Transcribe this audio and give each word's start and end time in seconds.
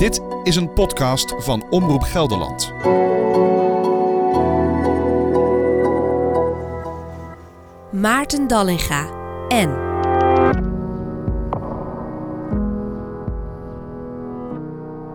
Dit 0.00 0.20
is 0.42 0.56
een 0.56 0.72
podcast 0.72 1.34
van 1.38 1.64
Omroep 1.70 2.02
Gelderland. 2.02 2.72
Maarten 7.92 8.46
Dallinga 8.46 9.08
en 9.48 9.70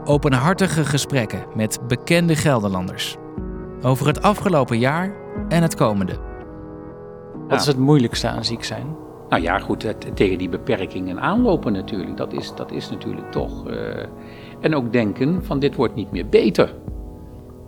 Openhartige 0.04 0.86
gesprekken 0.86 1.46
met 1.56 1.80
bekende 1.88 2.36
Gelderlanders. 2.36 3.16
Over 3.82 4.08
het 4.08 4.22
afgelopen 4.22 4.80
jaar 4.80 5.16
en 5.50 5.62
het 5.62 5.76
komende. 5.76 6.20
Wat 7.48 7.60
is 7.60 7.68
het 7.68 7.78
moeilijkste 7.78 8.28
aan 8.28 8.46
ziek 8.46 8.64
zijn? 8.64 8.96
Nou 9.30 9.42
ja, 9.42 9.60
goed, 9.60 9.84
het, 9.84 10.16
tegen 10.16 10.38
die 10.38 10.50
beperkingen 10.50 11.20
aanlopen 11.20 11.74
natuurlijk. 11.74 12.18
Dat 12.18 12.34
is, 12.34 12.56
dat 12.56 12.72
is 12.72 12.90
natuurlijk 12.90 13.32
toch. 13.32 13.68
eh, 13.68 14.08
en 14.62 14.76
ook 14.76 14.92
denken 14.92 15.46
van 15.46 15.60
dit 15.60 15.76
wordt 15.76 15.96
niet 15.96 16.12
meer 16.12 16.28
beter. 16.28 16.74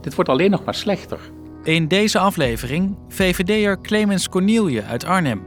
Dit 0.01 0.15
wordt 0.15 0.29
alleen 0.29 0.51
nog 0.51 0.63
maar 0.63 0.75
slechter. 0.75 1.19
In 1.63 1.87
deze 1.87 2.19
aflevering 2.19 2.95
VVD'er 3.07 3.81
Clemens 3.81 4.29
Cornelie 4.29 4.81
uit 4.81 5.05
Arnhem. 5.05 5.43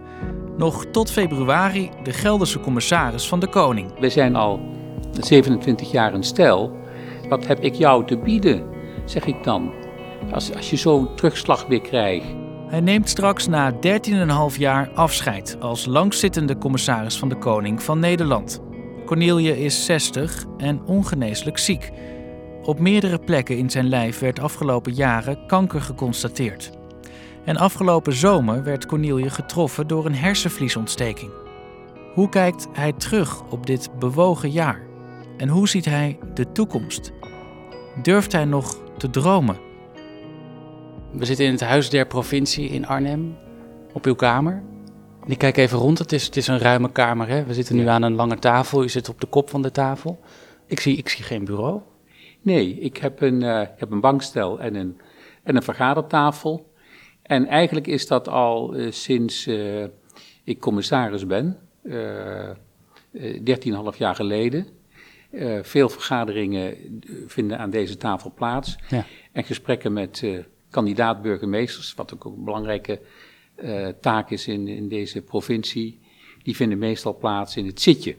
Nog 0.56 0.84
tot 0.84 1.10
februari 1.10 1.90
de 2.02 2.12
Gelderse 2.12 2.60
commissaris 2.60 3.28
van 3.28 3.40
de 3.40 3.48
Koning. 3.48 3.98
We 3.98 4.08
zijn 4.08 4.36
al 4.36 4.60
27 5.20 5.90
jaar 5.90 6.14
een 6.14 6.22
stel. 6.22 6.76
Wat 7.28 7.46
heb 7.46 7.60
ik 7.60 7.74
jou 7.74 8.06
te 8.06 8.18
bieden, 8.18 8.64
zeg 9.04 9.26
ik 9.26 9.45
dan. 9.45 9.72
Als, 10.32 10.54
als 10.54 10.70
je 10.70 10.76
zo'n 10.76 11.14
terugslag 11.14 11.66
weer 11.66 11.80
krijgt. 11.80 12.26
Hij 12.66 12.80
neemt 12.80 13.09
straks 13.09 13.46
na 13.46 13.72
13,5 13.72 14.59
jaar 14.59 14.90
afscheid 14.95 15.56
als 15.60 15.86
langzittende 15.86 16.59
commissaris 16.59 17.18
van 17.18 17.28
de 17.28 17.36
Koning 17.36 17.82
van 17.82 17.98
Nederland. 17.98 18.62
Cornelie 19.10 19.64
is 19.64 19.84
60 19.84 20.45
en 20.56 20.82
ongeneeslijk 20.87 21.59
ziek. 21.59 21.91
Op 22.62 22.78
meerdere 22.78 23.18
plekken 23.18 23.56
in 23.56 23.70
zijn 23.70 23.88
lijf 23.88 24.18
werd 24.18 24.41
afgelopen 24.41 24.92
jaren 24.92 25.46
kanker 25.46 25.80
geconstateerd. 25.80 26.71
En 27.45 27.57
afgelopen 27.57 28.12
zomer 28.12 28.65
werd 28.65 28.87
Cornelie 28.87 29.30
getroffen 29.30 29.87
door 29.87 30.07
een 30.07 30.15
hersenvliesontsteking. 30.15 31.30
Hoe 32.15 32.29
kijkt 32.29 32.68
hij 32.73 32.93
terug 32.93 33.43
op 33.49 33.66
dit 33.66 33.99
bewogen 33.99 34.51
jaar? 34.51 34.82
En 35.37 35.49
hoe 35.49 35.68
ziet 35.68 35.84
hij 35.84 36.18
de 36.34 36.52
toekomst? 36.52 37.12
Durft 38.02 38.32
hij 38.32 38.45
nog 38.45 38.80
te 38.96 39.10
dromen? 39.10 39.59
We 41.12 41.24
zitten 41.24 41.45
in 41.45 41.52
het 41.52 41.60
Huis 41.60 41.90
der 41.90 42.06
Provincie 42.06 42.68
in 42.68 42.87
Arnhem, 42.87 43.37
op 43.93 44.04
uw 44.04 44.15
kamer. 44.15 44.62
En 45.30 45.36
ik 45.36 45.42
kijk 45.42 45.56
even 45.56 45.78
rond, 45.78 45.98
het 45.98 46.12
is, 46.12 46.24
het 46.24 46.36
is 46.36 46.46
een 46.46 46.59
ruime 46.59 46.92
kamer. 46.92 47.28
Hè? 47.28 47.45
We 47.45 47.54
zitten 47.54 47.76
nu 47.76 47.86
aan 47.86 48.02
een 48.02 48.14
lange 48.14 48.38
tafel, 48.38 48.82
u 48.82 48.88
zit 48.88 49.09
op 49.09 49.20
de 49.20 49.26
kop 49.26 49.50
van 49.50 49.62
de 49.62 49.70
tafel. 49.70 50.20
Ik 50.66 50.80
zie, 50.80 50.96
ik 50.96 51.09
zie 51.09 51.24
geen 51.24 51.45
bureau. 51.45 51.80
Nee, 52.40 52.78
ik 52.78 52.96
heb 52.96 53.20
een, 53.20 53.42
eh, 53.42 53.66
heb 53.76 53.90
een 53.90 54.00
bankstel 54.00 54.60
en 54.60 54.74
een, 54.74 55.00
en 55.42 55.56
een 55.56 55.62
vergadertafel. 55.62 56.72
En 57.22 57.46
eigenlijk 57.46 57.87
is 57.87 58.06
dat 58.06 58.28
al 58.28 58.74
eh, 58.74 58.90
sinds 58.90 59.46
eh, 59.46 59.84
ik 60.45 60.60
commissaris 60.60 61.26
ben, 61.26 61.59
eh 61.82 62.50
eh, 62.50 62.56
13,5 63.92 63.98
jaar 63.98 64.15
geleden. 64.15 64.66
Veel 65.62 65.88
vergaderingen 65.88 66.76
vinden 67.26 67.59
aan 67.59 67.70
deze 67.70 67.97
tafel 67.97 68.32
plaats. 68.34 68.76
Ja. 68.88 69.04
En 69.32 69.44
gesprekken 69.44 69.92
met 69.92 70.25
kandidaat-burgemeesters, 70.70 71.94
wat 71.94 72.15
ook 72.15 72.25
een 72.25 72.44
belangrijke 72.44 73.00
taak 74.00 74.30
is 74.30 74.48
in, 74.48 74.69
in 74.69 74.88
deze 74.88 75.22
provincie, 75.22 75.98
die 76.42 76.56
vinden 76.56 76.78
meestal 76.78 77.16
plaats 77.16 77.56
in 77.56 77.66
het 77.66 77.80
zitje. 77.80 78.16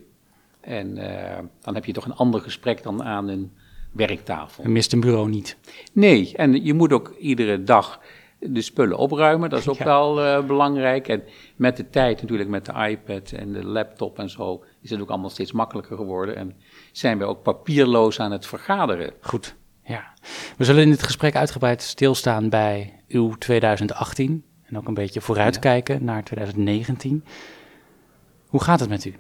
En 0.61 0.97
eh, 0.97 1.39
dan 1.61 1.75
heb 1.75 1.86
je 1.86 1.94
toch 1.94 2.06
een 2.06 2.16
ander 2.16 2.42
gesprek 2.42 2.84
dan 2.84 3.03
aan 3.03 3.28
een 3.28 3.52
werktafel. 3.92 4.66
U 4.66 4.69
mist 4.69 4.94
een 4.94 5.00
bureau 5.00 5.30
niet. 5.30 5.58
Nee, 5.94 6.31
en 6.36 6.66
je 6.66 6.73
moet 6.73 6.94
ook 6.94 7.16
iedere 7.19 7.64
dag 7.64 8.02
de 8.39 8.62
spullen 8.62 8.97
opruimen, 8.97 9.50
dat 9.50 9.59
is 9.59 9.67
ook 9.67 9.78
Ja. 9.78 9.86
wel 9.86 10.22
eh, 10.22 10.45
belangrijk. 10.45 11.07
En 11.07 11.24
met 11.56 11.78
de 11.78 11.90
tijd 11.90 12.22
natuurlijk, 12.22 12.50
met 12.50 12.66
de 12.66 12.88
iPad 12.90 13.31
en 13.31 13.53
de 13.53 13.66
laptop 13.66 14.19
en 14.19 14.30
zo, 14.30 14.63
is 14.81 14.90
het 14.90 15.01
ook 15.01 15.09
allemaal 15.09 15.30
steeds 15.30 15.51
makkelijker 15.51 15.96
geworden. 15.97 16.35
En 16.35 16.56
zijn 16.91 17.18
we 17.18 17.25
ook 17.25 17.44
papierloos 17.44 18.19
aan 18.19 18.31
het 18.31 18.46
vergaderen. 18.46 19.13
Goed, 19.22 19.56
ja. 19.84 20.13
We 20.57 20.63
zullen 20.63 20.84
in 20.84 20.90
dit 20.90 21.03
gesprek 21.03 21.35
uitgebreid 21.35 21.81
stilstaan 21.81 22.50
bij 22.50 23.03
uw 23.07 23.35
2018 23.38 24.44
en 24.72 24.78
ook 24.78 24.88
een 24.88 24.94
beetje 24.94 25.22
vooruitkijken 25.22 26.04
naar 26.04 26.24
2019. 26.24 27.24
Hoe 28.48 28.64
gaat 28.64 28.80
het 28.80 28.90
met 28.90 29.06
u? 29.06 29.14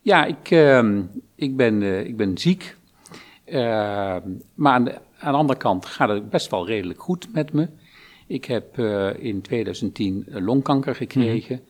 Ja, 0.00 0.24
ik, 0.24 0.50
ehm, 0.50 1.02
ik, 1.34 1.56
ben, 1.56 1.82
eh, 1.82 2.04
ik 2.04 2.16
ben 2.16 2.38
ziek. 2.38 2.76
Ehm, 3.44 4.28
maar 4.54 4.72
aan 4.72 4.84
de, 4.84 4.98
aan 5.18 5.32
de 5.32 5.38
andere 5.38 5.58
kant 5.58 5.86
gaat 5.86 6.08
het 6.08 6.30
best 6.30 6.50
wel 6.50 6.66
redelijk 6.66 7.00
goed 7.00 7.32
met 7.32 7.52
me. 7.52 7.68
Ik 8.26 8.44
heb 8.44 8.78
eh, 8.78 9.10
in 9.18 9.40
2010 9.40 10.26
longkanker 10.28 10.94
gekregen. 10.94 11.60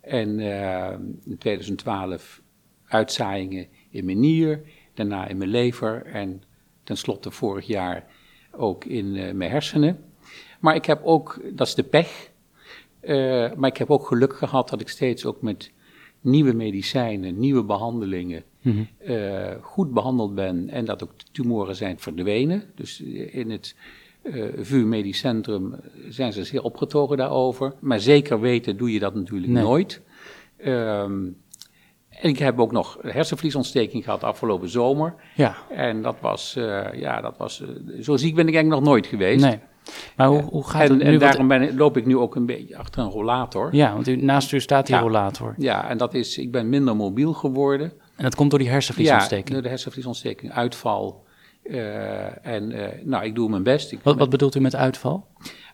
En 0.00 0.38
eh, 0.38 0.98
in 1.24 1.38
2012 1.38 2.40
uitzaaiingen 2.86 3.66
in 3.90 4.04
mijn 4.04 4.20
nier. 4.20 4.60
Daarna 4.94 5.26
in 5.26 5.36
mijn 5.36 5.50
lever. 5.50 6.06
En 6.06 6.42
tenslotte 6.84 7.30
vorig 7.30 7.66
jaar 7.66 8.06
ook 8.50 8.84
in 8.84 9.16
eh, 9.16 9.34
mijn 9.34 9.50
hersenen. 9.50 10.04
Maar 10.60 10.74
ik 10.74 10.84
heb 10.84 11.00
ook, 11.04 11.40
dat 11.52 11.66
is 11.66 11.74
de 11.74 11.82
pech. 11.82 12.30
Eh, 13.02 13.52
maar 13.56 13.70
ik 13.70 13.76
heb 13.76 13.90
ook 13.90 14.06
geluk 14.06 14.36
gehad 14.36 14.68
dat 14.68 14.80
ik 14.80 14.88
steeds 14.88 15.24
ook 15.26 15.42
met 15.42 15.70
nieuwe 16.20 16.52
medicijnen, 16.52 17.38
nieuwe 17.38 17.64
behandelingen 17.64 18.42
eh, 18.98 19.50
goed 19.60 19.92
behandeld 19.92 20.34
ben 20.34 20.68
en 20.68 20.84
dat 20.84 21.02
ook 21.02 21.18
de 21.18 21.24
tumoren 21.32 21.76
zijn 21.76 21.98
verdwenen. 21.98 22.62
Dus 22.74 23.02
eh, 23.02 23.34
in 23.34 23.50
het 23.50 23.76
eh 24.22 24.44
VU 24.58 24.84
Medisch 24.84 25.18
Centrum 25.18 25.74
zijn 26.08 26.32
ze 26.32 26.44
zeer 26.44 26.62
opgetogen 26.62 27.16
daarover. 27.16 27.74
Maar 27.80 28.00
zeker 28.00 28.40
weten 28.40 28.76
doe 28.76 28.92
je 28.92 28.98
dat 28.98 29.14
natuurlijk 29.14 29.52
Nee. 29.52 29.62
nooit. 29.62 30.00
Ehm, 30.56 31.24
en 32.08 32.28
ik 32.28 32.38
heb 32.38 32.58
ook 32.60 32.72
nog 32.72 32.98
hersenvliesontsteking 33.02 34.04
gehad 34.04 34.24
afgelopen 34.24 34.68
zomer. 34.68 35.14
Ja, 35.34 35.56
En 35.70 36.02
dat 36.02 36.16
was, 36.20 36.52
ja, 36.94 37.20
dat 37.20 37.36
was, 37.36 37.62
zo 38.00 38.16
ziek 38.16 38.34
ben 38.34 38.48
ik 38.48 38.54
eigenlijk 38.54 38.82
nog 38.84 38.92
nooit 38.92 39.06
geweest. 39.06 39.44
nee. 39.44 39.58
Maar 40.16 40.26
hoe, 40.28 40.42
hoe 40.42 40.64
gaat 40.68 40.82
en 40.82 40.88
het 40.90 40.98
nu? 41.02 41.12
en 41.12 41.18
daarom 41.18 41.48
ben, 41.48 41.76
loop 41.76 41.96
ik 41.96 42.06
nu 42.06 42.16
ook 42.16 42.34
een 42.36 42.46
beetje 42.46 42.76
achter 42.76 43.02
een 43.02 43.08
rollator. 43.10 43.74
ja, 43.74 43.92
want 43.92 44.08
u, 44.08 44.16
naast 44.16 44.52
u 44.52 44.60
staat 44.60 44.86
die 44.86 44.94
Ja. 44.94 45.00
rollator. 45.00 45.54
Ja, 45.58 45.88
en 45.88 45.98
dat 45.98 46.14
is, 46.14 46.38
ik 46.38 46.50
ben 46.52 46.68
minder 46.68 46.96
mobiel 46.96 47.32
geworden. 47.32 47.92
En 48.16 48.24
dat 48.24 48.34
komt 48.34 48.50
door 48.50 48.58
die 48.58 48.68
Ja, 48.68 48.74
hersenvliesontsteking. 48.74 49.48
door 49.48 49.62
de 49.62 49.68
hersenvliesontsteking, 49.68 50.52
uitval. 50.52 51.24
eh, 51.62 52.46
en 52.46 52.72
eh, 52.72 53.04
nou, 53.04 53.24
ik 53.24 53.34
doe 53.34 53.48
mijn 53.50 53.62
best. 53.62 53.92
Ik, 53.92 53.98
Wat, 54.02 54.16
wat 54.18 54.30
bedoelt 54.30 54.54
u 54.54 54.60
met 54.60 54.74
uitval? 54.76 55.26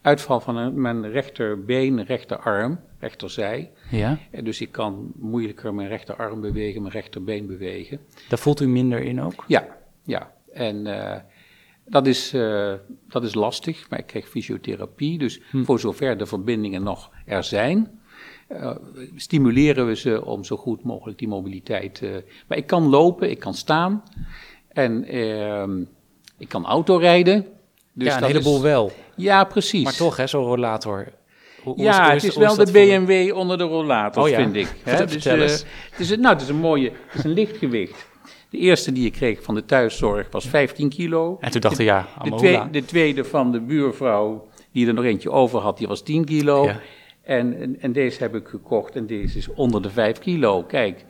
Uitval 0.03 0.41
van 0.41 0.57
een- 0.57 0.81
mijn 0.81 1.11
rechterbeen, 1.11 2.05
rechterarm, 2.05 2.81
rechterzij. 3.01 3.71
Ja, 3.91 4.19
En 4.31 4.45
dus 4.45 4.61
ik 4.61 4.73
kan 4.73 5.13
moeilijker 5.15 5.75
mijn 5.75 5.89
rechterarm 5.89 6.41
bewegen, 6.41 6.81
mijn 6.83 6.95
rechterbeen 6.95 7.47
bewegen. 7.47 7.99
daar 8.29 8.39
voelt 8.39 8.61
u 8.61 8.69
minder 8.69 9.01
in 9.03 9.23
ook? 9.23 9.45
Ja, 9.47 9.67
ja. 10.05 10.31
En 10.53 10.87
eh, 10.87 11.21
dat, 11.89 12.07
is, 12.07 12.33
eh, 12.33 12.73
dat 13.09 13.25
is 13.25 13.35
lastig, 13.35 13.87
maar 13.91 13.99
ik 13.99 14.07
krijg 14.07 14.29
fysiotherapie. 14.29 15.19
Dus 15.19 15.41
voor 15.65 15.81
zover 15.81 16.17
de 16.19 16.27
verbindingen 16.27 16.83
nog 16.83 17.11
er 17.27 17.45
zijn, 17.45 18.01
eh, 18.49 18.77
stimuleren 19.17 19.87
we 19.87 19.97
ze 19.97 20.25
om 20.25 20.45
zo 20.45 20.57
goed 20.57 20.83
mogelijk 20.83 21.19
die 21.19 21.29
mobiliteit. 21.29 22.03
eh 22.03 22.11
maar 22.49 22.59
ik 22.59 22.67
kan 22.67 22.89
lopen, 22.89 23.31
ik 23.31 23.39
kan 23.39 23.55
staan 23.55 24.03
en 24.69 25.05
ehm, 25.05 25.81
ik 26.39 26.49
kan 26.49 26.67
autorijden. 26.67 27.47
Dus 27.93 28.07
ja, 28.07 28.15
een 28.15 28.21
dat 28.21 28.31
heleboel 28.31 28.57
is- 28.57 28.63
wel. 28.63 28.93
Ja, 29.17 29.45
precies. 29.45 29.85
Maar 29.85 29.97
toch, 29.97 30.17
hè, 30.17 30.27
zo'n 30.27 30.45
rollator. 30.45 31.07
Hoe- 31.63 31.75
hoe 31.75 31.85
ja, 31.85 32.03
hoe 32.05 32.13
het 32.13 32.25
is 32.25 32.35
hoe 32.35 32.43
wel 32.45 32.57
de 32.57 32.63
voor? 32.67 32.73
BMW 32.73 33.37
onder 33.37 33.59
de 33.59 33.65
rollators, 33.65 34.25
Oh 34.27 34.31
ja. 34.31 34.37
vind 34.39 34.57
ik. 34.57 34.67
Vertel- 34.85 35.37
Dus, 35.37 35.65
het, 35.91 36.01
is, 36.01 36.17
nou, 36.17 36.33
het 36.35 36.43
is 36.43 36.49
een 36.49 36.57
mooie, 36.57 36.93
het 37.07 37.15
is 37.19 37.25
een 37.25 37.31
lichtgewicht. 37.33 38.08
De 38.51 38.59
eerste 38.59 38.93
die 38.93 39.07
ik 39.07 39.13
kreeg 39.13 39.43
van 39.43 39.55
de 39.55 39.65
thuiszorg 39.65 40.29
was 40.31 40.47
15 40.49 40.89
kilo. 40.89 41.37
En 41.41 41.51
toen 41.51 41.61
dacht 41.61 41.77
ja, 41.79 42.01
De, 42.03 42.09
Amola. 42.21 42.37
twee- 42.37 42.71
de 42.71 42.85
tweede 42.85 43.25
van 43.25 43.53
de 43.53 43.61
buurvrouw, 43.61 44.49
die 44.73 44.87
er 44.87 44.95
nog 44.95 45.05
eentje 45.05 45.31
over 45.31 45.61
had, 45.61 45.79
die 45.79 45.87
was 45.87 46.03
10 46.03 46.25
kilo. 46.25 46.65
Ja. 46.65 46.81
En, 47.23 47.61
en, 47.61 47.81
en 47.81 47.93
deze 47.93 48.19
heb 48.23 48.35
ik 48.35 48.49
gekocht 48.49 48.97
en 48.97 49.07
deze 49.07 49.39
is 49.39 49.49
onder 49.55 49.83
de 49.83 49.91
5 49.91 50.19
kilo. 50.19 50.63
Kijk. 50.63 51.05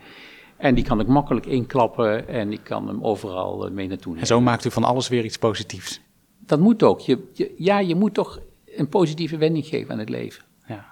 En 0.57 0.75
die 0.75 0.85
kan 0.85 1.01
ik 1.01 1.07
makkelijk 1.07 1.47
inklappen 1.47 2.29
en 2.29 2.53
ik 2.53 2.61
kan 2.63 2.89
hem 2.89 3.05
overal 3.05 3.67
eh, 3.67 3.73
mee 3.73 3.87
naartoe 3.89 4.07
En 4.07 4.13
nemen. 4.13 4.27
zo 4.27 4.41
maakt 4.41 4.65
u 4.65 4.71
van 4.71 4.85
alles 4.85 5.09
weer 5.09 5.25
iets 5.25 5.39
positiefs. 5.39 6.01
Dat 6.47 6.59
moet 6.61 6.83
ook. 6.83 7.01
Je, 7.01 7.29
je- 7.33 7.55
ja, 7.57 7.79
je 7.79 7.95
moet 7.95 8.15
toch 8.15 8.41
een 8.77 8.89
positieve 8.89 9.37
wending 9.37 9.67
geven 9.67 9.93
aan 9.93 9.99
het 9.99 10.09
leven. 10.09 10.45
Ja. 10.67 10.87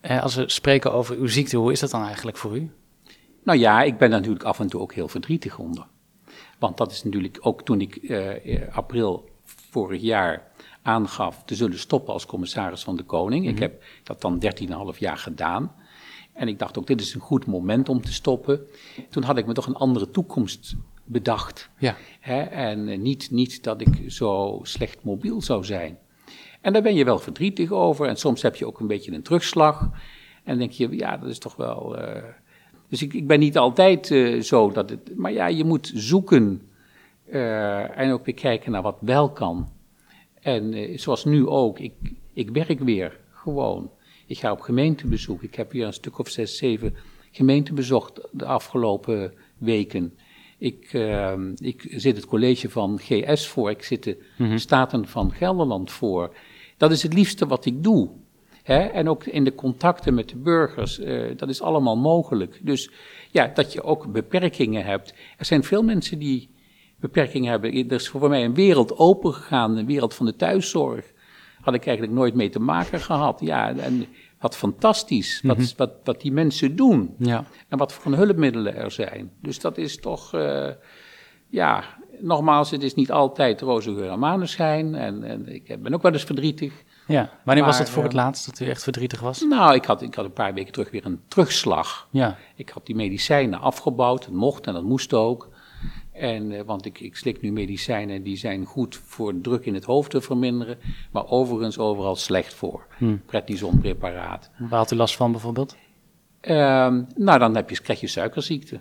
Eh, 0.00 0.22
als 0.22 0.34
we 0.34 0.44
spreken 0.50 0.92
over 0.92 1.16
uw 1.16 1.26
ziekte, 1.26 1.56
hoe 1.56 1.72
is 1.72 1.80
dat 1.80 1.90
dan 1.90 2.04
eigenlijk 2.04 2.36
voor 2.36 2.56
u? 2.56 2.70
Nou 3.42 3.58
ja, 3.58 3.82
ik 3.82 3.98
ben 3.98 4.10
daar 4.10 4.18
natuurlijk 4.18 4.44
af 4.44 4.60
en 4.60 4.68
toe 4.68 4.80
ook 4.80 4.94
heel 4.94 5.08
verdrietig 5.08 5.58
onder. 5.58 5.86
Want 6.58 6.76
dat 6.76 6.90
is 6.92 7.02
natuurlijk 7.04 7.38
ook 7.40 7.62
toen 7.62 7.80
ik 7.80 7.96
eh, 7.96 8.54
eh, 8.54 8.76
april 8.76 9.28
vorig 9.44 10.00
jaar 10.02 10.50
aangaf 10.82 11.42
te 11.44 11.54
zullen 11.54 11.78
stoppen 11.78 12.12
als 12.12 12.26
commissaris 12.26 12.82
van 12.82 12.96
de 12.96 13.02
Koning. 13.02 13.48
Ik 13.48 13.58
heb 13.58 13.82
dat 14.02 14.20
dan 14.20 14.42
13,5 14.92 14.98
jaar 14.98 15.18
gedaan. 15.18 15.74
En 16.32 16.48
ik 16.48 16.58
dacht 16.58 16.78
ook, 16.78 16.86
dit 16.86 17.00
is 17.00 17.14
een 17.14 17.20
goed 17.20 17.46
moment 17.46 17.88
om 17.88 18.00
te 18.00 18.12
stoppen. 18.12 18.60
Toen 19.10 19.22
had 19.22 19.38
ik 19.38 19.46
me 19.46 19.52
toch 19.52 19.66
een 19.66 19.74
andere 19.74 20.10
toekomst 20.10 20.74
bedacht. 21.04 21.70
Ja. 21.78 21.96
Hè? 22.20 22.40
En 22.42 22.88
eh, 22.88 22.98
niet, 22.98 23.30
niet 23.30 23.64
dat 23.64 23.80
ik 23.80 24.10
zo 24.10 24.60
slecht 24.62 25.04
mobiel 25.04 25.42
zou 25.42 25.64
zijn. 25.64 25.98
En 26.60 26.72
daar 26.72 26.82
ben 26.82 26.94
je 26.94 27.04
wel 27.04 27.18
verdrietig 27.18 27.70
over. 27.70 28.06
En 28.06 28.16
soms 28.16 28.42
heb 28.42 28.56
je 28.56 28.66
ook 28.66 28.80
een 28.80 28.86
beetje 28.86 29.12
een 29.12 29.22
terugslag. 29.22 29.90
En 30.44 30.58
denk 30.58 30.70
je, 30.70 30.96
ja, 30.96 31.16
dat 31.16 31.28
is 31.28 31.38
toch 31.38 31.56
wel. 31.56 31.98
eh, 31.98 32.22
Dus 32.92 33.02
ik, 33.02 33.14
ik 33.14 33.26
ben 33.26 33.38
niet 33.38 33.58
altijd 33.58 34.10
eh, 34.10 34.40
zo 34.40 34.70
dat 34.70 34.90
het. 34.90 35.16
Maar 35.16 35.32
ja, 35.32 35.46
je 35.46 35.64
moet 35.64 35.92
zoeken. 35.94 36.62
eh, 37.30 37.98
en 37.98 38.12
ook 38.12 38.24
weer 38.24 38.34
kijken 38.34 38.72
naar 38.72 38.82
wat 38.82 38.96
wel 39.00 39.30
kan. 39.30 39.68
En 40.40 40.72
eh, 40.72 40.98
zoals 40.98 41.24
nu 41.24 41.46
ook, 41.46 41.78
ik, 41.78 41.92
ik 42.32 42.50
werk 42.50 42.78
weer 42.80 43.18
gewoon. 43.30 43.90
Ik 44.26 44.38
ga 44.38 44.52
op 44.52 44.60
gemeentebezoek. 44.60 45.42
Ik 45.42 45.54
heb 45.54 45.72
hier 45.72 45.86
een 45.86 45.92
stuk 45.92 46.18
of 46.18 46.28
zes, 46.28 46.56
zeven 46.56 46.94
gemeenten 47.30 47.74
bezocht 47.74 48.20
de 48.30 48.44
afgelopen 48.44 49.32
weken. 49.58 50.14
Ik, 50.58 50.92
ik 51.56 51.86
zit 51.88 52.16
het 52.16 52.26
college 52.26 52.70
van 52.70 52.98
GS 52.98 53.48
voor, 53.48 53.70
ik 53.70 53.82
zit 53.82 54.02
de 54.02 54.18
Staten 54.54 55.08
van 55.08 55.32
Gelderland 55.32 55.90
voor. 55.90 56.34
Dat 56.76 56.90
is 56.90 57.02
het 57.02 57.14
liefste 57.14 57.46
wat 57.46 57.64
ik 57.64 57.82
doe. 57.82 58.10
Hè? 58.62 58.78
En 58.78 59.08
ook 59.08 59.24
in 59.24 59.44
de 59.44 59.54
contacten 59.54 60.14
met 60.14 60.28
de 60.28 60.36
burgers, 60.36 60.98
eh, 60.98 61.36
dat 61.36 61.48
is 61.48 61.62
allemaal 61.62 61.96
mogelijk. 61.96 62.60
Dus 62.62 62.90
ja, 63.30 63.50
dat 63.54 63.72
je 63.72 63.82
ook 63.82 64.12
beperkingen 64.12 64.84
hebt. 64.84 65.14
Er 65.38 65.44
zijn 65.44 65.64
veel 65.64 65.82
mensen 65.82 66.18
die 66.18 66.50
beperkingen 67.00 67.50
hebben. 67.50 67.72
Er 67.72 67.92
is 67.92 68.08
voor 68.08 68.28
mij 68.28 68.44
een 68.44 68.54
wereld 68.54 68.98
opengegaan, 68.98 69.76
een 69.76 69.86
wereld 69.86 70.14
van 70.14 70.26
de 70.26 70.36
thuiszorg. 70.36 71.12
Had 71.60 71.74
ik 71.74 71.86
eigenlijk 71.86 72.16
nooit 72.16 72.34
mee 72.34 72.48
te 72.48 72.60
maken 72.60 73.00
gehad. 73.00 73.40
Ja, 73.40 73.76
en 73.76 74.06
wat 74.40 74.56
fantastisch, 74.56 75.40
wat, 75.42 75.74
wat, 75.76 75.92
wat 76.04 76.20
die 76.20 76.32
mensen 76.32 76.76
doen. 76.76 77.14
Ja. 77.18 77.44
En 77.68 77.78
wat 77.78 77.92
voor 77.92 78.14
hulpmiddelen 78.14 78.76
er 78.76 78.90
zijn. 78.90 79.30
Dus 79.40 79.60
dat 79.60 79.78
is 79.78 79.96
toch, 79.96 80.34
eh, 80.34 80.68
ja, 81.48 81.84
nogmaals, 82.20 82.70
het 82.70 82.82
is 82.82 82.94
niet 82.94 83.10
altijd 83.10 83.60
roze 83.60 83.94
geur 83.94 84.10
en 84.10 84.18
maneschijn. 84.18 84.94
En, 84.94 85.24
en 85.24 85.54
ik 85.54 85.82
ben 85.82 85.94
ook 85.94 86.02
wel 86.02 86.12
eens 86.12 86.24
verdrietig. 86.24 86.72
Ja. 87.06 87.30
Wanneer 87.44 87.64
was 87.64 87.78
het 87.78 87.90
voor 87.90 88.02
het 88.02 88.12
eh, 88.12 88.18
laatst 88.18 88.46
dat 88.46 88.60
u 88.60 88.66
echt 88.66 88.82
verdrietig 88.82 89.20
was? 89.20 89.40
Nou, 89.40 89.74
ik 89.74 89.84
had, 89.84 90.02
ik 90.02 90.14
had 90.14 90.24
een 90.24 90.32
paar 90.32 90.54
weken 90.54 90.72
terug 90.72 90.90
weer 90.90 91.06
een 91.06 91.20
terugslag. 91.28 92.08
Ja. 92.10 92.36
Ik 92.54 92.68
had 92.68 92.86
die 92.86 92.94
medicijnen 92.94 93.60
afgebouwd, 93.60 94.24
dat 94.24 94.34
mocht 94.34 94.66
en 94.66 94.72
dat 94.72 94.82
moest 94.82 95.12
ook. 95.12 95.50
En, 96.12 96.52
eh, 96.52 96.62
want 96.64 96.86
ik, 96.86 97.00
ik 97.00 97.16
slik 97.16 97.40
nu 97.40 97.52
medicijnen 97.52 98.22
die 98.22 98.36
zijn 98.36 98.64
goed 98.64 99.00
voor 99.06 99.40
druk 99.40 99.64
in 99.64 99.74
het 99.74 99.84
hoofd 99.84 100.10
te 100.10 100.20
verminderen, 100.20 100.78
maar 101.10 101.26
overigens 101.28 101.78
overal 101.78 102.16
slecht 102.16 102.54
voor. 102.54 102.86
Hm. 102.98 103.16
Prednisonpreparaat. 103.26 104.50
Waar 104.58 104.78
had 104.78 104.90
u 104.90 104.96
last 104.96 105.16
van 105.16 105.32
bijvoorbeeld? 105.32 105.76
Ehm, 106.40 107.02
nou, 107.16 107.38
dan 107.38 107.56
heb 107.56 107.70
je, 107.70 107.80
krijg 107.80 108.00
je 108.00 108.06
suikerziekte. 108.06 108.80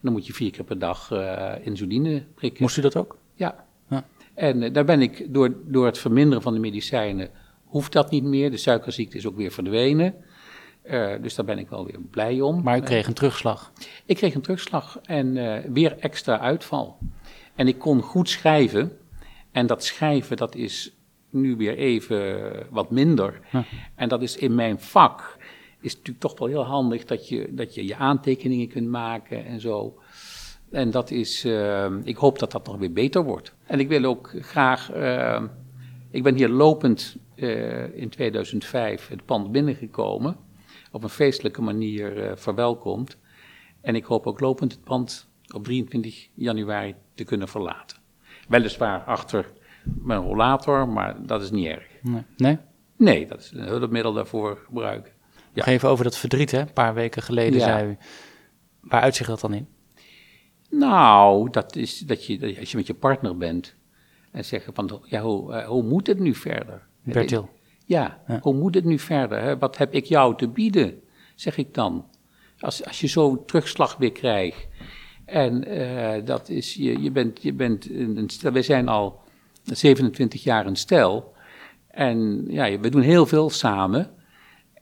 Dan 0.00 0.12
moet 0.12 0.26
je 0.26 0.32
vier 0.32 0.50
keer 0.50 0.64
per 0.64 0.78
dag 0.78 1.10
eh, 1.10 1.52
insuline 1.60 2.24
prikken. 2.34 2.62
Moest 2.62 2.76
u 2.76 2.80
dat 2.80 2.96
ook? 2.96 3.16
Ja. 3.34 3.64
Ja. 3.88 4.04
En 4.34 4.72
daar 4.72 4.84
ben 4.84 5.02
ik 5.02 5.34
door, 5.34 5.54
door 5.64 5.86
het 5.86 5.98
verminderen 5.98 6.42
van 6.42 6.54
de 6.54 6.60
medicijnen, 6.60 7.30
hoeft 7.72 7.92
dat 7.92 8.10
niet 8.10 8.24
meer. 8.24 8.50
De 8.50 8.56
suikerziekte 8.56 9.16
is 9.16 9.26
ook 9.26 9.36
weer 9.36 9.50
verdwenen. 9.50 10.14
Eh, 10.82 11.12
dus 11.22 11.34
daar 11.34 11.44
ben 11.44 11.58
ik 11.58 11.68
wel 11.68 11.86
weer 11.86 12.00
blij 12.10 12.40
om. 12.40 12.62
Maar 12.62 12.78
u 12.78 12.80
kreeg 12.80 13.06
een 13.06 13.14
terugslag. 13.14 13.72
Ik 14.06 14.16
kreeg 14.16 14.34
een 14.34 14.40
terugslag 14.40 14.98
en 15.02 15.36
eh, 15.36 15.70
weer 15.70 15.96
extra 15.98 16.38
uitval. 16.38 16.98
En 17.54 17.68
ik 17.68 17.78
kon 17.78 18.02
goed 18.02 18.28
schrijven. 18.28 18.98
En 19.52 19.66
dat 19.66 19.84
schrijven, 19.84 20.36
dat 20.36 20.54
is 20.54 20.96
nu 21.30 21.56
weer 21.56 21.76
even 21.76 22.52
wat 22.70 22.90
minder. 22.90 23.40
En 23.94 24.08
dat 24.08 24.22
is 24.22 24.36
in 24.36 24.54
mijn 24.54 24.80
vak, 24.80 25.36
is 25.80 25.92
natuurlijk 25.92 26.20
toch 26.20 26.38
wel 26.38 26.48
heel 26.48 26.64
handig 26.64 27.04
dat 27.04 27.28
je 27.28 27.48
dat 27.50 27.74
je, 27.74 27.86
je 27.86 27.96
aantekeningen 27.96 28.68
kunt 28.68 28.88
maken 28.88 29.44
en 29.44 29.60
zo. 29.60 29.98
En 30.70 30.90
dat 30.90 31.10
is, 31.10 31.44
eh, 31.44 31.90
ik 32.02 32.16
hoop 32.16 32.38
dat 32.38 32.52
dat 32.52 32.66
nog 32.66 32.76
weer 32.76 32.92
beter 32.92 33.24
wordt. 33.24 33.54
En 33.66 33.80
ik 33.80 33.88
wil 33.88 34.04
ook 34.04 34.34
graag, 34.40 34.90
ik 36.12 36.22
ben 36.22 36.34
hier 36.34 36.48
lopend 36.48 37.16
eh, 37.34 37.96
in 37.96 38.08
2005 38.08 39.08
het 39.08 39.24
pand 39.24 39.52
binnengekomen. 39.52 40.36
Op 40.92 41.02
een 41.02 41.08
feestelijke 41.08 41.62
manier 41.62 42.24
eh, 42.24 42.36
verwelkomd. 42.36 43.18
En 43.80 43.94
ik 43.94 44.04
hoop 44.04 44.26
ook 44.26 44.40
lopend 44.40 44.72
het 44.72 44.84
pand 44.84 45.28
op 45.54 45.64
23 45.64 46.28
januari 46.34 46.94
te 47.14 47.24
kunnen 47.24 47.48
verlaten. 47.48 47.96
Weliswaar 48.48 49.00
achter 49.04 49.46
mijn 49.84 50.20
rollator, 50.20 50.88
maar 50.88 51.26
dat 51.26 51.42
is 51.42 51.50
niet 51.50 51.66
erg. 51.66 51.86
Nee? 52.02 52.22
nee? 52.36 52.58
Nee, 52.96 53.26
dat 53.26 53.38
is 53.40 53.50
een 53.54 53.66
hulpmiddel 53.66 54.12
daarvoor 54.12 54.56
gebruiken. 54.66 55.12
Ja. 55.52 55.66
Even 55.66 55.88
over 55.88 56.04
dat 56.04 56.16
verdriet, 56.16 56.50
hè? 56.50 56.60
Een 56.60 56.72
paar 56.72 56.94
weken 56.94 57.22
geleden 57.22 57.58
Ja. 57.58 57.64
zei 57.64 57.90
u. 57.90 57.96
Waar 58.80 59.00
uitzicht 59.00 59.28
dat 59.28 59.40
dan 59.40 59.54
in? 59.54 59.68
Nou, 60.70 61.50
dat 61.50 61.76
is 61.76 61.98
dat 61.98 62.26
je- 62.26 62.56
als 62.60 62.70
je 62.70 62.76
met 62.76 62.86
je 62.86 62.94
partner 62.94 63.36
bent 63.36 63.76
en 64.32 64.44
zeggen 64.44 64.74
van, 64.74 65.02
ja, 65.04 65.20
hoe, 65.20 65.52
eh, 65.52 65.66
hoe 65.66 65.82
moet 65.82 66.06
het 66.06 66.18
nu 66.18 66.34
verder? 66.34 66.86
Bertil. 67.02 67.48
Ja, 67.86 68.22
Ja. 68.28 68.38
hoe 68.42 68.54
moet 68.54 68.74
het 68.74 68.84
nu 68.84 68.98
verder? 68.98 69.40
Hè? 69.40 69.58
Wat 69.58 69.76
heb 69.76 69.94
ik 69.94 70.04
jou 70.04 70.36
te 70.36 70.48
bieden, 70.48 71.00
zeg 71.34 71.56
ik 71.56 71.74
dan. 71.74 72.04
Als, 72.58 72.84
als 72.84 73.00
je 73.00 73.06
zo'n 73.06 73.44
terugslag 73.44 73.96
weer 73.96 74.12
krijgt. 74.12 74.66
En 75.24 75.64
eh, 75.64 76.24
dat 76.24 76.48
is, 76.48 76.74
je, 76.74 77.02
je 77.02 77.10
bent, 77.10 77.42
je 77.42 77.52
bent 77.52 77.90
een, 77.90 78.16
een 78.16 78.28
stel, 78.30 78.52
wij 78.52 78.62
zijn 78.62 78.88
al 78.88 79.20
27 79.64 80.42
jaar 80.42 80.66
een 80.66 80.76
stel. 80.76 81.32
En 81.88 82.44
ja, 82.48 82.78
we 82.78 82.88
doen 82.88 83.00
heel 83.02 83.26
veel 83.26 83.50
samen. 83.50 84.10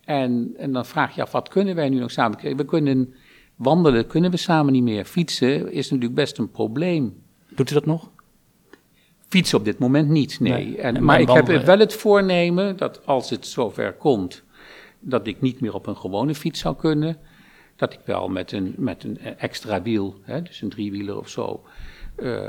En, 0.03 0.53
en 0.57 0.71
dan 0.71 0.85
vraag 0.85 1.15
je 1.15 1.21
af, 1.21 1.31
wat 1.31 1.49
kunnen 1.49 1.75
wij 1.75 1.89
nu 1.89 1.99
nog 1.99 2.11
samen? 2.11 2.55
We 2.57 2.65
kunnen 2.65 3.13
wandelen, 3.55 4.07
kunnen 4.07 4.31
we 4.31 4.37
samen 4.37 4.73
niet 4.73 4.83
meer. 4.83 5.05
Fietsen 5.05 5.71
is 5.71 5.89
natuurlijk 5.89 6.15
best 6.15 6.37
een 6.37 6.51
probleem. 6.51 7.23
Doet 7.49 7.71
u 7.71 7.73
dat 7.73 7.85
nog? 7.85 8.11
Fietsen 9.31 9.57
op 9.57 9.65
dit 9.65 9.79
moment 9.79 10.09
niet, 10.09 10.39
nee. 10.39 10.51
Nee. 10.51 10.77
En, 10.77 11.03
maar 11.03 11.19
ik 11.21 11.29
heb 11.29 11.47
wel 11.65 11.79
het 11.79 11.93
voornemen 11.93 12.77
dat 12.77 13.05
als 13.05 13.29
het 13.29 13.47
zover 13.47 13.93
komt, 13.93 14.43
dat 14.99 15.27
ik 15.27 15.41
niet 15.41 15.61
meer 15.61 15.73
op 15.73 15.87
een 15.87 15.97
gewone 15.97 16.35
fiets 16.35 16.59
zou 16.59 16.75
kunnen. 16.75 17.17
Dat 17.75 17.93
ik 17.93 17.99
wel 18.05 18.27
met 18.29 18.51
een, 18.51 18.73
met 18.77 19.03
een 19.03 19.17
extra 19.37 19.81
wiel, 19.81 20.15
hè, 20.21 20.41
dus 20.41 20.61
een 20.61 20.69
driewieler 20.69 21.17
of 21.17 21.29
zo. 21.29 21.63
eh, 22.15 22.47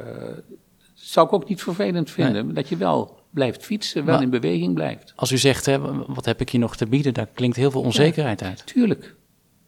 zou 0.94 1.26
ik 1.26 1.32
ook 1.32 1.49
niet 1.49 1.62
vervelend 1.62 2.11
vinden. 2.11 2.55
Dat 2.55 2.69
je 2.69 2.76
wel 2.76 3.20
blijft 3.31 3.64
fietsen, 3.64 4.05
wel 4.05 4.14
Maar- 4.14 4.23
in 4.23 4.31
beweging 4.31 4.75
blijft. 4.75 5.12
Als 5.17 5.32
u 5.32 5.38
zegt, 5.38 5.67
hè, 5.67 5.79
wat 6.06 6.25
heb 6.25 6.40
ik 6.40 6.50
hier 6.50 6.61
nog 6.61 6.76
te 6.76 6.87
bieden, 6.87 7.14
daar 7.14 7.26
klinkt 7.34 7.56
heel 7.56 7.70
veel 7.70 7.81
onzekerheid 7.82 8.43
uit. 8.43 8.67
Tuurlijk, 8.67 9.14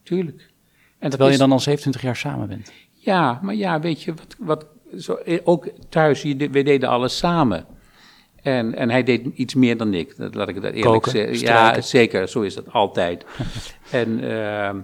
tuurlijk. 0.03 0.51
En 0.99 1.11
Terwijl 1.11 1.31
je 1.33 1.39
dan 1.39 1.53
al 1.53 1.61
27 1.61 2.03
jaar 2.03 2.17
samen 2.17 2.49
bent. 2.49 2.73
Ja, 2.93 3.39
maar 3.43 3.55
ja, 3.55 3.81
weet 3.81 4.03
je, 4.03 4.15
wat, 4.15 4.37
wat, 4.39 4.67
zo, 4.99 5.15
eh, 5.15 5.41
ook 5.45 5.69
thuis, 5.89 6.23
we 6.23 6.63
deden 6.63 6.89
alles 6.89 7.19
samen. 7.19 7.67
En, 8.43 8.75
en 8.75 8.91
hij 8.91 9.03
deed 9.03 9.27
iets 9.35 9.55
meer 9.55 9.77
dan 9.77 9.95
ik, 9.95 10.17
dat 10.17 10.35
laat 10.35 10.49
ik 10.49 10.55
het 10.55 10.65
eerlijk 10.65 10.85
Koken, 10.85 11.11
zeggen. 11.11 11.39
Ja, 11.39 11.81
zeker, 11.81 12.29
zo 12.29 12.41
is 12.41 12.55
dat 12.55 12.73
altijd. 12.73 13.25
en, 13.91 14.31
ehm, 14.31 14.81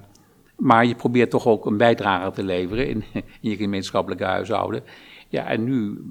maar 0.57 0.87
je 0.87 0.95
probeert 0.95 1.31
toch 1.31 1.47
ook 1.47 1.67
een 1.67 1.77
bijdrage 1.77 2.31
te 2.31 2.43
leveren 2.43 2.89
in, 2.89 3.05
in 3.13 3.51
je 3.51 3.57
gemeenschappelijke 3.57 4.25
huishouden. 4.25 4.83
Ja, 5.29 5.47
en 5.47 5.65
nu 5.65 6.03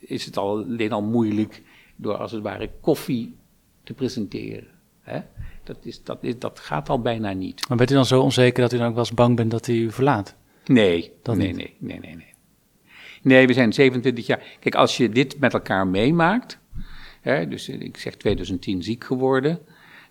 is 0.00 0.24
het 0.24 0.36
al, 0.36 0.56
alleen 0.56 0.92
al 0.92 1.02
moeilijk 1.02 1.62
door 1.96 2.16
als 2.16 2.32
het 2.32 2.42
ware 2.42 2.70
koffie 2.80 3.36
te 3.82 3.94
presenteren. 3.94 4.66
Hè? 5.00 5.20
Dat, 5.64 5.76
is, 5.82 6.02
dat, 6.02 6.18
is, 6.20 6.38
dat 6.38 6.58
gaat 6.58 6.88
al 6.88 7.00
bijna 7.00 7.32
niet. 7.32 7.68
Maar 7.68 7.76
bent 7.76 7.90
u 7.90 7.94
dan 7.94 8.06
zo 8.06 8.20
onzeker 8.20 8.62
dat 8.62 8.72
u 8.72 8.76
dan 8.76 8.86
ook 8.86 8.94
wel 8.94 9.04
eens 9.04 9.14
bang 9.14 9.36
bent 9.36 9.50
dat 9.50 9.66
hij 9.66 9.74
u 9.74 9.90
verlaat? 9.90 10.36
Nee, 10.66 11.12
Dat 11.22 11.36
nee, 11.36 11.52
nee, 11.52 11.76
nee, 11.78 11.98
nee, 11.98 12.16
nee. 12.16 12.29
Nee, 13.22 13.46
we 13.46 13.52
zijn 13.52 13.72
27 13.72 14.26
jaar. 14.26 14.42
Kijk, 14.60 14.74
als 14.74 14.96
je 14.96 15.08
dit 15.08 15.38
met 15.38 15.52
elkaar 15.52 15.86
meemaakt, 15.86 16.58
hè, 17.20 17.48
dus 17.48 17.68
eh, 17.68 17.80
ik 17.80 17.96
zeg 17.96 18.14
2010 18.14 18.82
ziek 18.82 19.04
geworden, 19.04 19.58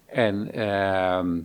en, 0.05 0.53
ehm, 0.53 1.39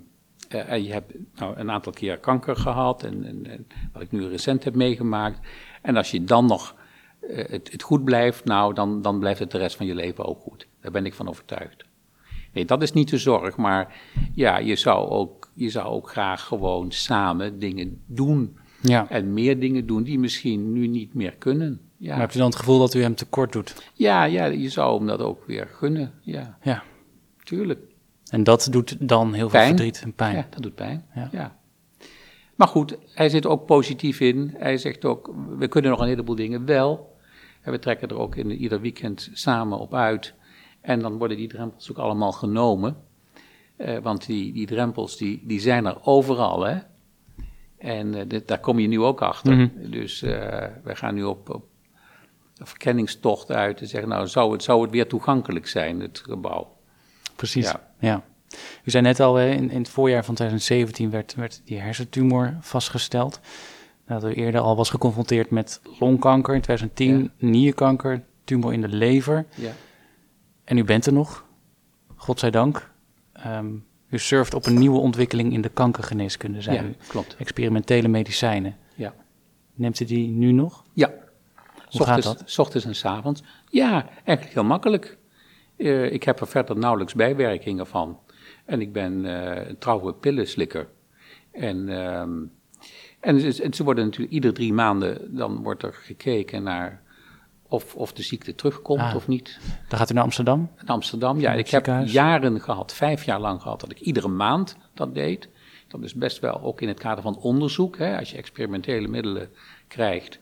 eh, 0.49 0.71
en 0.71 0.85
je 0.85 0.93
hebt 0.93 1.13
nou, 1.35 1.57
een 1.57 1.71
aantal 1.71 1.93
keer 1.93 2.19
kanker 2.19 2.57
gehad, 2.57 3.03
en, 3.03 3.47
en, 3.47 3.67
wat 3.93 4.03
ik 4.03 4.13
nu 4.13 4.29
recent 4.29 4.65
heb 4.65 4.75
meegemaakt, 4.75 5.39
en 5.83 5.97
als 5.97 6.11
je 6.11 6.25
dan 6.25 6.47
nog 6.47 6.75
eh, 7.21 7.37
het, 7.37 7.73
het 7.73 7.83
goed 7.83 8.05
blijft, 8.05 8.45
nou, 8.45 8.75
dan, 8.75 9.03
dan 9.03 9.19
blijft 9.19 9.39
het 9.39 9.51
de 9.51 9.59
rest 9.59 9.77
van 9.77 9.87
je 9.87 9.95
leven 9.95 10.25
ook 10.25 10.41
goed. 10.41 10.67
Daar 10.81 10.93
ben 10.93 11.07
ik 11.07 11.15
van 11.15 11.29
overtuigd. 11.29 11.85
Nee, 12.53 12.65
dat 12.65 12.83
is 12.83 12.93
niet 12.93 13.11
de 13.11 13.19
zorg, 13.19 13.57
maar 13.57 13.95
ja, 14.35 14.59
je 14.59 14.77
zou 14.77 15.09
ook, 15.09 15.51
je 15.55 15.71
zou 15.71 15.87
ook 15.87 16.11
graag 16.11 16.45
gewoon 16.45 16.93
samen 16.93 17.59
dingen 17.59 18.03
doen. 18.07 18.59
Ja. 18.89 19.09
En 19.11 19.33
meer 19.33 19.59
dingen 19.61 19.87
doen 19.87 20.03
die 20.03 20.19
misschien 20.19 20.73
nu 20.73 20.87
niet 20.87 21.15
meer 21.15 21.35
kunnen. 21.39 21.69
Maar 21.69 22.09
Ja, 22.13 22.17
hebt 22.19 22.35
u 22.35 22.39
dan 22.39 22.47
het 22.47 22.57
gevoel 22.57 22.79
dat 22.79 22.95
u 22.95 23.03
hem 23.03 23.15
tekort 23.15 23.53
doet? 23.53 23.91
ja, 23.95 24.25
ja 24.25 24.45
je 24.45 24.69
zou 24.69 24.97
hem 24.99 25.07
dat 25.07 25.21
ook 25.21 25.47
weer 25.47 25.69
gunnen. 25.73 26.13
Ja, 26.21 26.59
Ja. 26.63 26.83
tuurlijk. 27.43 27.81
En 28.31 28.45
dat 28.45 28.69
doet 28.71 29.09
dan 29.09 29.33
heel 29.33 29.49
veel 29.51 29.61
verdriet 29.61 30.01
en 30.03 30.13
pijn. 30.13 30.37
Ja, 30.37 30.47
dat 30.51 30.63
doet 30.63 30.75
pijn. 30.75 31.05
Ja. 31.15 31.29
Ja. 31.33 31.57
Maar 32.55 32.69
goed, 32.69 32.97
hij 33.15 33.29
zit 33.29 33.47
ook 33.47 33.67
positief 33.67 34.21
in. 34.21 34.55
Hij 34.57 34.77
zegt 34.77 35.05
ook, 35.05 35.35
we 35.59 35.69
kunnen 35.69 35.91
nog 35.91 36.01
een 36.01 36.07
heleboel 36.09 36.35
dingen 36.35 36.65
wel. 36.65 37.17
En 37.61 37.73
we 37.73 37.79
trekken 37.79 38.09
er 38.09 38.19
ook 38.19 38.37
in 38.37 38.51
ieder 38.51 38.81
weekend 38.81 39.31
samen 39.33 39.79
op 39.79 39.95
uit. 39.95 40.35
En 40.81 41.01
dan 41.01 41.19
worden 41.19 41.37
die 41.37 41.49
drempels 41.49 41.91
ook 41.91 41.99
allemaal 41.99 42.33
genomen. 42.33 42.97
Eh, 43.77 43.99
want 43.99 44.27
die, 44.27 44.53
die 44.53 44.67
drempels 44.67 45.17
die, 45.17 45.43
die 45.47 45.61
zijn 45.61 45.87
er 45.87 45.97
overal. 46.03 46.65
Hè? 46.65 46.79
En 47.85 48.15
eh, 48.15 48.23
dit, 48.29 48.49
daar 48.49 48.61
kom 48.61 48.79
je 48.79 48.89
nu 48.89 49.01
ook 49.01 49.23
achter. 49.23 49.55
Mhm. 49.55 49.91
Dus 49.91 50.23
eh 50.23 50.67
wij 50.83 50.95
gaan 50.95 51.15
nu 51.15 51.23
op, 51.23 51.51
op 51.51 51.67
een 52.57 52.67
verkenningstocht 52.67 53.51
uit 53.51 53.81
en 53.81 53.87
zeggen, 53.87 54.09
nou, 54.09 54.29
zou 54.29 54.53
het, 54.53 54.63
zou 54.63 54.83
het 54.83 54.91
weer 54.91 55.09
toegankelijk 55.09 55.67
zijn, 55.67 56.01
het 56.01 56.23
gebouw? 56.25 56.77
Precies. 57.37 57.65
Ja. 57.65 57.89
Ja. 57.99 58.25
U 58.85 58.91
zei 58.91 59.03
net 59.03 59.21
al, 59.21 59.41
in, 59.41 59.71
in 59.71 59.79
het 59.79 59.89
voorjaar 59.89 60.25
van 60.25 60.35
2017 60.35 61.11
werd, 61.11 61.35
werd 61.35 61.61
die 61.65 61.81
hersentumor 61.81 62.57
vastgesteld. 62.61 63.41
Dat 64.07 64.25
u 64.25 64.33
eerder 64.33 64.61
al 64.61 64.77
was 64.77 64.91
geconfronteerd 64.91 65.51
met 65.51 65.81
longkanker 65.99 66.55
in 66.55 66.61
2010, 66.61 67.31
nierkanker, 67.39 68.23
tumor 68.45 68.73
in 68.73 68.81
de 68.81 68.89
lever. 68.89 69.47
Ja. 69.55 69.73
En 70.65 70.77
u 70.77 70.85
bent 70.85 71.07
er 71.07 71.13
nog, 71.13 71.45
godzijdank. 72.17 72.91
Ehm 73.33 73.67
u 74.15 74.19
surft 74.19 74.55
op 74.55 74.67
een 74.67 74.79
nieuwe 74.79 74.99
ontwikkeling 74.99 75.53
in 75.53 75.61
de 75.61 75.69
kankergeneeskunde, 75.69 76.61
zei 76.61 76.77
ja, 76.77 76.83
u. 76.83 76.95
klopt. 77.09 77.37
Experimentele 77.39 78.09
medicijnen. 78.09 78.77
Ja. 78.95 79.15
Neemt 79.75 80.01
u 80.01 80.05
die 80.05 80.29
nu 80.29 80.53
nog? 80.53 80.85
Ja. 80.93 81.13
Hoe 81.91 82.05
gaat 82.07 82.27
Ochtends- 82.27 82.53
S 82.53 82.59
ochtends 82.59 82.87
en 82.87 82.95
s 82.95 83.05
avonds. 83.05 83.43
Ja, 83.71 84.09
eigenlijk 84.25 84.55
heel 84.55 84.65
makkelijk. 84.65 85.19
Eh, 85.77 86.13
ik 86.13 86.23
heb 86.23 86.41
er 86.41 86.47
verder 86.47 86.77
nauwelijks 86.79 87.15
bijwerkingen 87.15 87.87
van. 87.87 88.19
En 88.65 88.81
ik 88.81 88.93
ben 88.93 89.25
eh, 89.25 89.69
een 89.69 89.79
trouwe 89.79 90.15
pillenslikker. 90.15 90.89
En, 91.53 91.89
ehm, 91.89 92.43
en, 93.21 93.41
ze, 93.53 93.63
en 93.63 93.73
ze 93.75 93.85
worden 93.85 94.05
natuurlijk 94.05 94.33
iedere 94.33 94.53
drie 94.53 94.73
maanden, 94.73 95.37
dan 95.37 95.63
wordt 95.63 95.83
er 95.83 95.95
gekeken 95.95 96.63
naar 96.63 97.03
of, 97.75 97.95
of 97.95 98.13
de 98.13 98.23
ziekte 98.23 98.55
terugkomt 98.55 99.01
Ah. 99.01 99.15
of 99.15 99.29
niet. 99.29 99.59
Dan 99.89 99.99
gaat 99.99 100.11
u 100.11 100.15
naar 100.15 100.23
Amsterdam? 100.23 100.71
In 100.81 100.87
Amsterdam, 100.87 101.41
ja, 101.41 101.53
ik 101.53 101.69
heb 101.69 101.87
jaren 102.05 102.61
gehad, 102.61 102.95
vijf 102.95 103.25
jaar 103.25 103.41
lang 103.41 103.63
gehad, 103.63 103.81
dat 103.81 103.91
ik 103.91 104.01
iedere 104.01 104.29
maand 104.29 104.77
dat 104.95 105.15
deed. 105.15 105.49
Dat 105.89 106.03
is 106.03 106.15
best 106.15 106.39
wel 106.39 106.61
ook 106.63 106.81
in 106.81 106.89
het 106.89 106.99
kader 107.01 107.23
van 107.23 107.37
onderzoek, 107.39 107.99
hè, 107.99 108.19
als 108.19 108.31
je 108.31 108.37
experimentele 108.37 109.09
middelen 109.09 109.49
krijgt. 109.89 110.39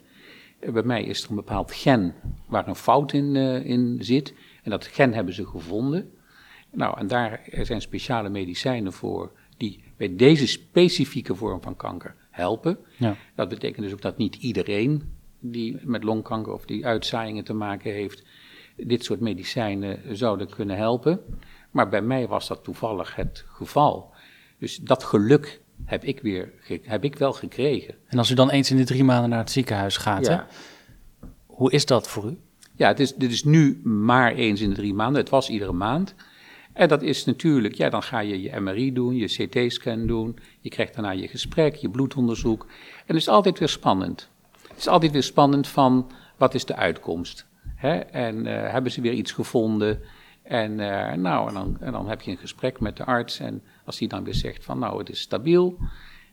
Eh, 0.61 0.73
Bij 0.73 0.83
mij 0.83 1.03
is 1.05 1.23
er 1.23 1.31
een 1.31 1.37
bepaald 1.37 1.73
gen 1.73 2.15
waar 2.49 2.69
een 2.69 2.75
fout 2.77 3.13
in, 3.13 3.37
eh, 3.37 3.65
in 3.65 3.99
zit. 4.01 4.35
En 4.63 4.71
dat 4.71 4.87
gen 4.87 5.13
hebben 5.13 5.35
ze 5.35 5.47
gevonden. 5.47 6.11
Nou, 6.71 6.99
en 6.99 7.07
daar 7.07 7.41
zijn 7.63 7.81
speciale 7.81 8.29
medicijnen 8.29 8.93
voor 8.93 9.33
die 9.57 9.85
bij 9.97 10.17
deze 10.17 10.47
specifieke 10.47 11.35
vorm 11.35 11.63
van 11.63 11.77
kanker 11.77 12.15
helpen. 12.31 12.79
Ja. 12.99 13.17
Dat 13.35 13.49
betekent 13.49 13.83
dus 13.85 13.93
ook 13.93 14.01
dat 14.03 14.17
niet 14.17 14.35
iedereen 14.35 15.15
die 15.43 15.79
met 15.83 16.05
longkanker 16.05 16.53
of 16.53 16.65
die 16.65 16.87
uitzaaiingen 16.87 17.45
te 17.45 17.53
maken 17.53 17.93
heeft, 17.93 18.25
dit 18.77 19.05
soort 19.05 19.21
medicijnen 19.21 20.17
zouden 20.17 20.49
kunnen 20.49 20.77
helpen. 20.77 21.21
Maar 21.71 21.89
bij 21.89 22.03
mij 22.03 22.29
was 22.29 22.49
dat 22.49 22.65
toevallig 22.65 23.17
het 23.17 23.45
geval. 23.47 24.13
Dus 24.59 24.77
dat 24.77 25.05
geluk 25.05 25.61
heb 25.85 26.05
ik, 26.05 26.21
weer, 26.21 26.53
heb 26.83 27.05
ik 27.05 27.17
wel 27.17 27.33
gekregen. 27.33 27.95
En 28.07 28.19
als 28.19 28.31
u 28.31 28.35
dan 28.35 28.51
eens 28.51 28.71
in 28.71 28.77
de 28.77 28.85
drie 28.85 29.05
maanden 29.05 29.31
naar 29.31 29.39
het 29.39 29.51
ziekenhuis 29.51 29.97
gaat, 29.97 30.27
hè, 30.27 30.39
hoe 31.47 31.73
is 31.73 31.87
dat 31.87 32.09
voor 32.09 32.25
u? 32.25 32.39
ja 32.77 32.89
het 32.89 33.01
is, 33.01 33.15
dit 33.15 33.33
is 33.33 33.45
nu 33.45 33.81
maar 33.85 34.33
eens 34.33 34.61
in 34.61 34.69
de 34.69 34.75
drie 34.75 34.95
maanden. 34.95 35.21
Het 35.21 35.31
was 35.31 35.49
iedere 35.49 35.73
maand. 35.73 36.15
En 36.73 36.89
dat 36.89 37.03
is 37.03 37.25
natuurlijk, 37.25 37.75
ja, 37.75 37.89
dan 37.89 38.03
ga 38.03 38.19
je 38.21 38.43
je 38.43 38.61
MRI 38.61 38.93
doen, 38.93 39.17
je 39.17 39.27
CT-scan 39.27 40.07
doen. 40.07 40.39
Je 40.61 40.69
krijgt 40.69 40.95
daarna 40.95 41.11
je 41.11 41.29
gesprek, 41.29 41.75
je 41.75 41.91
bloedonderzoek. 41.91 42.63
En 43.07 43.15
het 43.15 43.17
is 43.17 43.29
altijd 43.29 43.59
weer 43.59 43.69
spannend. 43.69 44.31
Het 44.83 44.91
is 44.91 44.97
altijd 44.97 45.13
weer 45.13 45.23
spannend 45.23 45.69
van, 45.69 46.11
wat 46.37 46.55
is 46.55 46.65
de 46.65 46.77
uitkomst? 46.77 47.47
Hè? 47.75 47.95
En 47.99 48.47
eh, 48.47 48.73
hebben 48.73 48.93
ze 48.93 49.01
weer 49.01 49.13
iets 49.13 49.33
gevonden? 49.33 50.01
En, 50.43 50.81
eh, 50.81 51.17
nou, 51.17 51.49
en, 51.49 51.55
dan, 51.55 51.77
en 51.81 51.93
dan 51.93 52.09
heb 52.09 52.21
je 52.21 52.31
een 52.31 52.37
gesprek 52.37 52.81
met 52.81 52.97
de 52.97 53.05
arts. 53.05 53.39
En 53.39 53.63
als 53.85 53.99
die 53.99 54.09
dan 54.09 54.25
weer 54.25 54.35
zegt 54.35 54.65
van, 54.65 54.79
nou, 54.79 54.99
het 54.99 55.11
is 55.11 55.21
stabiel. 55.21 55.79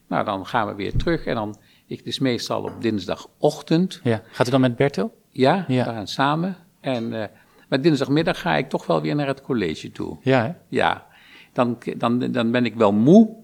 Nou, 0.08 0.26
dan 0.26 0.46
gaan 0.46 0.68
we 0.68 0.76
weer 0.76 0.96
terug. 0.96 1.26
En 1.26 1.36
dan, 1.36 1.56
ik, 1.88 1.98
het 1.98 2.08
is 2.08 2.20
meestal 2.20 2.64
op 2.64 2.82
dinsdagochtend. 2.82 4.00
Ja. 4.04 4.22
Gaat 4.32 4.48
u 4.48 4.52
dan 4.52 4.62
met 4.62 4.76
Bertel? 4.76 5.18
Ja, 5.30 5.66
Ja. 5.68 5.86
we 5.86 5.92
gaan 5.92 6.08
samen. 6.08 6.56
En, 6.80 7.22
eh, 7.22 7.28
maar 7.68 7.82
dinsdagmiddag 7.82 8.42
ga 8.42 8.56
ik 8.56 8.70
toch 8.70 8.86
wel 8.86 9.02
weer 9.02 9.16
naar 9.16 9.28
het 9.28 9.42
college 9.42 9.92
toe. 9.92 10.18
Ja, 10.22 10.44
hè? 10.44 10.52
Ja, 10.68 11.06
dan, 11.54 11.78
dan, 11.98 12.32
dan 12.32 12.52
ben 12.52 12.66
ik 12.66 12.76
wel 12.76 12.92
moe, 12.94 13.36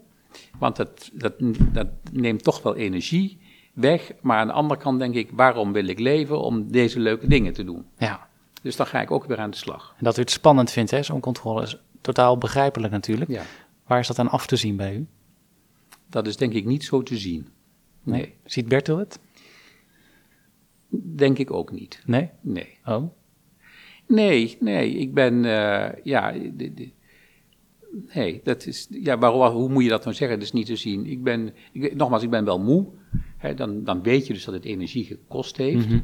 want 0.59 0.75
dat, 0.75 1.09
dat, 1.13 1.33
dat 1.71 1.87
neemt 2.11 2.43
toch 2.43 2.61
wel 2.61 2.75
energie 2.75 3.43
weg. 3.75 4.11
Maar 4.21 4.37
aan 4.37 4.47
de 4.47 4.53
andere 4.53 4.79
kant 4.79 4.99
denk 4.99 5.15
ik, 5.15 5.29
waarom 5.33 5.73
wil 5.73 5.87
ik 5.87 5.99
leven? 5.99 6.41
Om 6.41 6.71
deze 6.71 6.99
leuke 6.99 7.27
dingen 7.27 7.53
te 7.53 7.63
doen. 7.63 7.85
Ja. 7.97 8.27
Dus 8.61 8.75
dan 8.75 8.87
ga 8.87 9.01
ik 9.01 9.11
ook 9.11 9.25
weer 9.25 9.37
aan 9.39 9.49
de 9.49 9.57
slag. 9.57 9.93
En 9.97 10.03
dat 10.03 10.17
u 10.17 10.21
het 10.21 10.31
spannend 10.31 10.71
vindt, 10.71 10.91
hè, 10.91 11.03
zo'n 11.03 11.19
controle, 11.19 11.61
is 11.61 11.77
totaal 12.01 12.37
begrijpelijk 12.37 12.93
natuurlijk. 12.93 13.31
Ja, 13.31 13.43
Waar 13.87 13.99
is 13.99 14.07
dat 14.07 14.19
aan 14.19 14.29
af 14.29 14.47
te 14.47 14.55
zien 14.55 14.75
bij 14.75 14.95
u? 14.95 15.05
dat 16.09 16.27
is 16.27 16.37
denk 16.37 16.53
ik 16.53 16.65
niet 16.65 16.83
zo 16.83 17.03
te 17.03 17.17
zien. 17.17 17.47
Nee, 18.03 18.33
Ziet 18.45 18.67
Bertel 18.67 18.97
het? 18.97 19.19
denk 21.15 21.37
ik 21.37 21.51
ook 21.51 21.71
niet. 21.71 22.01
Nee? 22.05 22.29
Nee. 22.41 22.77
Oh. 22.85 23.03
Nee, 24.07 24.57
nee, 24.59 24.91
ik 24.91 25.13
ben, 25.13 25.45
eh, 25.45 26.03
ja, 26.03 26.31
de- 26.31 26.73
de- 26.73 26.91
nee, 28.13 28.41
dat 28.43 28.65
is, 28.65 28.87
ja, 28.89 29.17
waarom, 29.17 29.47
hoe 29.55 29.69
moet 29.69 29.83
je 29.83 29.89
dat 29.89 30.03
nou 30.03 30.15
zeggen? 30.15 30.37
Dat 30.37 30.47
is 30.47 30.53
niet 30.53 30.65
te 30.65 30.75
zien. 30.75 31.05
Ik 31.05 31.23
ben, 31.23 31.53
ik, 31.71 31.95
nogmaals, 31.95 32.23
ik 32.23 32.29
ben 32.29 32.45
wel 32.45 32.59
moe. 32.59 32.85
Hè, 33.45 33.53
dan, 33.53 33.83
dan 33.83 34.03
weet 34.03 34.27
je 34.27 34.33
dus 34.33 34.45
dat 34.45 34.53
het 34.53 34.65
energie 34.65 35.05
gekost 35.05 35.57
heeft. 35.57 35.87
Mhm. 35.87 35.99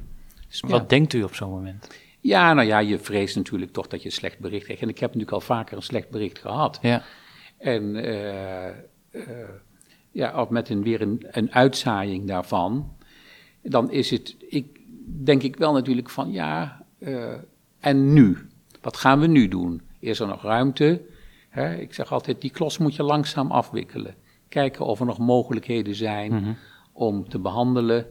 Dus, 0.48 0.60
ja. 0.60 0.68
Wat 0.68 0.90
denkt 0.90 1.14
u 1.14 1.24
op 1.24 1.36
zo'n 1.36 1.50
moment? 1.50 1.88
Ja, 2.20 2.54
nou 2.54 2.68
ja, 2.68 2.80
je 2.80 3.00
vreest 3.00 3.36
natuurlijk 3.36 3.72
toch 3.72 3.88
dat 3.88 4.02
je 4.02 4.06
een 4.06 4.14
slecht 4.14 4.40
bericht 4.40 4.64
krijgt. 4.64 4.82
En 4.82 4.90
ik 4.90 5.00
heb 5.00 5.10
natuurlijk 5.10 5.34
al 5.34 5.42
vaker 5.56 5.78
een 5.78 5.84
slecht 5.84 6.10
bericht 6.10 6.40
gehad. 6.40 6.80
Ja. 6.82 7.04
En 7.58 7.96
eh, 7.96 8.68
eh, 8.68 8.76
ja, 10.12 10.42
of 10.42 10.50
met 10.50 10.70
een, 10.70 10.84
weer 10.84 11.02
een, 11.02 11.28
een 11.32 11.54
uitzaaiing 11.54 12.28
daarvan, 12.28 12.94
dan 13.62 13.92
is 13.92 14.10
het, 14.10 14.36
ik, 14.40 14.80
denk 15.06 15.44
ik 15.44 15.56
wel 15.56 15.74
natuurlijk 15.74 16.10
van, 16.10 16.32
ja, 16.32 16.86
eh, 17.00 17.34
en 17.80 18.14
nu? 18.14 18.38
Wat 18.82 18.98
gaan 18.98 19.20
we 19.20 19.28
nu 19.28 19.48
doen? 19.48 19.82
Is 20.00 20.20
er 20.20 20.28
nog 20.28 20.44
ruimte? 20.44 21.02
Hè, 21.50 21.76
ik 21.76 21.94
zeg 21.94 22.12
altijd, 22.12 22.42
die 22.42 22.52
klos 22.52 22.78
moet 22.78 22.96
je 22.96 23.04
langzaam 23.04 23.52
afwikkelen. 23.52 24.16
Kijken 24.50 24.86
of 24.86 25.00
er 25.00 25.06
nog 25.06 25.18
mogelijkheden 25.18 25.96
zijn 25.96 26.34
Mhm. 26.34 26.52
Om 26.92 27.30
te 27.30 27.40
behandelen. 27.40 28.06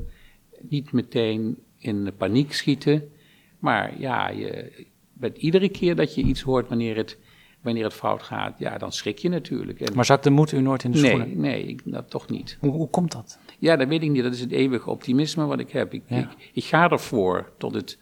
Niet 0.61 0.93
meteen 0.93 1.59
in 1.79 2.13
paniek 2.17 2.53
schieten. 2.53 3.11
Maar 3.59 4.01
ja, 4.01 4.29
je, 4.29 4.73
met 5.13 5.39
iedere 5.39 5.69
keer 5.69 5.97
dat 5.97 6.15
je 6.15 6.23
iets 6.23 6.41
hoort 6.41 6.69
wanneer 6.69 6.97
het, 6.97 7.19
wanneer 7.61 7.85
het 7.85 7.93
fout 7.95 8.23
gaat, 8.23 8.59
ja, 8.59 8.79
dan 8.79 8.93
schrik 8.93 9.19
je 9.19 9.29
natuurlijk. 9.29 9.81
En 9.81 9.95
Maar 9.95 10.05
zakt 10.05 10.25
de 10.25 10.31
moed 10.31 10.53
u 10.53 10.61
nooit 10.61 10.85
in 10.85 10.91
de 10.93 11.01
nee, 11.01 11.11
schoenen? 11.11 11.41
nee, 11.41 11.67
ik, 11.67 11.83
dat 11.85 12.11
toch 12.11 12.29
niet. 12.29 12.57
Hoe, 12.61 12.71
hoe 12.71 12.89
komt 12.89 13.13
dat? 13.13 13.39
Ja, 13.59 13.77
dat 13.77 13.89
weet 13.89 14.03
ik 14.03 14.11
niet. 14.11 14.23
Dat 14.23 14.35
is 14.35 14.41
het 14.41 14.53
eeuwige 14.53 14.91
optimisme 14.91 15.45
wat 15.47 15.61
ik 15.61 15.71
heb. 15.71 15.95
Ik, 15.95 16.03
Ja. 16.07 16.17
ik, 16.17 16.51
ik 16.53 16.65
ga 16.65 16.91
ervoor 16.91 17.53
tot 17.59 17.75
het, 17.75 17.99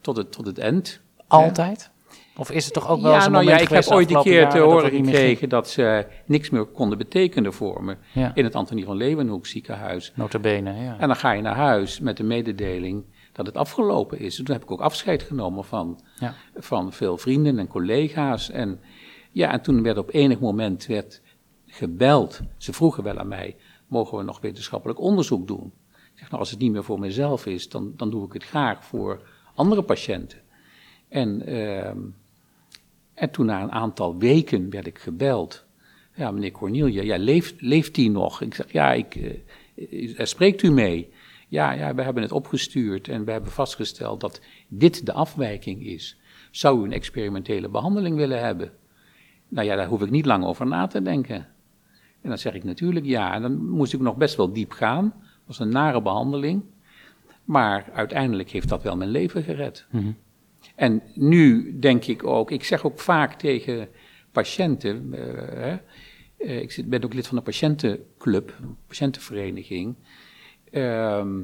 tot 0.00 0.16
het, 0.16 0.32
tot 0.32 0.46
het 0.46 0.58
eind. 0.58 1.00
Altijd? 1.26 1.90
Of 2.36 2.50
is 2.50 2.64
het 2.64 2.74
toch 2.74 2.88
ook 2.88 3.00
wel 3.00 3.12
ja, 3.12 3.24
een 3.26 3.32
nou 3.32 3.44
ja, 3.44 3.56
ik 3.58 3.68
heb 3.68 3.84
ooit 3.86 4.10
een 4.10 4.22
keer 4.22 4.48
te 4.48 4.58
horen 4.58 4.90
ging? 4.90 5.06
gekregen 5.06 5.48
dat 5.48 5.68
ze 5.70 6.06
niks 6.26 6.50
meer 6.50 6.64
konden 6.64 6.98
betekenen 6.98 7.52
voor 7.52 7.84
me. 7.84 7.96
Ja, 8.12 8.30
In 8.34 8.44
het 8.44 8.54
Antonie 8.54 8.84
van 8.84 8.96
Leeuwenhoek 8.96 9.46
ziekenhuis. 9.46 10.12
notabene, 10.14 10.74
ja. 10.74 10.96
En 10.98 11.06
dan 11.06 11.16
ga 11.16 11.32
je 11.32 11.42
naar 11.42 11.56
huis 11.56 12.00
met 12.00 12.16
de 12.16 12.22
mededeling 12.24 13.04
dat 13.32 13.46
het 13.46 13.56
afgelopen 13.56 14.18
is. 14.18 14.38
En 14.38 14.44
toen 14.44 14.54
heb 14.54 14.64
ik 14.64 14.70
ook 14.70 14.80
afscheid 14.80 15.22
genomen 15.22 15.64
van, 15.64 16.00
Ja. 16.18 16.34
van 16.56 16.92
veel 16.92 17.16
vrienden 17.18 17.58
en 17.58 17.66
collega's. 17.68 18.50
En, 18.50 18.80
ja, 19.30 19.52
en 19.52 19.60
toen 19.60 19.82
werd 19.82 19.98
op 19.98 20.12
enig 20.14 20.38
moment 20.40 20.86
werd 20.86 21.20
gebeld. 21.66 22.40
Ze 22.56 22.72
vroegen 22.72 23.02
wel 23.04 23.18
aan 23.18 23.28
mij, 23.28 23.56
mogen 23.86 24.18
we 24.18 24.24
nog 24.24 24.40
wetenschappelijk 24.40 25.00
onderzoek 25.00 25.46
doen? 25.46 25.72
Ik 25.92 26.18
zeg, 26.18 26.28
nou, 26.28 26.40
als 26.40 26.50
het 26.50 26.58
niet 26.60 26.72
meer 26.72 26.84
voor 26.84 26.98
mezelf 27.00 27.46
is, 27.46 27.68
dan, 27.68 27.92
dan 27.96 28.10
doe 28.10 28.26
ik 28.26 28.32
het 28.32 28.44
graag 28.44 28.84
voor 28.84 29.20
andere 29.54 29.82
patiënten. 29.82 30.38
En, 31.08 31.46
ehm, 31.46 31.98
en 33.20 33.30
toen 33.30 33.46
na 33.46 33.62
een 33.62 33.72
aantal 33.72 34.18
weken 34.18 34.70
werd 34.70 34.86
ik 34.86 34.98
gebeld. 34.98 35.64
Ja, 36.14 36.30
meneer 36.30 36.50
Cornelia, 36.50 37.02
ja, 37.02 37.18
leeft, 37.18 37.60
leeft 37.60 37.94
die 37.94 38.10
nog? 38.10 38.40
Ik 38.40 38.54
zeg, 38.54 38.72
ja, 38.72 38.92
ik, 38.92 39.14
eh, 39.14 40.18
eh, 40.18 40.26
spreekt 40.26 40.62
u 40.62 40.70
mee? 40.70 41.12
Ja, 41.48 41.72
ja, 41.72 41.94
we 41.94 42.02
hebben 42.02 42.22
het 42.22 42.32
opgestuurd 42.32 43.08
en 43.08 43.24
we 43.24 43.32
hebben 43.32 43.50
vastgesteld 43.50 44.20
dat 44.20 44.40
dit 44.68 45.06
de 45.06 45.12
afwijking 45.12 45.86
is. 45.86 46.18
Zou 46.50 46.80
u 46.80 46.84
een 46.84 46.92
experimentele 46.92 47.68
behandeling 47.68 48.16
willen 48.16 48.40
hebben? 48.40 48.72
Nou 49.48 49.66
ja, 49.66 49.76
daar 49.76 49.86
hoef 49.86 50.02
ik 50.02 50.10
niet 50.10 50.26
lang 50.26 50.44
over 50.44 50.66
na 50.66 50.86
te 50.86 51.02
denken. 51.02 51.36
En 52.20 52.28
dan 52.28 52.38
zeg 52.38 52.54
ik 52.54 52.64
natuurlijk 52.64 53.06
ja. 53.06 53.34
En 53.34 53.42
dan 53.42 53.68
moest 53.68 53.92
ik 53.92 54.00
nog 54.00 54.16
best 54.16 54.36
wel 54.36 54.52
diep 54.52 54.72
gaan. 54.72 55.04
Dat 55.20 55.46
was 55.46 55.58
een 55.58 55.72
nare 55.72 56.02
behandeling. 56.02 56.62
Maar 57.44 57.90
uiteindelijk 57.92 58.50
heeft 58.50 58.68
dat 58.68 58.82
wel 58.82 58.96
mijn 58.96 59.10
leven 59.10 59.42
gered. 59.42 59.86
Mhm. 59.90 60.10
En 60.76 61.02
nu 61.14 61.76
denk 61.78 62.04
ik 62.04 62.24
ook, 62.24 62.50
ik 62.50 62.64
zeg 62.64 62.84
ook 62.84 63.00
vaak 63.00 63.34
tegen 63.38 63.88
patiënten, 64.32 65.14
eh, 65.14 65.72
eh, 66.36 66.60
ik 66.60 66.82
ben 66.86 67.04
ook 67.04 67.14
lid 67.14 67.26
van 67.26 67.36
een 67.36 67.42
patiëntenclub, 67.42 68.54
een 68.62 68.76
patiëntenvereniging. 68.86 69.94
Ehm, 70.70 71.40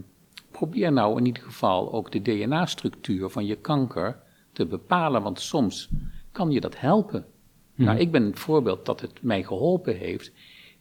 probeer 0.50 0.92
nou 0.92 1.18
in 1.18 1.26
ieder 1.26 1.42
geval 1.42 1.92
ook 1.92 2.12
de 2.12 2.22
DNA-structuur 2.22 3.30
van 3.30 3.46
je 3.46 3.56
kanker 3.56 4.18
te 4.52 4.66
bepalen, 4.66 5.22
want 5.22 5.40
soms 5.40 5.88
kan 6.32 6.50
je 6.50 6.60
dat 6.60 6.80
helpen. 6.80 7.26
Mhm. 7.74 7.88
Nou, 7.88 7.98
ik 7.98 8.10
ben 8.10 8.24
het 8.24 8.38
voorbeeld 8.38 8.86
dat 8.86 9.00
het 9.00 9.22
mij 9.22 9.42
geholpen 9.42 9.96
heeft. 9.96 10.32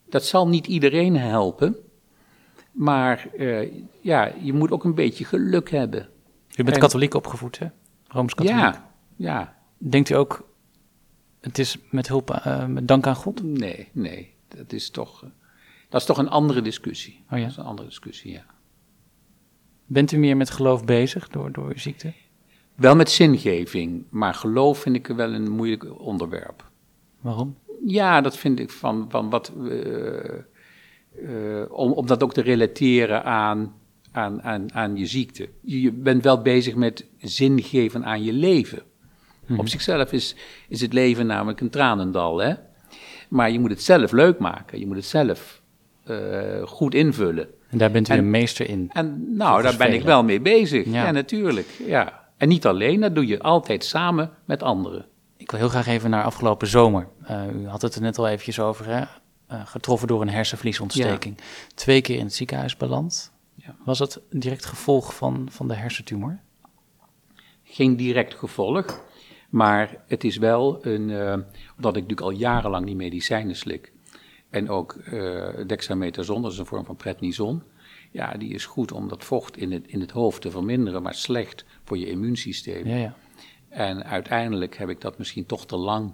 Dat 0.10 0.25
zal 0.25 0.48
niet 0.48 0.68
iedereen 0.68 1.18
helpen, 1.18 1.75
Maar 2.72 3.28
eh, 3.38 3.72
ja, 4.02 4.34
je 4.42 4.54
moet 4.54 4.72
ook 4.72 4.84
een 4.84 4.96
beetje 4.96 5.25
geluk 5.25 5.70
hebben. 5.70 6.10
U 6.56 6.64
bent 6.64 6.75
En- 6.75 6.82
katholiek 6.82 7.14
opgevoed, 7.14 7.60
hè? 7.60 7.68
Rooms-katholiek. 8.08 8.60
Ja, 8.60 8.90
ja. 9.16 9.58
Denkt 9.78 10.10
u 10.10 10.14
ook, 10.14 10.48
het 11.42 11.58
is 11.60 11.78
met 11.90 12.08
hulp, 12.08 12.30
eh, 12.30 12.66
met 12.66 12.88
dank 12.88 13.08
aan 13.08 13.16
God? 13.16 13.44
Nee, 13.44 13.90
nee. 13.92 14.34
Dat 14.48 14.74
is 14.74 14.90
toch, 14.90 15.24
eh, 15.24 15.30
dat 15.90 16.02
is 16.02 16.08
toch 16.08 16.18
een 16.18 16.30
andere 16.30 16.62
discussie. 16.62 17.24
Oh 17.32 17.38
ja. 17.38 17.44
Dat 17.44 17.52
is 17.52 17.58
een 17.58 17.64
andere 17.64 17.88
discussie, 17.88 18.32
ja. 18.32 18.46
Bent 19.86 20.12
u 20.12 20.18
meer 20.18 20.38
met 20.38 20.50
geloof 20.50 20.84
bezig 20.86 21.28
door, 21.28 21.52
door 21.52 21.68
uw 21.68 21.78
ziekte? 21.78 22.14
Wel 22.76 22.96
met 22.96 23.10
zingeving, 23.10 24.04
maar 24.10 24.34
geloof 24.34 24.80
vind 24.80 24.96
ik 24.96 25.08
wel 25.08 25.34
een 25.34 25.52
moeilijk 25.52 26.00
onderwerp. 26.00 26.72
Waarom? 27.22 27.58
Ja, 27.86 28.22
dat 28.22 28.38
vind 28.38 28.60
ik 28.60 28.70
van, 28.70 29.06
van 29.10 29.30
wat. 29.30 29.54
eh, 29.70 31.66
om, 31.70 31.92
om 31.92 32.06
dat 32.06 32.24
ook 32.24 32.34
te 32.34 32.42
relateren 32.42 33.24
aan, 33.24 33.74
aan, 34.15 34.41
aan, 34.43 34.74
aan 34.74 34.98
je 34.98 35.05
ziekte. 35.05 35.50
Je 35.62 35.91
bent 35.91 36.24
wel 36.24 36.41
bezig 36.41 36.75
met 36.75 37.05
zin 37.17 37.62
geven 37.62 38.05
aan 38.05 38.24
je 38.24 38.34
leven. 38.34 38.81
Op 39.57 39.67
zichzelf 39.67 40.12
is, 40.12 40.36
is 40.69 40.81
het 40.81 40.93
leven 40.93 41.25
namelijk 41.25 41.62
een 41.62 41.69
tranendal, 41.69 42.38
hè? 42.38 42.53
Maar 43.29 43.51
je 43.51 43.60
moet 43.60 43.69
het 43.69 43.84
zelf 43.84 44.12
leuk 44.12 44.39
maken. 44.39 44.79
Je 44.79 44.88
moet 44.88 44.95
het 44.95 45.05
zelf 45.05 45.62
eh, 46.03 46.17
goed 46.63 46.93
invullen. 46.93 47.48
En 47.69 47.77
daar 47.77 47.91
bent 47.91 48.10
u 48.10 48.12
En- 48.13 48.17
een 48.19 48.29
meester 48.29 48.69
in. 48.69 48.89
En 48.93 49.36
nou, 49.38 49.62
daar 49.62 49.77
ben 49.77 49.93
ik 49.93 50.01
wel 50.03 50.24
mee 50.24 50.41
bezig. 50.41 50.86
Ja. 50.86 51.03
Ja, 51.05 51.12
natuurlijk. 51.12 51.67
Ja. 51.88 52.24
En 52.38 52.48
niet 52.48 52.65
alleen, 52.65 53.01
dat 53.01 53.15
doe 53.15 53.27
je 53.27 53.39
altijd 53.41 53.84
samen 53.84 54.31
met 54.45 54.63
anderen. 54.63 55.05
Ik 55.38 55.51
wil 55.51 55.60
heel 55.60 55.69
graag 55.69 55.88
even 55.88 56.10
naar 56.10 56.24
afgelopen 56.24 56.67
zomer. 56.67 57.07
Eh, 57.24 57.41
u 57.62 57.67
had 57.67 57.81
het 57.81 57.95
er 57.95 58.01
net 58.01 58.17
al 58.17 58.27
eventjes 58.27 58.60
over, 58.60 58.86
hè? 58.86 59.03
Eh, 59.48 59.62
getroffen 59.65 60.07
door 60.07 60.22
een 60.22 60.29
hersenvliesontsteking. 60.29 61.38
Twee 61.75 62.01
keer 62.01 62.17
in 62.17 62.24
het 62.25 62.34
ziekenhuis 62.34 62.77
beland. 62.77 63.31
Ja. 63.56 63.76
Was 63.86 63.98
dat 63.98 64.22
een 64.30 64.40
direct 64.40 64.66
gevolg 64.66 65.16
van, 65.16 65.48
van 65.52 65.68
de 65.68 65.74
hersentumor? 65.76 66.40
Geen 67.64 67.96
direct 67.96 68.34
gevolg, 68.34 69.04
maar 69.50 70.04
het 70.08 70.24
is 70.24 70.38
wel 70.38 70.86
een. 70.86 71.10
eh, 71.10 71.34
omdat 71.76 71.96
ik 71.96 72.02
natuurlijk 72.02 72.22
al 72.22 72.30
jarenlang 72.32 72.86
die 72.86 72.96
medicijnen 72.96 73.56
slik. 73.56 73.94
En 74.50 74.70
ook 74.70 74.94
eh 74.94 75.66
dexamethason, 75.68 76.42
dat 76.42 76.52
is 76.52 76.58
een 76.58 76.66
vorm 76.66 76.86
van 76.86 76.96
prednison. 76.96 77.64
Ja, 78.12 78.32
die 78.34 78.54
is 78.54 78.66
goed 78.66 78.92
om 78.92 79.08
dat 79.08 79.24
vocht 79.24 79.58
in 79.58 79.72
het, 79.72 79.88
in 79.88 80.00
het 80.00 80.12
hoofd 80.12 80.42
te 80.42 80.52
verminderen, 80.52 81.02
maar 81.02 81.14
slecht 81.16 81.66
voor 81.84 81.98
je 81.98 82.10
immuunsysteem. 82.10 82.88
Ja, 82.88 82.96
ja. 82.96 83.16
En 83.70 84.04
uiteindelijk 84.06 84.78
heb 84.78 84.90
ik 84.90 85.02
dat 85.02 85.18
misschien 85.18 85.46
toch 85.46 85.66
te 85.66 85.76
lang 85.76 86.14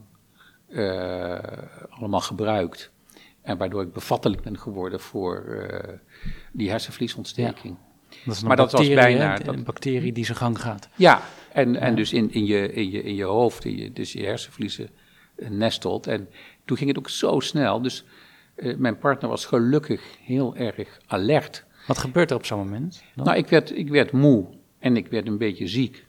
eh, 0.68 1.40
allemaal 1.90 2.22
gebruikt. 2.22 2.92
En 3.42 3.58
waardoor 3.58 3.82
ik 3.82 3.94
bevattelijk 3.94 4.42
ben 4.42 4.58
geworden 4.60 5.00
voor 5.00 5.44
eh, 5.46 5.98
die 6.52 6.70
hersenvliesontsteking. 6.70 7.78
Dat 8.26 8.36
is 8.36 8.42
een 8.42 8.48
Maar 8.48 8.56
dat 8.58 8.72
was 8.72 8.88
bijna- 8.88 9.36
dat- 9.38 9.56
Een 9.56 9.64
bacterie 9.64 10.12
die 10.12 10.26
zijn 10.26 10.38
gang 10.38 10.62
gaat. 10.62 10.90
Ja, 10.96 11.22
en, 11.54 11.76
en 11.76 11.96
dus 11.96 12.14
in, 12.14 12.34
in, 12.34 12.46
je, 12.46 12.74
in, 12.74 12.92
je, 12.92 13.04
in 13.04 13.16
je 13.16 13.24
hoofd, 13.24 13.66
in 13.66 13.78
je, 13.78 13.94
dus 13.94 14.14
je 14.14 14.26
hersenvliezen 14.26 14.90
eh, 15.36 15.50
nestelt. 15.50 16.08
En 16.08 16.30
toen 16.66 16.78
ging 16.78 16.90
het 16.90 17.00
ook 17.00 17.10
zo 17.10 17.40
snel. 17.40 17.82
Dus 17.82 18.04
eh, 18.56 18.76
mijn 18.78 18.98
partner 18.98 19.30
was 19.30 19.46
gelukkig 19.46 20.02
heel 20.24 20.56
erg 20.56 21.00
alert. 21.08 21.66
Wat 21.88 21.98
gebeurt 21.98 22.30
er 22.30 22.36
op 22.38 22.46
zo'n 22.46 22.58
moment? 22.60 23.04
dan? 23.16 23.26
Nou, 23.26 23.38
ik 23.38 23.48
werd, 23.48 23.78
ik 23.78 23.90
werd 23.90 24.12
moe 24.12 24.46
en 24.80 24.98
ik 24.98 25.08
werd 25.08 25.28
een 25.28 25.38
beetje 25.38 25.68
ziek. 25.68 26.06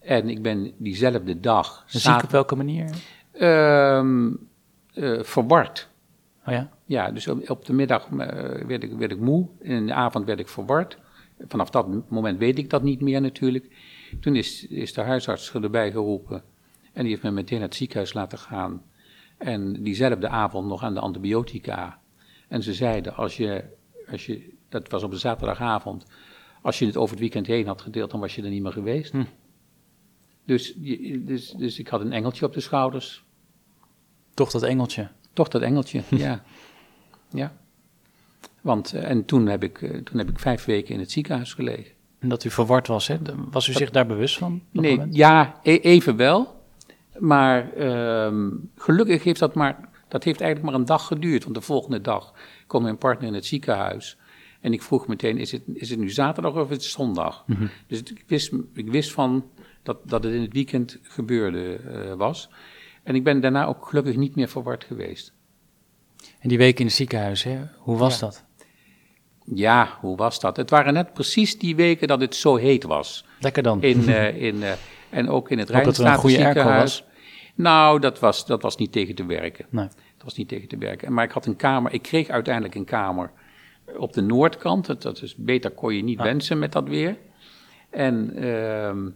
En 0.00 0.28
ik 0.28 0.42
ben 0.42 0.72
diezelfde 0.76 1.40
dag 1.40 1.84
Ziek 1.86 2.22
op 2.22 2.30
welke 2.30 2.56
manier? 2.56 2.90
Ehm, 3.32 4.30
eh, 4.94 5.22
verward. 5.22 5.88
Oh 6.46 6.52
ja? 6.52 6.70
Ja, 6.84 7.10
dus 7.10 7.28
op, 7.28 7.50
op 7.50 7.64
de 7.64 7.72
middag 7.72 8.08
eh, 8.10 8.16
werd, 8.66 8.82
ik, 8.82 8.92
werd 8.92 9.12
ik 9.12 9.18
moe. 9.18 9.48
En 9.62 9.70
in 9.70 9.86
de 9.86 9.94
avond 9.94 10.24
werd 10.24 10.38
ik 10.38 10.48
verward. 10.48 10.98
Vanaf 11.38 11.70
dat 11.70 12.10
moment 12.10 12.38
weet 12.38 12.58
ik 12.58 12.70
dat 12.70 12.82
niet 12.82 13.00
meer 13.00 13.20
natuurlijk. 13.20 13.76
Toen 14.20 14.36
is, 14.36 14.66
is 14.66 14.92
de 14.92 15.00
huisarts 15.00 15.54
erbij 15.54 15.90
geroepen. 15.90 16.42
En 16.92 17.02
die 17.02 17.10
heeft 17.10 17.22
me 17.22 17.30
meteen 17.30 17.58
naar 17.58 17.68
het 17.68 17.76
ziekenhuis 17.76 18.12
laten 18.12 18.38
gaan. 18.38 18.82
En 19.38 19.82
diezelfde 19.82 20.28
avond 20.28 20.68
nog 20.68 20.82
aan 20.82 20.94
de 20.94 21.00
antibiotica. 21.00 22.00
En 22.48 22.62
ze 22.62 22.74
zeiden, 22.74 23.14
als 23.14 23.36
je, 23.36 23.64
als 24.10 24.26
je, 24.26 24.52
dat 24.68 24.90
was 24.90 25.02
op 25.02 25.12
een 25.12 25.18
zaterdagavond, 25.18 26.06
als 26.62 26.78
je 26.78 26.86
het 26.86 26.96
over 26.96 27.10
het 27.10 27.20
weekend 27.20 27.46
heen 27.46 27.66
had 27.66 27.80
gedeeld, 27.80 28.10
dan 28.10 28.20
was 28.20 28.34
je 28.34 28.42
er 28.42 28.50
niet 28.50 28.62
meer 28.62 28.72
geweest. 28.72 29.12
Hm. 29.12 29.24
Dus, 30.44 30.74
dus, 31.18 31.50
dus 31.50 31.78
ik 31.78 31.88
had 31.88 32.00
een 32.00 32.12
engeltje 32.12 32.46
op 32.46 32.52
de 32.52 32.60
schouders. 32.60 33.24
Toch 34.34 34.50
dat 34.50 34.62
engeltje. 34.62 35.08
Toch 35.36 35.48
dat 35.48 35.62
engeltje, 35.62 36.02
ja. 36.26 36.42
Ja. 37.30 37.52
Want, 38.60 38.92
eh, 38.92 39.10
en 39.10 39.24
toen 39.24 39.46
heb, 39.46 39.62
ik, 39.62 39.82
eh, 39.82 39.90
toen 39.90 40.18
heb 40.18 40.28
ik 40.28 40.38
vijf 40.38 40.64
weken 40.64 40.94
in 40.94 41.00
het 41.00 41.10
ziekenhuis 41.10 41.54
gelegen. 41.54 41.92
En 42.18 42.28
dat 42.28 42.44
u 42.44 42.50
verward 42.50 42.86
was, 42.86 43.06
hè? 43.06 43.18
Was 43.50 43.68
u 43.68 43.72
zich 43.72 43.90
daar 43.90 44.06
bewust 44.06 44.38
van? 44.38 44.62
Nee, 44.70 44.96
moment? 44.96 45.16
ja, 45.16 45.60
e- 45.62 45.76
even 45.76 46.16
wel. 46.16 46.64
Maar 47.18 47.72
ehm, 47.72 48.50
gelukkig 48.76 49.24
heeft 49.24 49.40
dat 49.40 49.54
maar, 49.54 49.88
dat 50.08 50.24
heeft 50.24 50.40
eigenlijk 50.40 50.70
maar 50.70 50.80
een 50.80 50.86
dag 50.86 51.06
geduurd. 51.06 51.42
Want 51.42 51.54
de 51.54 51.60
volgende 51.60 52.00
dag 52.00 52.34
kwam 52.66 52.82
mijn 52.82 52.98
partner 52.98 53.28
in 53.28 53.34
het 53.34 53.46
ziekenhuis. 53.46 54.18
En 54.60 54.72
ik 54.72 54.82
vroeg 54.82 55.06
meteen, 55.06 55.38
is 55.38 55.52
het, 55.52 55.62
is 55.72 55.90
het 55.90 55.98
nu 55.98 56.10
zaterdag 56.10 56.54
of 56.54 56.70
is 56.70 56.76
het 56.76 56.84
zondag? 56.84 57.44
Mhm. 57.46 57.66
Dus 57.86 58.02
ik 58.02 58.24
wist, 58.26 58.52
ik 58.74 58.90
wist 58.90 59.12
van 59.12 59.44
dat, 59.82 59.98
dat 60.04 60.24
het 60.24 60.32
in 60.32 60.40
het 60.40 60.52
weekend 60.52 60.98
gebeurde 61.02 61.74
eh, 61.74 62.14
was. 62.14 62.48
En 63.06 63.14
ik 63.14 63.24
ben 63.24 63.40
daarna 63.40 63.66
ook 63.66 63.86
gelukkig 63.86 64.16
niet 64.16 64.36
meer 64.36 64.48
verward 64.48 64.84
geweest. 64.84 65.32
En 66.40 66.48
die 66.48 66.58
week 66.58 66.78
in 66.78 66.86
het 66.86 66.94
ziekenhuis, 66.94 67.42
hè? 67.42 67.58
Hoe 67.78 67.96
was 67.98 68.18
Ja. 68.18 68.26
dat? 68.26 68.44
Ja, 69.54 69.96
hoe 70.00 70.16
was 70.16 70.40
dat? 70.40 70.56
Het 70.56 70.70
waren 70.70 70.92
net 70.92 71.12
precies 71.12 71.58
die 71.58 71.76
weken 71.76 72.08
dat 72.08 72.20
het 72.20 72.34
zo 72.34 72.56
heet 72.56 72.82
was. 72.84 73.24
Lekker 73.40 73.62
dan. 73.62 73.82
In, 73.82 74.08
eh, 74.08 74.42
in, 74.42 74.62
eh, 74.62 74.72
en 75.10 75.28
ook 75.28 75.50
in 75.50 75.58
het 75.58 75.70
was. 76.80 77.04
Nou, 77.54 78.00
dat 78.00 78.18
was, 78.18 78.46
dat 78.46 78.62
was 78.62 78.76
niet 78.76 78.92
tegen 78.92 79.14
te 79.14 79.26
werken. 79.26 79.66
Nee. 79.70 79.86
Dat 79.86 80.24
was 80.24 80.36
niet 80.36 80.48
tegen 80.48 80.68
te 80.68 80.78
werken. 80.78 81.12
Maar 81.12 81.24
ik 81.24 81.30
had 81.30 81.46
een 81.46 81.56
kamer, 81.56 81.92
ik 81.92 82.02
kreeg 82.02 82.28
uiteindelijk 82.28 82.74
een 82.74 82.84
kamer 82.84 83.30
op 83.96 84.12
de 84.12 84.20
noordkant. 84.20 84.86
Dat, 84.86 85.02
dat 85.02 85.22
is, 85.22 85.34
beter 85.36 85.70
kon 85.70 85.94
je 85.94 86.02
niet 86.02 86.18
Ah. 86.18 86.24
wensen 86.24 86.58
met 86.58 86.72
dat 86.72 86.88
weer. 86.88 87.16
En 87.90 88.36
ehm, 88.36 89.08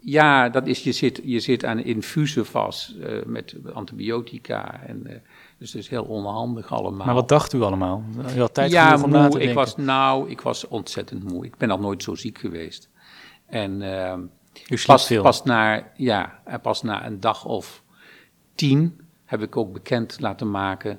ja, 0.00 0.48
dat 0.48 0.66
is, 0.66 0.82
je, 0.82 0.92
zit, 0.92 1.20
je 1.24 1.40
zit 1.40 1.64
aan 1.64 1.78
infusen 1.78 2.46
vast 2.46 2.90
eh, 2.90 3.24
met 3.26 3.54
antibiotica. 3.72 4.80
En, 4.86 5.06
eh, 5.06 5.16
dus 5.58 5.72
het 5.72 5.82
is 5.82 5.88
heel 5.88 6.04
onhandig 6.04 6.72
allemaal. 6.72 7.06
Maar 7.06 7.14
wat 7.14 7.28
dacht 7.28 7.52
u 7.52 7.62
allemaal? 7.62 8.04
U 8.36 8.40
had 8.40 8.54
tijd 8.54 8.70
ja, 8.70 9.02
om 9.02 9.10
na 9.10 9.28
Ik 9.28 9.54
was, 9.54 9.76
nou, 9.76 10.30
ik 10.30 10.40
was 10.40 10.68
ontzettend 10.68 11.30
moe. 11.30 11.44
Ik 11.44 11.56
ben 11.56 11.70
al 11.70 11.78
nooit 11.78 12.02
zo 12.02 12.14
ziek 12.14 12.38
geweest. 12.38 12.88
En 13.46 13.82
ehm, 13.82 14.20
U 14.68 14.82
pas, 14.86 15.06
veel. 15.06 15.22
pas, 15.22 15.42
na, 15.42 15.92
ja, 15.96 16.40
pas 16.62 16.82
na 16.82 17.06
een 17.06 17.20
dag 17.20 17.44
of 17.44 17.82
tien 18.54 19.00
heb 19.24 19.42
ik 19.42 19.56
ook 19.56 19.72
bekend 19.72 20.20
laten 20.20 20.50
maken 20.50 20.98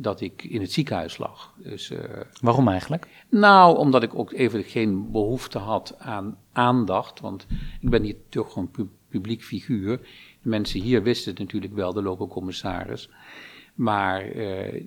dat 0.00 0.20
ik 0.20 0.44
in 0.44 0.60
het 0.60 0.72
ziekenhuis 0.72 1.18
lag. 1.18 1.54
Dus, 1.56 1.90
eh, 1.90 2.20
Waarom 2.40 2.68
eigenlijk? 2.68 3.24
nou, 3.28 3.76
omdat 3.78 4.02
ik 4.02 4.14
ook 4.18 4.32
even 4.32 4.62
geen 4.64 5.10
behoefte 5.10 5.58
had 5.58 5.94
aan 5.98 6.38
aandacht. 6.52 7.20
Want 7.20 7.46
ik 7.80 7.90
ben 7.90 8.02
hier 8.02 8.16
toch 8.28 8.56
een 8.56 8.70
pu- 8.70 8.88
publiek 9.08 9.42
figuur. 9.42 9.96
De 10.42 10.48
mensen 10.48 10.80
hier 10.80 11.02
wisten 11.02 11.30
het 11.30 11.40
natuurlijk 11.40 11.74
wel, 11.74 11.92
de 11.92 12.02
lokale 12.02 12.28
commissaris. 12.28 13.10
Maar 13.74 14.22
eh, 14.22 14.84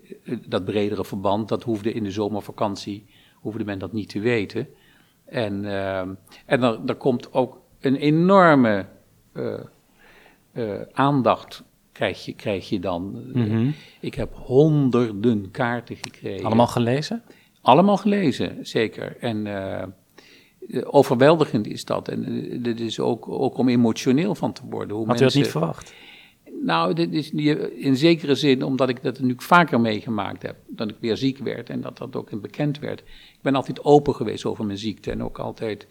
dat 0.47 0.65
bredere 0.65 1.06
verband, 1.06 1.50
dat 1.50 1.63
hoefde 1.63 1.91
in 1.93 2.04
de 2.04 2.12
zomervakantie, 2.12 3.06
hoefde 3.36 3.63
men 3.63 3.80
dat 3.80 3.93
niet 3.93 4.10
te 4.10 4.19
weten. 4.19 4.67
En, 5.26 5.65
eh, 5.65 6.00
en 6.45 6.63
er, 6.63 6.80
er 6.86 6.95
komt 6.95 7.34
ook 7.34 7.62
een 7.80 7.95
enorme 7.95 8.86
aandacht 10.93 11.63
krijg 12.02 12.26
je, 12.26 12.34
krijg 12.34 12.70
je 12.70 12.80
dan. 12.80 13.24
Mhm. 13.34 13.70
Ik 14.00 14.14
heb 14.14 14.34
honderden 14.34 15.52
kaarten 15.52 15.96
gekregen. 15.96 16.46
Allemaal 16.46 16.68
gelezen? 16.68 17.24
Allemaal 17.62 17.98
gelezen, 17.98 18.58
zeker. 18.62 19.18
En 19.20 19.48
eh, 19.48 19.82
eh, 19.82 19.88
overweldigend 20.84 21.68
is 21.68 21.86
dat. 21.86 22.08
En 22.08 22.26
eh, 22.26 22.64
dit 22.64 22.80
is 22.80 23.00
ook, 23.00 23.30
ook 23.30 23.58
om 23.58 23.70
emotioneel 23.70 24.36
van 24.36 24.54
te 24.54 24.62
worden. 24.70 24.96
Hoe 24.96 25.06
Had 25.06 25.16
u 25.16 25.20
dat 25.20 25.20
mensen, 25.20 25.42
niet 25.42 25.52
verwacht? 25.52 25.94
Nou, 26.64 26.94
dit 26.94 27.14
is 27.14 27.32
in 27.76 27.96
zekere 27.96 28.36
zin 28.36 28.64
omdat 28.64 28.90
ik 28.90 29.04
dat 29.04 29.20
nu 29.20 29.34
vaker 29.38 29.80
meegemaakt 29.80 30.42
heb. 30.42 30.56
Dat 30.68 30.90
ik 30.90 30.96
weer 31.00 31.18
ziek 31.18 31.38
werd 31.38 31.70
en 31.70 31.82
dat 31.82 31.98
dat 31.98 32.16
ook 32.16 32.42
bekend 32.42 32.80
werd. 32.80 33.00
Ik 33.00 33.42
ben 33.42 33.56
altijd 33.56 33.84
open 33.84 34.16
geweest 34.16 34.46
over 34.46 34.66
mijn 34.66 34.78
ziekte 34.78 35.12
en 35.12 35.24
ook 35.24 35.40
altijd 35.40 35.88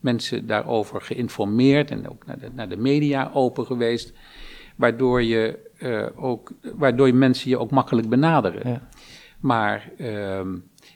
mensen 0.00 0.46
daarover 0.46 1.00
geïnformeerd 1.00 1.90
en 1.90 2.08
ook 2.08 2.26
naar 2.26 2.38
de, 2.38 2.48
naar 2.54 2.68
de 2.68 2.76
media 2.76 3.30
open 3.34 3.66
geweest. 3.66 4.12
Waardoor, 4.76 5.22
je, 5.22 5.58
eh, 5.78 6.06
ook, 6.24 6.52
waardoor 6.74 7.06
je 7.06 7.12
mensen 7.12 7.50
je 7.50 7.58
ook 7.58 7.70
makkelijk 7.70 8.08
benaderen. 8.08 8.68
Ja. 8.70 8.88
Maar 9.40 9.90
ehm, 9.98 10.48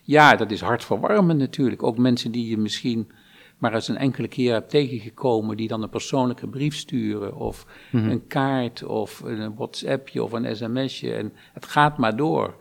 ja, 0.03 0.37
dat 0.37 0.51
is 0.51 0.61
hartverwarmend 0.61 1.39
natuurlijk. 1.39 1.83
Ook 1.83 1.99
mensen 1.99 2.33
die 2.33 2.49
je 2.49 2.59
misschien 2.59 3.11
maar 3.59 3.75
eens 3.75 3.89
een 3.89 3.97
enkele 3.97 4.29
keer 4.29 4.53
hebt 4.53 4.71
tegengekomen, 4.71 5.57
die 5.57 5.69
dan 5.69 5.83
een 5.83 5.89
persoonlijke 5.89 6.49
brief 6.49 6.75
sturen, 6.77 7.37
of 7.37 7.67
Mhm. 7.91 8.11
een 8.11 8.27
kaart, 8.27 8.85
of 8.85 9.21
een 9.25 9.55
WhatsAppje, 9.55 10.23
of 10.23 10.33
een 10.33 10.57
sms'je. 10.57 11.15
En 11.15 11.33
het 11.53 11.67
gaat 11.67 11.99
maar 11.99 12.17
door. 12.17 12.55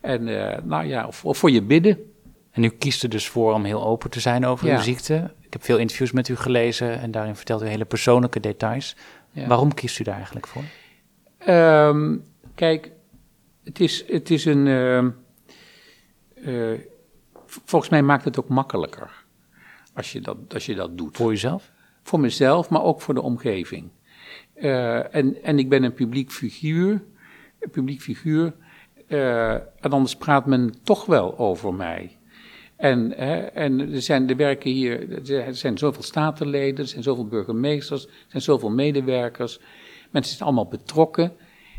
En 0.00 0.28
eh, 0.52 0.62
nou 0.62 0.86
ja, 0.86 1.06
of, 1.06 1.24
of 1.24 1.38
voor 1.38 1.50
je 1.50 1.62
bidden. 1.62 1.98
En 2.50 2.64
u 2.64 2.68
kiest 2.68 3.02
er 3.02 3.08
dus 3.08 3.28
voor 3.28 3.52
om 3.54 3.64
heel 3.64 3.84
open 3.86 4.10
te 4.10 4.20
zijn 4.20 4.46
over 4.46 4.66
Ja. 4.66 4.76
uw 4.76 4.82
ziekte. 4.82 5.30
Ik 5.40 5.52
heb 5.52 5.62
veel 5.64 5.78
interviews 5.78 6.12
met 6.12 6.28
u 6.28 6.36
gelezen 6.36 7.00
en 7.00 7.10
daarin 7.10 7.36
vertelt 7.36 7.62
u 7.62 7.66
hele 7.66 7.84
persoonlijke 7.84 8.40
details. 8.40 8.96
Ja. 9.30 9.46
Waarom 9.46 9.74
kiest 9.74 9.98
u 9.98 10.04
daar 10.04 10.14
eigenlijk 10.14 10.46
voor? 10.46 10.62
Ehm, 11.38 12.16
kijk, 12.54 12.92
het 13.64 13.80
is, 13.80 14.04
het 14.06 14.30
is 14.30 14.44
een. 14.44 14.66
ehm, 14.66 15.10
eh, 16.34 16.78
volgens 17.46 17.90
mij 17.90 18.02
maakt 18.02 18.24
het 18.24 18.38
ook 18.38 18.48
makkelijker 18.48 19.24
als 19.94 20.12
je 20.12 20.20
dat, 20.20 20.36
als 20.54 20.66
je 20.66 20.74
dat 20.74 20.98
doet. 20.98 21.16
Voor 21.16 21.32
uzelf? 21.32 21.72
Voor 22.02 22.20
mezelf, 22.20 22.68
maar 22.68 22.82
ook 22.82 23.00
voor 23.00 23.14
de 23.14 23.22
omgeving. 23.22 23.90
Eh, 24.54 25.14
en, 25.14 25.42
en 25.42 25.58
ik 25.58 25.68
ben 25.68 25.82
een 25.82 25.94
publiek 25.94 26.30
figuur. 26.32 27.04
Een 27.60 27.70
publiek 27.70 28.00
figuur. 28.00 28.54
eh, 29.06 29.52
en 29.52 29.90
anders 29.90 30.16
praat 30.16 30.46
men 30.46 30.74
toch 30.82 31.06
wel 31.06 31.38
over 31.38 31.74
mij. 31.74 32.17
En, 32.78 33.12
hè, 33.16 33.36
en 33.36 33.92
er, 33.92 34.02
zijn, 34.02 34.28
er 34.28 34.36
werken 34.36 34.70
hier, 34.70 35.28
er 35.30 35.54
zijn 35.54 35.78
zoveel 35.78 36.02
statenleden, 36.02 36.78
er 36.78 36.90
zijn 36.90 37.02
zoveel 37.02 37.26
burgemeesters, 37.26 38.04
er 38.04 38.10
zijn 38.28 38.42
zoveel 38.42 38.70
medewerkers. 38.70 39.60
Mensen 40.10 40.36
zijn 40.36 40.48
allemaal 40.48 40.68
betrokken. 40.68 41.32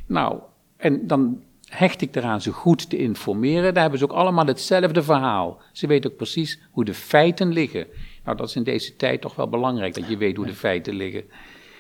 Nou, 0.06 0.40
en 0.78 1.08
dan 1.08 1.44
hecht 1.66 2.02
ik 2.02 2.16
eraan 2.16 2.42
ze 2.42 2.52
goed 2.52 2.90
te 2.90 2.98
informeren. 2.98 3.74
Daar 3.74 3.82
hebben 3.82 4.00
ze 4.00 4.06
ook 4.06 4.18
allemaal 4.18 4.46
hetzelfde 4.46 5.04
verhaal. 5.04 5.62
Ze 5.72 5.88
weten 5.88 6.12
ook 6.12 6.18
precies 6.18 6.60
hoe 6.72 6.86
de 6.86 6.94
feiten 6.94 7.54
liggen. 7.54 7.88
Nou, 8.24 8.38
dat 8.38 8.48
is 8.48 8.56
in 8.56 8.64
deze 8.64 8.96
tijd 8.96 9.22
toch 9.22 9.36
wel 9.36 9.50
belangrijk, 9.50 9.94
dat 9.94 10.08
je 10.08 10.18
weet 10.18 10.36
hoe 10.36 10.46
de 10.46 10.54
feiten 10.54 10.96
liggen. 10.96 11.24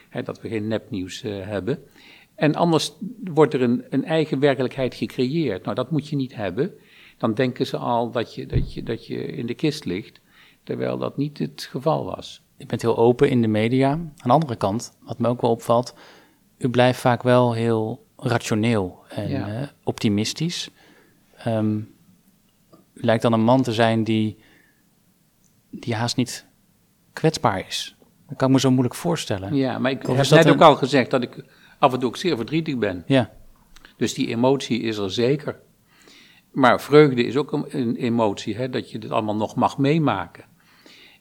Hè, 0.10 0.23
dat 0.23 0.41
we 0.41 0.49
geen 0.49 0.67
nepnieuws 0.67 1.23
eh, 1.23 1.32
hebben. 1.47 1.79
En 2.36 2.55
anders 2.55 2.93
wordt 3.23 3.53
er 3.53 3.62
een, 3.62 3.86
een 3.89 4.05
eigen 4.05 4.39
werkelijkheid 4.39 4.95
gecreëerd. 4.95 5.63
Nou, 5.63 5.75
dat 5.75 5.91
moet 5.91 6.08
je 6.08 6.15
niet 6.15 6.36
hebben. 6.36 6.73
Dan 7.19 7.34
denken 7.34 7.65
ze 7.67 7.77
al 7.77 8.12
dat 8.12 8.36
je, 8.36 8.45
dat, 8.45 8.73
je, 8.73 8.84
dat 8.84 9.08
je 9.08 9.25
in 9.25 9.45
de 9.45 9.53
kist 9.53 9.86
ligt, 9.86 10.19
terwijl 10.63 10.97
dat 10.97 11.17
niet 11.17 11.38
het 11.38 11.67
geval 11.71 12.05
was. 12.05 12.41
U 12.58 12.65
bent 12.65 12.82
heel 12.82 12.97
open 12.97 13.29
in 13.29 13.41
de 13.41 13.47
media. 13.47 13.89
Aan 13.91 14.13
de 14.23 14.29
andere 14.29 14.55
kant, 14.55 14.97
wat 15.01 15.19
me 15.19 15.27
ook 15.27 15.41
wel 15.41 15.51
opvalt, 15.51 15.93
u 16.58 16.69
blijft 16.69 16.99
vaak 16.99 17.23
wel 17.23 17.53
heel 17.53 18.05
rationeel 18.17 19.03
en 19.10 19.29
Ja. 19.29 19.47
eh, 19.62 19.67
optimistisch. 19.84 20.69
Ehm, 21.38 21.77
u 22.93 23.01
lijkt 23.01 23.21
dan 23.21 23.34
een 23.34 23.43
man 23.43 23.62
te 23.62 23.73
zijn 23.73 24.03
die, 24.03 24.38
die 25.69 25.95
haast 25.95 26.15
niet 26.15 26.45
kwetsbaar 27.13 27.67
is. 27.67 27.95
Dat 28.27 28.38
kan 28.38 28.47
ik 28.47 28.53
me 28.53 28.60
zo 28.60 28.69
moeilijk 28.71 28.95
voorstellen. 28.95 29.55
Ja, 29.55 29.79
maar 29.79 29.91
ik 29.91 30.05
heb 30.05 30.15
net 30.29 30.45
een- 30.45 30.51
ook 30.51 30.62
al 30.62 30.75
gezegd 30.75 31.12
dat 31.12 31.21
ik 31.21 31.43
af 31.79 31.93
en 31.93 31.99
toe 31.99 32.08
ook 32.10 32.17
zeer 32.17 32.36
verdrietig 32.36 32.77
ben. 32.77 33.03
Ja. 33.08 33.32
Dus 33.97 34.13
die 34.13 34.27
emotie 34.27 34.82
is 34.82 34.97
er 34.97 35.12
zeker. 35.12 35.60
Maar 36.51 36.81
vreugde 36.81 37.23
is 37.23 37.38
ook 37.38 37.51
een, 37.51 37.95
emotie, 37.95 38.55
hè, 38.55 38.69
dat 38.69 38.91
je 38.91 38.99
dit 38.99 39.12
allemaal 39.12 39.35
nog 39.35 39.55
mag 39.55 39.77
meemaken. 39.77 40.45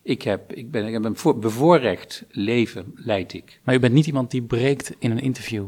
Ik 0.02 0.22
heb, 0.22 0.52
ik 0.52 0.70
ben, 0.70 0.86
ik 0.86 0.92
heb 0.92 1.04
een 1.04 1.16
voor- 1.16 1.38
bevoorrecht 1.38 2.24
leven, 2.30 2.92
leid 2.94 3.32
ik. 3.32 3.60
Maar 3.64 3.74
u 3.74 3.78
bent 3.78 3.92
niet 3.94 4.06
iemand 4.06 4.30
die 4.30 4.42
breekt 4.42 4.94
in 4.98 5.10
een 5.10 5.20
interview. 5.20 5.66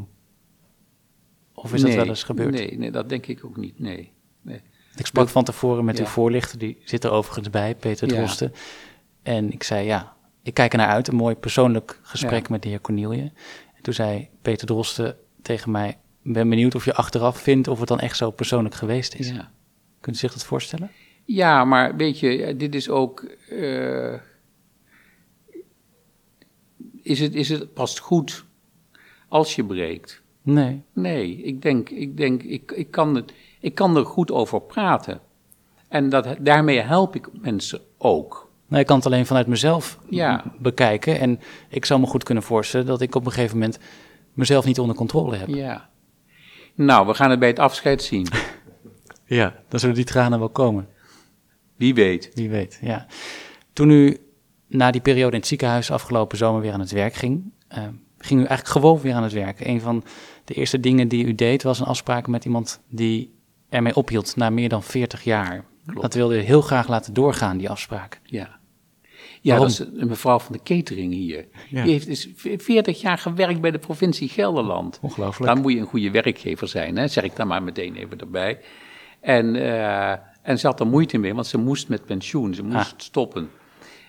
Of 1.54 1.74
is 1.74 1.80
dat 1.82 1.94
wel 1.94 2.06
eens 2.08 2.22
gebeurd? 2.22 2.50
Nee, 2.54 2.78
nee, 2.78 2.90
dat 2.90 3.08
denk 3.08 3.26
ik 3.26 3.44
ook 3.44 3.56
niet, 3.56 3.78
nee. 3.78 4.12
nee. 4.42 4.60
Ik 4.96 5.06
sprak 5.06 5.24
Dat- 5.24 5.32
van 5.32 5.44
tevoren 5.44 5.84
met 5.84 5.96
ja. 5.98 6.02
uw 6.04 6.08
voorlichter, 6.10 6.58
die 6.58 6.78
zit 6.84 7.04
er 7.04 7.10
overigens 7.10 7.50
bij, 7.50 7.74
Peter 7.74 8.08
Ja. 8.08 8.14
Drosten. 8.14 8.52
En 9.22 9.52
ik 9.52 9.62
zei, 9.62 9.86
ja, 9.86 10.16
ik 10.42 10.54
kijk 10.54 10.72
er 10.72 10.78
naar 10.78 10.88
uit, 10.88 11.08
een 11.08 11.14
mooi 11.16 11.34
persoonlijk 11.34 12.00
gesprek 12.02 12.42
Ja. 12.46 12.46
met 12.52 12.62
de 12.62 12.68
heer 12.68 12.80
Cornelie. 12.80 13.20
En 13.74 13.82
toen 13.82 13.94
zei 13.94 14.28
Peter 14.42 14.66
Drosten 14.66 15.16
tegen 15.42 15.70
mij, 15.70 15.98
ben 16.22 16.48
benieuwd 16.48 16.74
of 16.74 16.84
je 16.84 16.94
achteraf 16.94 17.38
vindt 17.40 17.68
of 17.68 17.78
het 17.78 17.88
dan 17.88 18.00
echt 18.00 18.16
zo 18.16 18.30
persoonlijk 18.30 18.74
geweest 18.74 19.14
is. 19.14 19.28
Ja. 19.30 19.50
Kunt 20.00 20.16
u 20.16 20.18
zich 20.18 20.32
dat 20.32 20.44
voorstellen? 20.44 20.90
Ja, 21.24 21.64
maar 21.64 21.96
weet 21.96 22.18
je, 22.20 22.54
dit 22.56 22.74
is 22.74 22.88
ook. 22.88 23.20
eh, 23.48 24.14
is, 27.02 27.20
het, 27.20 27.34
is 27.34 27.48
het 27.48 27.72
pas 27.74 27.98
goed 27.98 28.44
als 29.28 29.54
je 29.56 29.64
breekt? 29.64 30.22
Nee. 30.42 30.82
Nee, 30.92 31.36
ik 31.42 31.62
denk, 31.62 31.88
ik, 31.90 32.16
denk 32.16 32.42
ik, 32.42 32.72
ik, 32.72 32.90
kan 32.90 33.14
het, 33.14 33.32
ik 33.60 33.74
kan 33.74 33.96
er 33.96 34.04
goed 34.04 34.30
over 34.30 34.60
praten. 34.60 35.20
En 35.88 36.08
dat, 36.08 36.36
daarmee 36.40 36.80
help 36.80 37.14
ik 37.14 37.28
mensen 37.40 37.80
ook. 37.98 38.50
Nou, 38.66 38.80
ik 38.80 38.86
kan 38.86 38.96
het 38.96 39.06
alleen 39.06 39.26
vanuit 39.26 39.46
mezelf 39.46 39.98
Ja. 40.08 40.44
bekijken. 40.58 41.18
En 41.20 41.40
ik 41.68 41.84
zou 41.84 42.00
me 42.00 42.06
goed 42.06 42.22
kunnen 42.22 42.42
voorstellen 42.42 42.86
dat 42.86 43.00
ik 43.00 43.14
op 43.14 43.26
een 43.26 43.32
gegeven 43.32 43.58
moment 43.58 43.78
mezelf 44.32 44.64
niet 44.64 44.78
onder 44.78 44.96
controle 44.96 45.36
heb. 45.36 45.48
Ja. 45.48 45.88
Nou, 46.84 47.06
we 47.06 47.14
gaan 47.14 47.30
het 47.30 47.38
bij 47.38 47.48
het 47.48 47.58
afscheid 47.58 48.02
zien. 48.02 48.26
Ja, 49.24 49.54
dan 49.68 49.80
zullen 49.80 49.94
die 49.94 50.04
tranen 50.04 50.38
wel 50.38 50.48
komen. 50.48 50.88
Wie 51.76 51.94
weet. 51.94 52.30
Wie 52.34 52.50
weet, 52.50 52.78
ja. 52.82 53.06
Toen 53.72 53.90
u 53.90 54.18
na 54.66 54.90
die 54.90 55.00
periode 55.00 55.32
in 55.32 55.38
het 55.38 55.46
ziekenhuis 55.46 55.90
afgelopen 55.90 56.38
zomer 56.38 56.60
weer 56.60 56.72
aan 56.72 56.80
het 56.80 56.90
werk 56.90 57.14
ging, 57.14 57.52
eh, 57.68 57.82
ging 58.18 58.40
u 58.40 58.44
eigenlijk 58.44 58.68
gewoon 58.68 59.00
weer 59.00 59.14
aan 59.14 59.22
het 59.22 59.32
werk. 59.32 59.60
Een 59.60 59.80
van 59.80 60.04
de 60.44 60.54
eerste 60.54 60.80
dingen 60.80 61.08
die 61.08 61.24
u 61.24 61.34
deed 61.34 61.62
was 61.62 61.80
een 61.80 61.86
afspraak 61.86 62.26
met 62.26 62.44
iemand 62.44 62.80
die 62.88 63.34
ermee 63.68 63.94
ophield 63.94 64.36
na 64.36 64.50
meer 64.50 64.68
dan 64.68 64.82
40 64.82 65.24
jaar. 65.24 65.64
Klopt. 65.86 66.02
Dat 66.02 66.14
wilde 66.14 66.38
u 66.38 66.40
heel 66.40 66.62
graag 66.62 66.88
laten 66.88 67.14
doorgaan, 67.14 67.58
die 67.58 67.70
afspraak. 67.70 68.20
Ja. 68.24 68.59
Ja, 69.42 69.50
Waarom? 69.56 69.68
dat 69.76 69.88
is 69.92 70.00
een 70.00 70.08
mevrouw 70.08 70.38
van 70.38 70.52
de 70.52 70.62
catering 70.62 71.12
hier. 71.12 71.46
Ja. 71.68 71.82
Die 71.82 71.92
heeft 71.92 72.06
dus 72.06 72.28
40 72.34 73.00
jaar 73.00 73.18
gewerkt 73.18 73.60
bij 73.60 73.70
de 73.70 73.78
provincie 73.78 74.28
Gelderland. 74.28 74.98
Ongelooflijk. 75.02 75.52
Dan 75.52 75.60
moet 75.62 75.72
je 75.72 75.78
een 75.78 75.86
goede 75.86 76.10
werkgever 76.10 76.68
zijn, 76.68 76.96
hè? 76.96 77.08
zeg 77.08 77.24
ik 77.24 77.36
dan 77.36 77.46
maar 77.46 77.62
meteen 77.62 77.96
even 77.96 78.18
erbij. 78.18 78.58
En, 79.20 79.56
eh, 79.56 80.10
en 80.42 80.58
ze 80.58 80.66
had 80.66 80.80
er 80.80 80.86
moeite 80.86 81.18
mee, 81.18 81.34
want 81.34 81.46
ze 81.46 81.58
moest 81.58 81.88
met 81.88 82.04
pensioen, 82.04 82.54
ze 82.54 82.62
moest 82.62 82.76
Ah. 82.92 82.98
stoppen. 82.98 83.50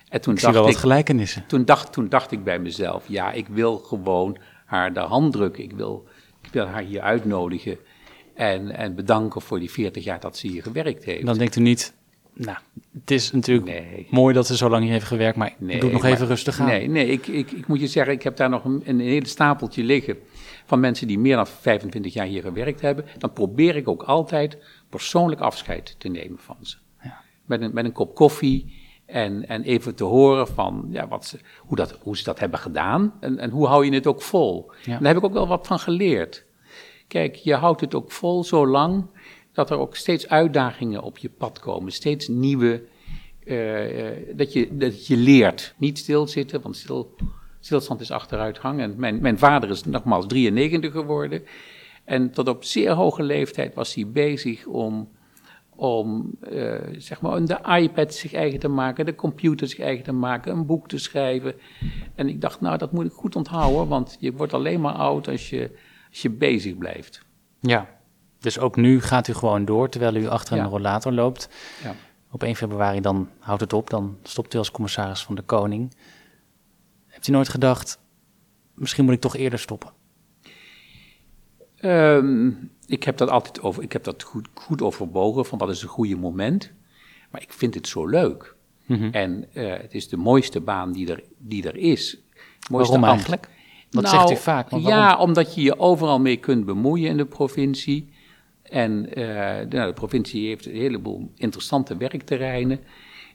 En 0.08 0.20
toen 0.20 0.32
Ik 0.34 0.38
zie 0.40 0.48
wel 0.48 0.56
dacht 0.62 0.64
wat 0.74 0.74
ik, 0.74 0.90
gelijkenissen. 0.90 1.44
toen 1.46 1.64
dacht, 1.64 1.92
toen 1.92 2.08
dacht 2.08 2.32
ik 2.32 2.44
bij 2.44 2.58
mezelf, 2.58 3.04
ja, 3.08 3.32
ik 3.32 3.46
wil 3.48 3.76
gewoon 3.78 4.36
haar 4.64 4.92
de 4.92 5.00
hand 5.00 5.32
drukken. 5.32 5.62
Ik 5.64 5.72
wil, 5.72 6.06
ik 6.42 6.52
wil 6.52 6.66
haar 6.66 6.82
hier 6.82 7.00
uitnodigen 7.00 7.78
en, 8.34 8.70
en 8.76 8.94
bedanken 8.94 9.40
voor 9.42 9.58
die 9.58 9.70
40 9.70 10.04
jaar 10.04 10.20
dat 10.20 10.36
ze 10.36 10.46
hier 10.46 10.62
gewerkt 10.62 11.04
heeft. 11.04 11.26
Dan 11.26 11.38
denkt 11.38 11.56
u 11.56 11.60
niet, 11.60 11.94
nou, 12.34 12.58
het 13.00 13.10
is 13.10 13.32
natuurlijk 13.32 13.66
Nee. 13.66 14.06
mooi 14.10 14.34
dat 14.34 14.46
ze 14.46 14.56
zo 14.56 14.68
lang 14.68 14.82
hier 14.82 14.92
heeft 14.92 15.04
gewerkt, 15.06 15.36
maar 15.36 15.54
Nee, 15.58 15.74
doe 15.74 15.82
het 15.84 15.92
nog 15.92 16.02
maar- 16.02 16.10
even 16.10 16.26
rustig 16.26 16.60
aan. 16.60 16.66
Nee, 16.66 16.88
nee 16.88 17.06
ik, 17.06 17.26
ik, 17.26 17.50
ik 17.50 17.66
moet 17.66 17.80
je 17.80 17.86
zeggen, 17.86 18.12
ik 18.14 18.22
heb 18.22 18.36
daar 18.36 18.48
nog 18.48 18.64
een, 18.64 18.82
een 18.84 19.00
hele 19.00 19.26
stapeltje 19.28 19.84
liggen 19.84 20.16
van 20.66 20.80
mensen 20.80 21.06
die 21.06 21.18
meer 21.18 21.36
dan 21.36 21.46
25 21.46 22.12
jaar 22.12 22.26
hier 22.26 22.42
gewerkt 22.42 22.80
hebben. 22.80 23.04
Dan 23.18 23.32
probeer 23.32 23.76
ik 23.76 23.88
ook 23.88 24.02
altijd 24.02 24.58
persoonlijk 24.88 25.40
afscheid 25.40 25.94
te 25.98 26.08
nemen 26.08 26.38
van 26.38 26.56
ze. 26.60 26.76
Ja. 27.02 27.20
Met, 27.44 27.60
een, 27.60 27.70
met 27.74 27.84
een 27.84 27.92
kop 27.92 28.14
koffie 28.14 28.80
en, 29.06 29.48
en 29.48 29.62
even 29.62 29.94
te 29.94 30.04
horen 30.04 30.48
van 30.48 30.86
ja, 30.90 31.08
wat 31.08 31.24
ze, 31.26 31.38
hoe, 31.58 31.76
dat, 31.76 31.98
hoe 32.02 32.16
ze 32.16 32.24
dat 32.24 32.38
hebben 32.38 32.58
gedaan 32.58 33.12
en, 33.20 33.38
en 33.38 33.50
hoe 33.50 33.66
hou 33.66 33.84
je 33.84 33.94
het 33.94 34.06
ook 34.06 34.22
vol. 34.22 34.72
Ja. 34.84 34.98
Daar 34.98 35.08
heb 35.08 35.16
ik 35.16 35.24
ook 35.24 35.32
wel 35.32 35.46
wat 35.48 35.66
van 35.66 35.78
geleerd. 35.78 36.44
Kijk, 37.08 37.34
je 37.34 37.54
houdt 37.54 37.80
het 37.80 37.94
ook 37.94 38.12
vol 38.12 38.44
zo 38.44 38.66
lang 38.66 39.06
dat 39.52 39.70
er 39.70 39.78
ook 39.78 39.96
steeds 39.96 40.28
uitdagingen 40.28 41.02
op 41.02 41.18
je 41.18 41.28
pad 41.28 41.58
komen, 41.58 41.92
steeds 41.92 42.28
nieuwe 42.28 42.82
eh, 43.44 44.08
eh, 44.08 44.36
dat, 44.36 44.52
je, 44.52 44.76
dat 44.76 45.06
je 45.06 45.16
leert. 45.16 45.74
Niet 45.76 45.98
stilzitten, 45.98 46.60
want 46.60 46.76
stil, 46.76 47.14
stilstand 47.60 48.00
is 48.00 48.10
achteruitgang. 48.10 48.80
En 48.80 48.94
mijn, 48.96 49.20
mijn 49.20 49.38
vader 49.38 49.70
is 49.70 49.84
nogmaals 49.84 50.26
93 50.26 50.92
geworden. 50.92 51.42
En 52.04 52.30
tot 52.30 52.48
op 52.48 52.64
zeer 52.64 52.90
hoge 52.90 53.22
leeftijd 53.22 53.74
was 53.74 53.94
hij 53.94 54.06
bezig 54.06 54.66
om, 54.66 55.08
om 55.68 56.30
eh, 56.40 56.74
zeg 56.96 57.20
maar, 57.20 57.44
de 57.44 57.58
iPad 57.80 58.14
zich 58.14 58.32
eigen 58.32 58.58
te 58.58 58.68
maken, 58.68 59.04
de 59.04 59.14
computer 59.14 59.68
zich 59.68 59.78
eigen 59.78 60.04
te 60.04 60.12
maken, 60.12 60.52
een 60.52 60.66
boek 60.66 60.88
te 60.88 60.98
schrijven. 60.98 61.54
En 62.14 62.28
ik 62.28 62.40
dacht, 62.40 62.60
nou, 62.60 62.78
dat 62.78 62.92
moet 62.92 63.06
ik 63.06 63.12
goed 63.12 63.36
onthouden, 63.36 63.88
want 63.88 64.16
je 64.20 64.32
wordt 64.32 64.54
alleen 64.54 64.80
maar 64.80 64.94
oud 64.94 65.28
als 65.28 65.50
je, 65.50 65.70
als 66.10 66.22
je 66.22 66.30
bezig 66.30 66.76
blijft. 66.78 67.24
Ja, 67.60 68.00
dus 68.42 68.58
ook 68.58 68.76
nu 68.76 69.00
gaat 69.00 69.28
u 69.28 69.34
gewoon 69.34 69.64
door 69.64 69.88
terwijl 69.88 70.14
u 70.14 70.26
achter 70.28 70.52
een 70.56 70.62
Ja. 70.64 70.68
rollator 70.70 71.12
loopt. 71.12 71.48
Ja. 71.82 71.94
Op 72.30 72.42
1 72.42 72.56
februari 72.56 73.00
dan 73.00 73.28
houdt 73.38 73.60
het 73.60 73.72
op, 73.72 73.90
dan 73.90 74.18
stopt 74.22 74.54
u 74.54 74.58
als 74.58 74.70
commissaris 74.70 75.22
van 75.22 75.34
de 75.34 75.42
Koning. 75.42 75.94
Heeft 77.06 77.28
u 77.28 77.32
nooit 77.32 77.48
gedacht, 77.48 77.98
misschien 78.74 79.04
moet 79.04 79.14
ik 79.14 79.20
toch 79.20 79.36
eerder 79.36 79.58
stoppen? 79.58 79.92
Ehm, 81.76 82.50
ik 82.86 83.02
heb 83.04 83.16
dat 83.16 83.28
altijd 83.30 83.60
over, 83.62 83.82
ik 83.82 83.92
heb 83.92 84.04
dat 84.04 84.22
goed, 84.22 84.48
goed 84.54 84.82
overwogen, 84.82 85.44
van 85.46 85.58
wat 85.58 85.68
is 85.70 85.82
een 85.82 85.88
goede 85.88 86.16
moment. 86.16 86.72
Maar 87.30 87.42
ik 87.42 87.52
vind 87.52 87.74
het 87.74 87.88
zo 87.88 88.06
leuk. 88.06 88.54
Mhm. 88.86 89.08
En 89.12 89.46
eh, 89.52 89.76
het 89.80 89.94
is 89.94 90.08
de 90.08 90.16
mooiste 90.16 90.60
baan 90.60 90.92
die 90.92 91.10
er, 91.12 91.22
die 91.38 91.66
er 91.68 91.76
is. 91.76 92.18
Mooiste 92.70 92.92
Waarom 92.92 93.10
eigenlijk? 93.10 93.48
Dat 93.90 94.02
Nou, 94.02 94.16
zegt 94.16 94.30
u 94.40 94.42
vaak, 94.42 94.70
maar 94.70 94.80
waarom? 94.80 95.00
Ja, 95.02 95.16
omdat 95.18 95.54
je 95.54 95.62
je 95.62 95.78
overal 95.78 96.20
mee 96.20 96.36
kunt 96.36 96.64
bemoeien 96.64 97.10
in 97.10 97.16
de 97.16 97.26
provincie. 97.26 98.11
En 98.72 99.14
eh, 99.14 99.58
de, 99.68 99.76
nou, 99.76 99.88
de 99.88 99.92
provincie 99.92 100.46
heeft 100.46 100.66
een 100.66 100.74
heleboel 100.74 101.32
interessante 101.36 101.96
werkterreinen. 101.96 102.80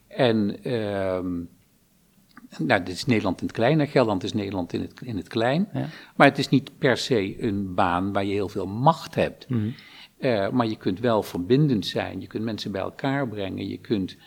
En 0.07 0.63
ehm, 0.63 1.33
nou, 2.57 2.83
dit 2.83 2.95
is 2.95 3.05
Nederland 3.05 3.41
in 3.41 3.47
het 3.47 3.55
klein, 3.55 3.79
en 3.79 3.87
Gelderland 3.87 4.23
is 4.23 4.33
Nederland 4.33 4.73
in 4.73 4.81
het, 4.81 5.01
in 5.01 5.17
het 5.17 5.27
klein. 5.27 5.69
Ja. 5.73 5.87
Maar 6.15 6.27
het 6.27 6.37
is 6.37 6.49
niet 6.49 6.77
per 6.77 6.97
se 6.97 7.43
een 7.43 7.73
baan 7.75 8.13
waar 8.13 8.25
je 8.25 8.33
heel 8.33 8.49
veel 8.49 8.67
macht 8.67 9.15
hebt. 9.15 9.49
Mhm. 9.49 9.69
Eh, 10.17 10.49
maar 10.49 10.67
je 10.67 10.77
kunt 10.77 10.99
wel 10.99 11.23
verbindend 11.23 11.85
zijn, 11.85 12.21
je 12.21 12.27
kunt 12.27 12.43
mensen 12.43 12.71
bij 12.71 12.81
elkaar 12.81 13.27
brengen, 13.27 13.67
je 13.67 13.77
kunt, 13.77 14.17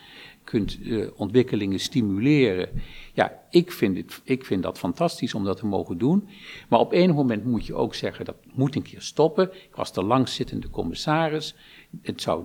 kunt 0.51 0.79
eh, 0.81 1.07
ontwikkelingen 1.15 1.79
stimuleren. 1.79 2.69
Ja, 3.13 3.39
ik 3.49 3.71
vind, 3.71 3.97
het, 3.97 4.21
ik 4.23 4.45
vind 4.45 4.63
dat 4.63 4.77
fantastisch 4.77 5.33
om 5.33 5.43
dat 5.43 5.57
te 5.57 5.65
mogen 5.65 5.97
doen. 5.97 6.29
Maar 6.69 6.79
op 6.79 6.93
een 6.93 7.13
moment 7.13 7.45
moet 7.45 7.65
je 7.65 7.73
ook 7.73 7.95
zeggen, 7.95 8.25
dat 8.25 8.35
moet 8.53 8.75
een 8.75 8.81
keer 8.81 9.01
stoppen. 9.01 9.51
Ik 9.53 9.75
was 9.75 9.93
de 9.93 10.03
langzittende 10.03 10.69
commissaris. 10.69 11.55
Het 12.01 12.21
zou 12.21 12.43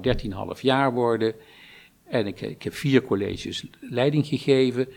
13,5 0.57 0.61
jaar 0.61 0.93
worden. 0.93 1.35
En 2.05 2.27
ik, 2.27 2.41
ik 2.41 2.63
heb 2.63 2.75
vier 2.75 3.03
colleges 3.03 3.67
leiding 3.81 4.27
gegeven. 4.27 4.89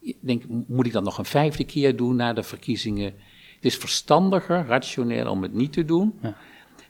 Ik 0.00 0.16
denk, 0.20 0.42
moet 0.66 0.86
ik 0.86 0.92
dat 0.92 1.04
nog 1.04 1.18
een 1.18 1.24
vijfde 1.24 1.64
keer 1.64 1.96
doen 1.96 2.16
na 2.16 2.32
de 2.32 2.42
verkiezingen? 2.42 3.14
Het 3.54 3.64
is 3.64 3.76
verstandiger, 3.76 4.66
rationeel 4.66 5.30
om 5.30 5.42
het 5.42 5.52
niet 5.52 5.72
te 5.72 5.84
doen. 5.84 6.18
Ja. 6.22 6.36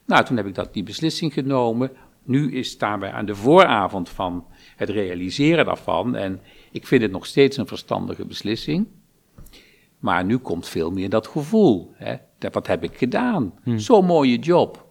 Nou, 0.07 0.25
toen 0.25 0.37
heb 0.37 0.47
ik 0.47 0.55
dat, 0.55 0.75
die 0.75 0.83
beslissing 0.83 1.33
genomen. 1.33 1.91
Nu 2.27 2.53
is, 2.53 2.71
staan 2.71 3.01
wij 3.01 3.11
aan 3.11 3.27
de 3.27 3.35
vooravond 3.35 4.09
van 4.09 4.45
het 4.77 4.89
realiseren 4.89 5.65
daarvan. 5.65 6.17
En 6.17 6.41
ik 6.71 6.87
vind 6.87 7.03
het 7.03 7.11
nog 7.11 7.27
steeds 7.27 7.57
een 7.57 7.67
verstandige 7.67 8.27
beslissing. 8.27 8.87
Maar 9.99 10.25
nu 10.25 10.37
komt 10.37 10.69
veel 10.69 10.91
meer 10.91 11.09
dat 11.09 11.27
gevoel. 11.27 11.93
Hè? 11.95 12.17
Wat 12.53 12.67
heb 12.67 12.85
ik 12.85 12.97
gedaan? 12.97 13.55
Zo'n 13.65 14.05
mooie 14.05 14.39
job. 14.39 14.87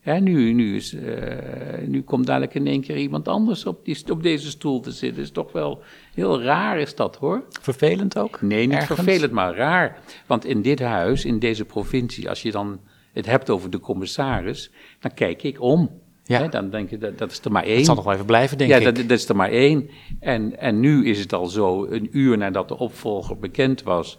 Hè, 0.00 0.20
nu, 0.20 0.52
nu, 0.52 0.76
is, 0.76 0.94
eh, 0.94 1.86
nu 1.86 2.02
komt 2.02 2.26
dadelijk 2.26 2.54
in 2.54 2.66
één 2.66 2.80
keer 2.80 2.96
iemand 2.96 3.28
anders 3.28 3.66
op, 3.66 3.84
die, 3.84 4.10
op 4.10 4.22
deze 4.22 4.50
stoel 4.50 4.80
te 4.80 4.90
zitten. 4.90 5.22
is 5.22 5.30
toch 5.30 5.52
wel 5.52 5.82
heel 6.14 6.42
raar 6.42 6.78
is 6.78 6.94
dat 6.94 7.16
hoor. 7.16 7.44
Vervelend 7.60 8.18
ook? 8.18 8.42
Nee, 8.42 8.66
niet 8.66 8.76
Ergens? 8.76 9.00
vervelend, 9.00 9.32
maar 9.32 9.54
raar. 9.54 9.98
Want 10.26 10.44
in 10.44 10.62
dit 10.62 10.80
huis, 10.80 11.24
in 11.24 11.38
deze 11.38 11.64
provincie, 11.64 12.28
als 12.28 12.42
je 12.42 12.50
dan 12.50 12.80
het 13.12 13.26
hebt 13.26 13.50
over 13.50 13.70
de 13.70 13.80
commissaris, 13.80 14.70
dan 15.00 15.14
kijk 15.14 15.42
ik 15.42 15.60
om. 15.60 15.90
Ja. 16.28 16.40
Hè, 16.42 16.48
dan 16.48 16.70
denk 16.70 16.90
je, 16.90 16.98
dat, 16.98 17.18
dat 17.18 17.30
is 17.30 17.40
er 17.44 17.52
maar 17.52 17.62
één. 17.64 17.76
Het 17.76 17.86
zal 17.86 17.94
nog 17.94 18.04
wel 18.04 18.12
even 18.14 18.26
blijven, 18.26 18.58
denk 18.58 18.70
ja, 18.70 18.76
ik. 18.76 18.84
dat, 18.84 18.96
dat 18.96 19.18
is 19.18 19.28
er 19.28 19.36
maar 19.36 19.50
één. 19.50 19.90
En, 20.20 20.58
en 20.58 20.80
nu 20.80 21.06
is 21.06 21.18
het 21.18 21.32
al 21.32 21.46
zo, 21.46 21.86
een 21.86 22.08
uur 22.12 22.38
nadat 22.38 22.68
de 22.68 22.78
opvolger 22.78 23.38
bekend 23.38 23.82
was, 23.82 24.18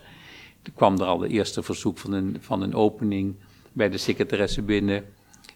kwam 0.75 0.97
er 0.99 1.05
al 1.05 1.17
de 1.17 1.27
eerste 1.27 1.63
verzoek 1.63 1.97
van 1.97 2.13
een, 2.13 2.37
van 2.39 2.61
een 2.61 2.73
opening 2.75 3.35
bij 3.73 3.89
de 3.89 3.97
secretaresse 3.97 4.61
binnen. 4.61 5.03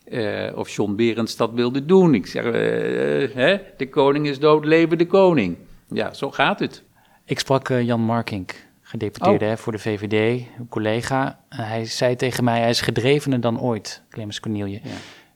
eh, 0.04 0.52
of 0.56 0.70
John 0.70 0.96
Berends 0.96 1.36
dat 1.36 1.52
wilde 1.54 1.86
doen. 1.86 2.14
Ik 2.14 2.28
zeg, 2.28 2.44
eh, 2.44 3.24
eh, 3.24 3.32
hè, 3.34 3.58
de 3.78 3.90
koning 3.90 4.28
is 4.28 4.40
dood, 4.40 4.66
leven 4.66 4.98
de 4.98 5.08
koning. 5.08 5.58
Ja, 5.88 6.14
zo 6.14 6.32
gaat 6.32 6.60
het. 6.60 6.84
Ik 7.26 7.40
sprak 7.40 7.68
Jan 7.70 8.02
Markink, 8.02 8.68
gedeputeerde 8.82 9.46
Oh. 9.46 9.52
hè, 9.52 9.58
voor 9.58 9.72
de 9.72 9.80
VVD, 9.80 10.46
een 10.58 10.68
collega. 10.70 11.40
Hij 11.50 11.86
zei 11.86 12.16
tegen 12.16 12.44
mij, 12.44 12.60
hij 12.60 12.70
is 12.70 12.82
gedrevener 12.82 13.40
dan 13.42 13.60
ooit, 13.62 14.02
Clemens 14.10 14.40
Cornelie. 14.40 14.82
Ja. 14.84 14.90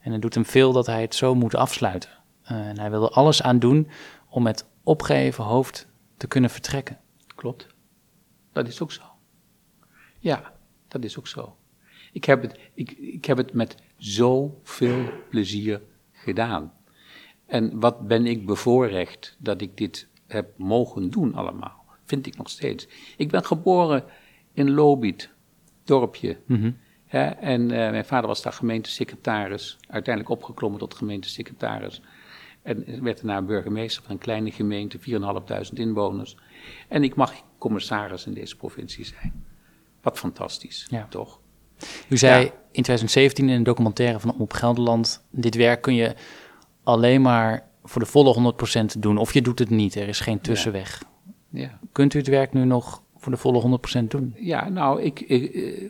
En 0.08 0.14
het 0.14 0.22
doet 0.22 0.34
hem 0.34 0.46
veel 0.46 0.72
dat 0.72 0.86
hij 0.86 1.02
het 1.02 1.16
zo 1.16 1.36
moet 1.36 1.56
afsluiten. 1.56 2.10
Eh, 2.44 2.68
en 2.68 2.80
hij 2.80 2.90
wil 2.90 3.04
er 3.04 3.10
alles 3.10 3.42
aan 3.42 3.60
doen 3.60 3.88
om 4.30 4.44
met 4.44 4.66
opgeheven 4.84 5.44
hoofd 5.44 5.88
te 6.18 6.28
kunnen 6.28 6.50
vertrekken. 6.50 7.00
Klopt. 7.36 7.68
Dat 8.54 8.68
is 8.68 8.82
ook 8.82 8.92
zo. 8.92 9.02
Ja, 10.20 10.54
dat 10.88 11.04
is 11.04 11.20
ook 11.20 11.28
zo. 11.28 11.58
Ik 12.12 12.24
heb 12.24 12.42
het, 12.42 12.60
ik, 12.74 12.92
ik 12.92 13.26
heb 13.26 13.38
het 13.38 13.54
met 13.54 13.76
zoveel 13.98 15.10
plezier 15.30 15.82
gedaan. 16.12 16.74
En 17.46 17.80
wat 17.80 18.08
ben 18.08 18.26
ik 18.26 18.46
bevoorrecht 18.46 19.36
dat 19.40 19.62
ik 19.62 19.78
dit 19.78 20.08
heb 20.28 20.58
mogen 20.58 21.10
doen 21.10 21.34
allemaal. 21.34 21.86
Vind 22.06 22.28
ik 22.28 22.38
nog 22.38 22.50
steeds. 22.50 22.88
Ik 23.18 23.30
ben 23.30 23.46
geboren 23.46 24.04
in 24.54 24.72
Lobit, 24.72 25.30
dorpje. 25.84 26.38
Hè, 27.08 27.26
en 27.26 27.62
eh, 27.72 27.90
mijn 27.92 28.06
vader 28.06 28.28
was 28.28 28.42
daar 28.42 28.54
gemeentesecretaris. 28.54 29.78
Uiteindelijk 29.90 30.34
opgeklommen 30.36 30.80
tot 30.80 30.94
gemeentesecretaris. 30.94 32.02
En 32.62 33.04
werd 33.04 33.18
daarna 33.18 33.42
burgemeester 33.42 34.04
van 34.04 34.12
een 34.12 34.18
kleine 34.18 34.52
gemeente, 34.52 35.00
4.500 35.00 35.74
inwoners. 35.74 36.38
En 36.88 37.04
ik 37.04 37.16
mag 37.16 37.34
commissaris 37.58 38.26
in 38.26 38.34
deze 38.34 38.58
provincie 38.58 39.06
zijn. 39.06 39.44
Wat 40.02 40.18
fantastisch, 40.20 40.88
Ja. 40.90 41.08
toch? 41.10 41.40
U 42.10 42.18
zei 42.18 42.44
Ja. 42.46 42.52
in 42.52 42.84
2017 42.84 43.50
in 43.50 43.56
een 43.56 43.64
documentaire 43.64 44.20
van 44.20 44.36
Op 44.38 44.54
Gelderland... 44.54 45.24
dit 45.30 45.56
werk 45.56 45.82
kun 45.82 45.96
je 45.96 46.16
alleen 46.84 47.22
maar 47.22 47.68
voor 47.84 48.02
de 48.02 48.08
volle 48.08 48.34
100% 48.34 49.00
doen. 49.00 49.18
Of 49.18 49.34
je 49.34 49.42
doet 49.42 49.60
het 49.60 49.70
niet, 49.70 49.96
er 49.96 50.08
is 50.08 50.20
geen 50.20 50.42
tussenweg. 50.42 51.04
Ja, 51.50 51.80
Kunt 51.92 52.14
u 52.14 52.18
het 52.18 52.28
werk 52.28 52.54
nu 52.54 52.64
nog 52.66 53.04
voor 53.18 53.32
de 53.32 53.38
volle 53.38 53.80
100% 54.02 54.12
doen? 54.12 54.36
ja 54.40 54.70
nou, 54.70 55.02
ik, 55.02 55.20
ik, 55.20 55.54
eh, 55.54 55.90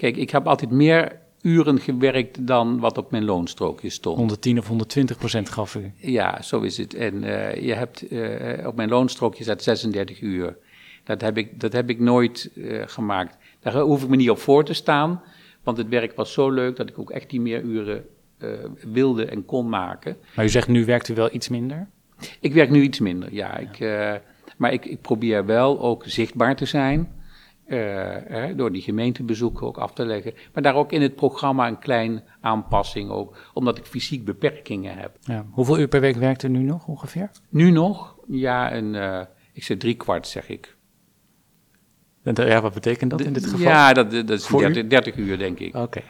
kijk, 0.00 0.16
ik 0.16 0.30
heb 0.30 0.46
altijd 0.46 0.70
meer 0.70 1.18
uren 1.42 1.80
gewerkt 1.80 2.46
dan 2.46 2.78
wat 2.78 2.98
op 2.98 3.10
mijn 3.10 3.24
loonstrookje 3.24 3.90
stond. 3.90 4.16
110 4.16 4.58
of 4.58 4.70
120% 5.38 5.42
gaf 5.42 5.74
u. 5.74 5.92
Ja, 5.96 6.42
zo 6.42 6.60
is 6.60 6.76
het. 6.76 6.94
En 6.94 7.24
eh, 7.24 7.62
je 7.62 7.74
hebt 7.74 8.08
eh, 8.08 8.66
op 8.66 8.76
mijn 8.76 8.88
loonstrookje 8.88 9.42
staat 9.42 9.62
36 9.62 10.20
uur. 10.20 10.56
Dat 11.04 11.20
heb 11.20 11.36
ik, 11.36 11.60
dat 11.60 11.72
heb 11.72 11.90
ik 11.90 12.00
nooit 12.00 12.50
eh, 12.56 12.82
gemaakt. 12.86 13.36
Daar 13.60 13.78
hoef 13.78 14.02
ik 14.02 14.08
me 14.08 14.16
niet 14.16 14.30
op 14.30 14.38
voor 14.38 14.64
te 14.64 14.72
staan, 14.72 15.22
want 15.62 15.76
het 15.76 15.88
werk 15.88 16.16
was 16.16 16.32
zo 16.32 16.50
leuk 16.50 16.76
dat 16.76 16.88
ik 16.88 16.98
ook 16.98 17.10
echt 17.10 17.30
die 17.30 17.40
meer 17.40 17.62
uren 17.62 18.04
wilde 18.92 19.24
en 19.24 19.44
kon 19.44 19.68
maken. 19.68 20.16
Maar 20.34 20.44
u 20.44 20.48
zegt 20.48 20.68
nu 20.68 20.84
werkt 20.84 21.08
u 21.08 21.14
wel 21.14 21.28
iets 21.32 21.48
minder? 21.48 21.88
Ik 22.40 22.52
werk 22.52 22.70
nu 22.70 22.82
iets 22.82 22.98
minder, 22.98 23.34
ja. 23.34 23.56
Ik, 23.56 23.78
maar 24.56 24.72
ik, 24.72 24.84
ik 24.84 25.00
probeer 25.00 25.46
wel 25.46 25.80
ook 25.80 26.04
zichtbaar 26.06 26.56
te 26.56 26.64
zijn. 26.64 27.19
Eh, 27.70 28.48
eh, 28.48 28.56
door 28.56 28.72
die 28.72 28.82
gemeentebezoeken 28.82 29.66
ook 29.66 29.78
af 29.78 29.92
te 29.92 30.04
leggen. 30.04 30.34
Maar 30.52 30.62
daar 30.62 30.74
ook 30.74 30.92
in 30.92 31.02
het 31.02 31.14
programma 31.14 31.68
een 31.68 31.78
klein 31.78 32.22
aanpassing 32.40 33.10
ook. 33.10 33.36
Omdat 33.54 33.78
ik 33.78 33.84
fysiek 33.84 34.24
beperkingen 34.24 34.96
heb. 34.96 35.16
Ja. 35.20 35.46
Hoeveel 35.50 35.78
uur 35.78 35.88
per 35.88 36.00
week 36.00 36.16
werkt 36.16 36.42
u 36.42 36.48
nu 36.48 36.58
nog 36.58 36.86
ongeveer? 36.86 37.30
Nu 37.48 37.70
nog, 37.70 38.16
ja, 38.28 38.74
een, 38.74 38.94
eh, 38.94 39.20
ik 39.52 39.64
zeg 39.64 39.76
drie 39.76 39.94
kwart 39.94 40.26
zeg 40.26 40.48
ik. 40.48 40.76
Ja, 42.22 42.60
wat 42.60 42.74
betekent 42.74 43.10
dat 43.10 43.20
in 43.20 43.32
dit 43.32 43.44
geval? 43.44 43.60
Ja, 43.60 43.92
dat, 43.92 44.10
dat 44.10 44.30
is 44.30 44.46
Voor 44.46 44.60
u? 44.60 44.72
30, 44.72 44.86
30 44.86 45.16
uur 45.16 45.38
denk 45.38 45.58
ik. 45.58 45.76
Oké. 45.76 46.02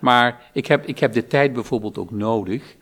Maar 0.00 0.50
ik 0.52 0.66
heb, 0.66 0.86
ik 0.86 0.98
heb 0.98 1.12
de 1.12 1.26
tijd 1.26 1.52
bijvoorbeeld 1.52 1.98
ook 1.98 2.10
nodig 2.10 2.76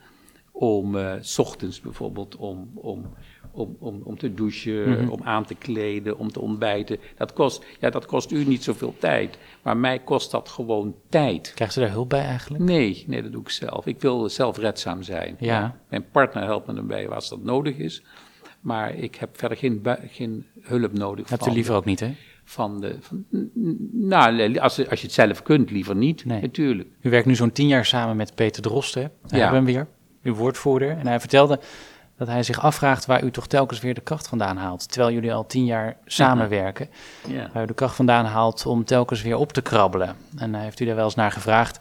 om, 0.51 0.97
eh, 0.97 1.13
s 1.19 1.39
ochtends 1.39 1.81
bijvoorbeeld, 1.81 2.35
om, 2.35 2.71
om, 2.75 3.13
om, 3.51 3.75
om, 3.79 4.01
om 4.03 4.17
te 4.17 4.33
douchen, 4.33 4.89
Mhm. 4.89 5.09
om 5.09 5.19
aan 5.23 5.45
te 5.45 5.55
kleden, 5.55 6.17
om 6.17 6.31
te 6.31 6.39
ontbijten. 6.41 6.97
Dat 7.17 7.33
kost, 7.33 7.65
ja, 7.79 7.89
dat 7.89 8.05
kost 8.05 8.31
u 8.31 8.45
niet 8.45 8.63
zoveel 8.63 8.95
tijd, 8.99 9.37
maar 9.61 9.77
mij 9.77 9.99
kost 9.99 10.31
dat 10.31 10.49
gewoon 10.49 10.95
tijd. 11.09 11.51
Krijgt 11.55 11.75
u 11.75 11.81
daar 11.81 11.91
hulp 11.91 12.09
bij 12.09 12.23
eigenlijk? 12.23 12.63
Nee, 12.63 13.03
nee, 13.07 13.21
dat 13.21 13.31
doe 13.31 13.41
ik 13.41 13.49
zelf. 13.49 13.85
Ik 13.85 14.01
wil 14.01 14.29
zelfredzaam 14.29 15.03
zijn. 15.03 15.35
Ja. 15.39 15.77
Mijn 15.89 16.05
partner 16.11 16.43
helpt 16.43 16.67
me 16.67 16.73
erbij 16.75 17.09
als 17.09 17.29
dat 17.29 17.43
nodig 17.43 17.77
is. 17.77 18.03
Maar 18.61 18.95
ik 18.95 19.15
heb 19.15 19.29
verder 19.37 19.57
geen, 19.57 19.81
geen 20.07 20.45
hulp 20.61 20.93
nodig. 20.93 21.29
Hebt 21.29 21.47
u 21.47 21.51
liever 21.51 21.75
ook 21.75 21.85
niet, 21.85 21.99
hè? 21.99 22.15
van 22.43 22.81
de. 22.81 22.95
Van, 22.99 23.25
nou, 23.91 24.57
als, 24.59 24.89
als 24.89 24.99
je 24.99 25.05
het 25.05 25.15
zelf 25.15 25.43
kunt, 25.43 25.71
liever 25.71 25.95
niet. 25.95 26.25
Nee. 26.25 26.41
Natuurlijk. 26.41 26.89
U 27.01 27.09
werkt 27.09 27.25
nu 27.25 27.35
zo'n 27.35 27.51
tien 27.51 27.67
jaar 27.67 27.85
samen 27.85 28.15
met 28.15 28.35
Peter 28.35 28.61
Drosten, 28.61 29.01
hè? 29.01 29.07
Ja. 29.07 29.43
hebben 29.43 29.49
we 29.49 29.55
hem 29.55 29.65
weer, 29.65 29.87
uw 30.23 30.33
woordvoerder. 30.39 30.89
En 30.97 31.07
hij 31.07 31.19
vertelde 31.19 31.59
dat 32.19 32.27
hij 32.27 32.43
zich 32.43 32.59
afvraagt 32.59 33.05
waar 33.05 33.23
u 33.23 33.31
toch 33.31 33.47
telkens 33.47 33.79
weer 33.79 33.93
de 33.93 34.01
kracht 34.01 34.27
vandaan 34.27 34.57
haalt. 34.57 34.91
Terwijl 34.91 35.13
jullie 35.13 35.33
al 35.33 35.45
tien 35.45 35.65
jaar 35.65 35.97
samenwerken. 36.05 36.89
Ja. 37.27 37.49
Waar 37.53 37.63
u 37.63 37.65
de 37.65 37.73
kracht 37.73 37.95
vandaan 37.95 38.25
haalt 38.25 38.65
om 38.65 38.85
telkens 38.85 39.21
weer 39.21 39.35
op 39.35 39.53
te 39.53 39.61
krabbelen. 39.61 40.15
En 40.37 40.53
hij 40.53 40.63
heeft 40.63 40.79
u 40.79 40.85
daar 40.85 40.95
wel 40.95 41.05
eens 41.05 41.15
naar 41.15 41.31
gevraagd. 41.31 41.79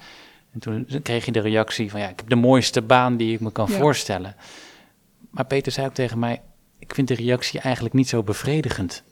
En 0.53 0.61
toen 0.61 0.87
kreeg 1.03 1.25
je 1.25 1.33
de 1.33 1.41
reactie 1.41 1.91
van 1.91 2.01
ja, 2.01 2.09
ik 2.09 2.19
heb 2.19 2.29
de 2.29 2.35
mooiste 2.35 2.83
baan 2.83 3.17
die 3.17 3.33
ik 3.35 3.41
me 3.41 3.53
kan 3.53 3.71
Ja. 3.71 3.79
voorstellen. 3.79 4.35
Maar 5.31 5.45
Peter 5.45 5.73
zei 5.73 5.87
ook 5.87 5.95
tegen 5.95 6.19
mij, 6.19 6.43
ik 6.79 6.95
vind 6.95 7.09
de 7.09 7.15
reactie 7.15 7.61
eigenlijk 7.61 7.95
niet 7.95 8.09
zo 8.09 8.23
bevredigend. 8.23 9.03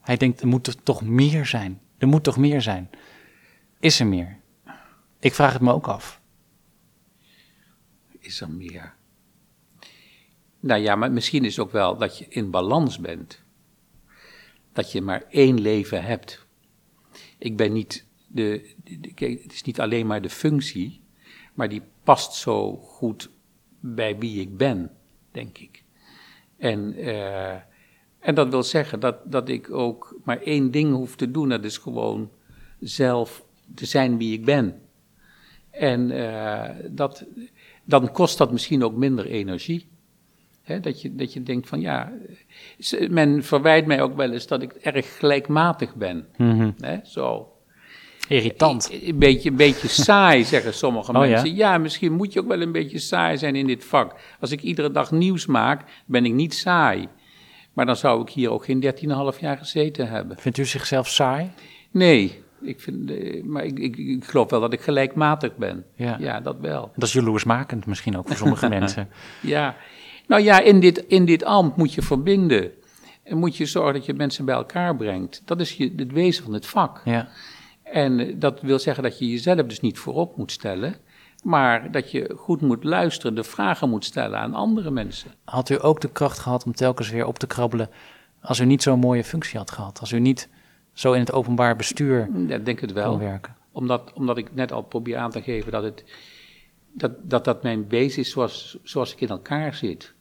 Hij 0.00 0.16
denkt, 0.16 0.40
er 0.40 0.46
moet 0.46 0.66
er 0.66 0.82
toch 0.82 1.02
meer 1.02 1.46
zijn. 1.46 1.80
Er 1.98 2.08
moet 2.08 2.22
toch 2.24 2.36
meer 2.36 2.62
zijn. 2.62 2.90
Is 3.80 4.00
er 4.00 4.06
meer? 4.06 4.36
Ik 5.20 5.34
vraag 5.34 5.52
het 5.52 5.62
me 5.62 5.72
ook 5.72 5.86
af. 5.88 6.20
Is 8.18 8.40
er 8.40 8.50
meer? 8.50 8.94
Nou 10.62 10.80
ja, 10.80 10.96
maar 10.96 11.12
misschien 11.12 11.44
is 11.44 11.56
het 11.56 11.66
ook 11.66 11.72
wel 11.72 11.96
dat 11.96 12.18
je 12.18 12.26
in 12.28 12.50
balans 12.50 12.98
bent. 12.98 13.42
Dat 14.72 14.92
je 14.92 15.00
maar 15.00 15.24
één 15.30 15.60
leven 15.60 16.04
hebt. 16.04 16.46
Ik 17.38 17.56
ben 17.56 17.72
niet 17.72 18.06
de, 18.26 18.74
het 19.14 19.52
is 19.52 19.62
niet 19.62 19.80
alleen 19.80 20.06
maar 20.06 20.22
de 20.22 20.30
functie, 20.30 21.02
maar 21.54 21.68
die 21.68 21.82
past 22.02 22.34
zo 22.34 22.76
goed 22.76 23.30
bij 23.80 24.18
wie 24.18 24.40
ik 24.40 24.56
ben, 24.56 24.90
denk 25.30 25.58
ik. 25.58 25.84
En, 26.56 26.94
eh, 26.94 27.54
en 28.18 28.34
dat 28.34 28.48
wil 28.48 28.62
zeggen 28.62 29.00
dat, 29.00 29.16
dat 29.24 29.48
ik 29.48 29.70
ook 29.70 30.16
maar 30.24 30.40
één 30.40 30.70
ding 30.70 30.94
hoef 30.94 31.16
te 31.16 31.30
doen, 31.30 31.48
dat 31.48 31.64
is 31.64 31.78
gewoon 31.78 32.30
zelf 32.80 33.44
te 33.74 33.86
zijn 33.86 34.18
wie 34.18 34.32
ik 34.32 34.44
ben. 34.44 34.82
En 35.70 36.10
eh, 36.10 36.76
dat, 36.90 37.24
dan 37.84 38.12
kost 38.12 38.38
dat 38.38 38.52
misschien 38.52 38.84
ook 38.84 38.96
minder 38.96 39.26
energie. 39.26 39.90
Dat, 40.80 41.02
je, 41.02 41.14
dat 41.14 41.32
je 41.32 41.42
denkt 41.42 41.68
van 41.68 41.80
ja, 41.80 42.12
men 43.10 43.44
verwijt 43.44 43.86
mij 43.86 44.02
ook 44.02 44.16
wel 44.16 44.30
eens 44.32 44.46
dat 44.46 44.62
ik 44.62 44.72
erg 44.72 45.18
gelijkmatig 45.18 45.94
ben. 45.94 46.26
Hè, 46.80 46.96
zo. 47.04 47.46
Irritant. 48.28 48.90
Een, 48.92 49.08
een 49.08 49.18
beetje, 49.18 49.50
een 49.50 49.56
beetje 49.56 49.88
saai, 49.88 50.44
zeggen 50.54 50.74
sommige 50.74 51.12
Oh, 51.12 51.24
ja? 51.24 51.30
mensen. 51.30 51.54
Ja? 51.54 51.78
misschien 51.78 52.12
moet 52.12 52.32
je 52.32 52.40
ook 52.40 52.48
wel 52.48 52.60
een 52.60 52.72
beetje 52.72 52.98
saai 52.98 53.38
zijn 53.38 53.56
in 53.56 53.66
dit 53.66 53.84
vak. 53.84 54.14
Als 54.40 54.50
ik 54.50 54.62
iedere 54.62 54.90
dag 54.90 55.10
nieuws 55.10 55.46
maak, 55.46 55.84
ben 56.06 56.24
ik 56.24 56.32
niet 56.32 56.54
saai. 56.54 57.08
Maar 57.72 57.86
dan 57.86 57.96
zou 57.96 58.22
ik 58.22 58.28
hier 58.28 58.50
ook 58.50 58.64
geen 58.64 58.84
13,5 59.34 59.40
jaar 59.40 59.56
gezeten 59.58 60.08
hebben. 60.08 60.38
Vindt 60.38 60.58
u 60.58 60.64
zichzelf 60.64 61.08
saai? 61.08 61.50
Nee, 61.90 62.42
ik 62.62 62.80
vind, 62.80 63.10
eh, 63.10 63.42
maar 63.42 63.64
ik, 63.64 63.78
ik, 63.78 63.96
ik 63.96 64.24
geloof 64.24 64.50
wel 64.50 64.60
dat 64.60 64.72
ik 64.72 64.80
gelijkmatig 64.80 65.56
ben. 65.56 65.84
Ja. 65.94 66.16
Ja, 66.20 66.40
dat 66.40 66.56
wel. 66.60 66.90
Dat 66.94 67.08
is 67.08 67.12
jaloersmakend 67.14 67.86
misschien 67.86 68.18
ook 68.18 68.26
voor 68.26 68.36
sommige 68.36 68.68
mensen. 68.78 69.08
Ja, 69.40 69.76
nou 70.32 70.44
ja, 70.44 70.60
in 70.60 70.80
dit, 70.80 71.04
in 71.06 71.24
dit 71.24 71.44
ambt 71.44 71.76
moet 71.76 71.94
je 71.94 72.02
verbinden. 72.02 72.70
En 73.22 73.36
moet 73.38 73.56
je 73.56 73.66
zorgen 73.66 73.92
dat 73.94 74.04
je 74.04 74.14
mensen 74.14 74.44
bij 74.44 74.54
elkaar 74.54 74.96
brengt. 74.96 75.42
Dat 75.44 75.60
is 75.60 75.72
je, 75.72 75.92
het 75.96 76.12
wezen 76.12 76.44
van 76.44 76.52
het 76.52 76.66
vak. 76.66 77.00
Ja. 77.04 77.28
En 77.82 78.18
eh, 78.18 78.34
dat 78.36 78.60
wil 78.60 78.78
zeggen 78.78 79.02
dat 79.02 79.18
je 79.18 79.28
jezelf 79.30 79.66
dus 79.66 79.80
niet 79.80 79.98
voorop 79.98 80.36
moet 80.36 80.52
stellen. 80.52 80.94
Maar 81.42 81.90
dat 81.90 82.10
je 82.10 82.34
goed 82.36 82.60
moet 82.60 82.84
luisteren, 82.84 83.34
de 83.34 83.44
vragen 83.44 83.88
moet 83.90 84.04
stellen 84.04 84.38
aan 84.38 84.54
andere 84.54 84.90
mensen. 84.90 85.30
Had 85.44 85.68
u 85.68 85.76
ook 85.80 86.00
de 86.00 86.10
kracht 86.10 86.38
gehad 86.38 86.64
om 86.64 86.74
telkens 86.74 87.10
weer 87.10 87.26
op 87.26 87.38
te 87.38 87.46
krabbelen 87.46 87.90
als 88.40 88.58
u 88.58 88.64
niet 88.64 88.82
zo'n 88.82 88.98
mooie 88.98 89.24
functie 89.24 89.58
had 89.58 89.70
gehad? 89.70 90.00
Als 90.00 90.12
u 90.12 90.20
niet 90.20 90.48
zo 90.92 91.12
in 91.12 91.20
het 91.20 91.32
openbaar 91.32 91.76
bestuur 91.76 92.28
Ja, 92.48 92.58
denk 92.58 92.80
het 92.80 92.92
wel. 92.92 93.18
werken? 93.18 93.56
Omdat, 93.72 94.12
omdat 94.14 94.38
ik 94.38 94.54
net 94.54 94.72
al 94.72 94.82
probeer 94.82 95.16
aan 95.16 95.30
te 95.30 95.42
geven 95.42 95.72
dat 95.72 95.82
het, 95.82 96.04
dat, 96.92 97.12
dat, 97.22 97.44
dat 97.44 97.62
mijn 97.62 97.88
wezen 97.88 98.20
is 98.22 98.30
zoals, 98.30 98.78
zoals 98.82 99.12
ik 99.12 99.20
in 99.20 99.28
elkaar 99.28 99.74
zit. 99.74 100.14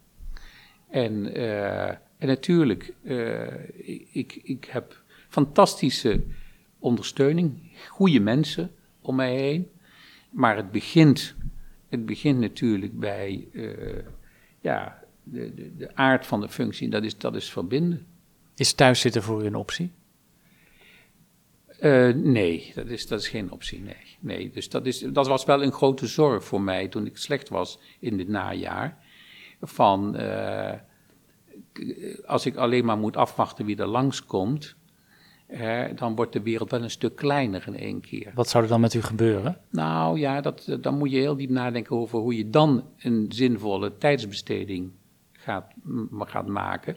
En, 0.92 1.34
eh, 1.34 1.88
en 1.88 2.28
natuurlijk, 2.28 2.94
eh, 3.04 3.48
ik, 4.12 4.40
ik, 4.44 4.66
heb 4.66 5.04
fantastische 5.30 6.24
ondersteuning, 6.80 7.72
goede 7.88 8.20
mensen 8.20 8.72
om 9.02 9.16
mij 9.16 9.36
heen. 9.36 9.70
Maar 10.30 10.56
het 10.56 10.72
begint, 10.72 11.36
het 11.90 12.06
begint 12.06 12.40
natuurlijk 12.40 13.00
bij 13.00 13.48
eh, 13.54 14.04
ja, 14.62 15.04
de, 15.24 15.54
de, 15.54 15.76
de 15.76 15.96
aard 15.96 16.28
van 16.28 16.42
de 16.42 16.50
functie. 16.50 16.90
Dat 16.90 17.04
is, 17.04 17.18
dat 17.18 17.36
is 17.36 17.52
verbinden. 17.52 18.06
Is 18.56 18.74
thuiszitten 18.74 19.24
voor 19.24 19.44
u 19.44 19.46
een 19.46 19.56
optie? 19.56 19.92
Nee, 22.16 22.72
dat 22.76 22.88
is, 22.88 23.08
dat 23.08 23.20
is 23.20 23.28
geen 23.28 23.52
optie, 23.52 23.80
nee. 23.80 24.18
nee 24.20 24.52
dus 24.52 24.70
dat, 24.70 24.86
is, 24.86 25.00
dat 25.00 25.28
was 25.28 25.46
wel 25.46 25.64
een 25.64 25.72
grote 25.72 26.08
zorg 26.08 26.44
voor 26.44 26.62
mij 26.62 26.88
toen 26.88 27.06
ik 27.06 27.18
slecht 27.18 27.50
was 27.50 27.80
in 28.00 28.18
dit 28.18 28.28
najaar. 28.28 29.01
Van, 29.62 30.16
eh, 30.16 30.80
als 32.26 32.46
ik 32.46 32.56
alleen 32.56 32.86
maar 32.86 32.98
moet 32.98 33.18
afwachten 33.18 33.66
wie 33.66 33.78
er 33.78 33.88
langskomt, 33.88 34.76
hè, 35.48 35.94
dan 35.94 36.16
wordt 36.16 36.34
de 36.34 36.42
wereld 36.42 36.72
wel 36.72 36.84
een 36.84 36.90
stuk 36.90 37.16
kleiner 37.16 37.64
in 37.68 37.76
één 37.76 38.02
keer. 38.02 38.32
Wat 38.36 38.50
zou 38.50 38.64
er 38.64 38.70
dan 38.70 38.82
met 38.82 38.94
u 38.94 39.02
gebeuren? 39.02 39.58
Nou 39.70 40.20
ja, 40.20 40.42
dat, 40.42 40.78
dan 40.82 40.98
moet 40.98 41.12
je 41.12 41.18
heel 41.18 41.36
diep 41.36 41.50
nadenken 41.50 41.96
over 41.96 42.20
hoe 42.20 42.38
je 42.38 42.50
dan 42.50 42.84
een 42.98 43.26
zinvolle 43.30 43.98
tijdsbesteding 43.98 44.92
gaat, 45.32 45.74
maken. 46.46 46.94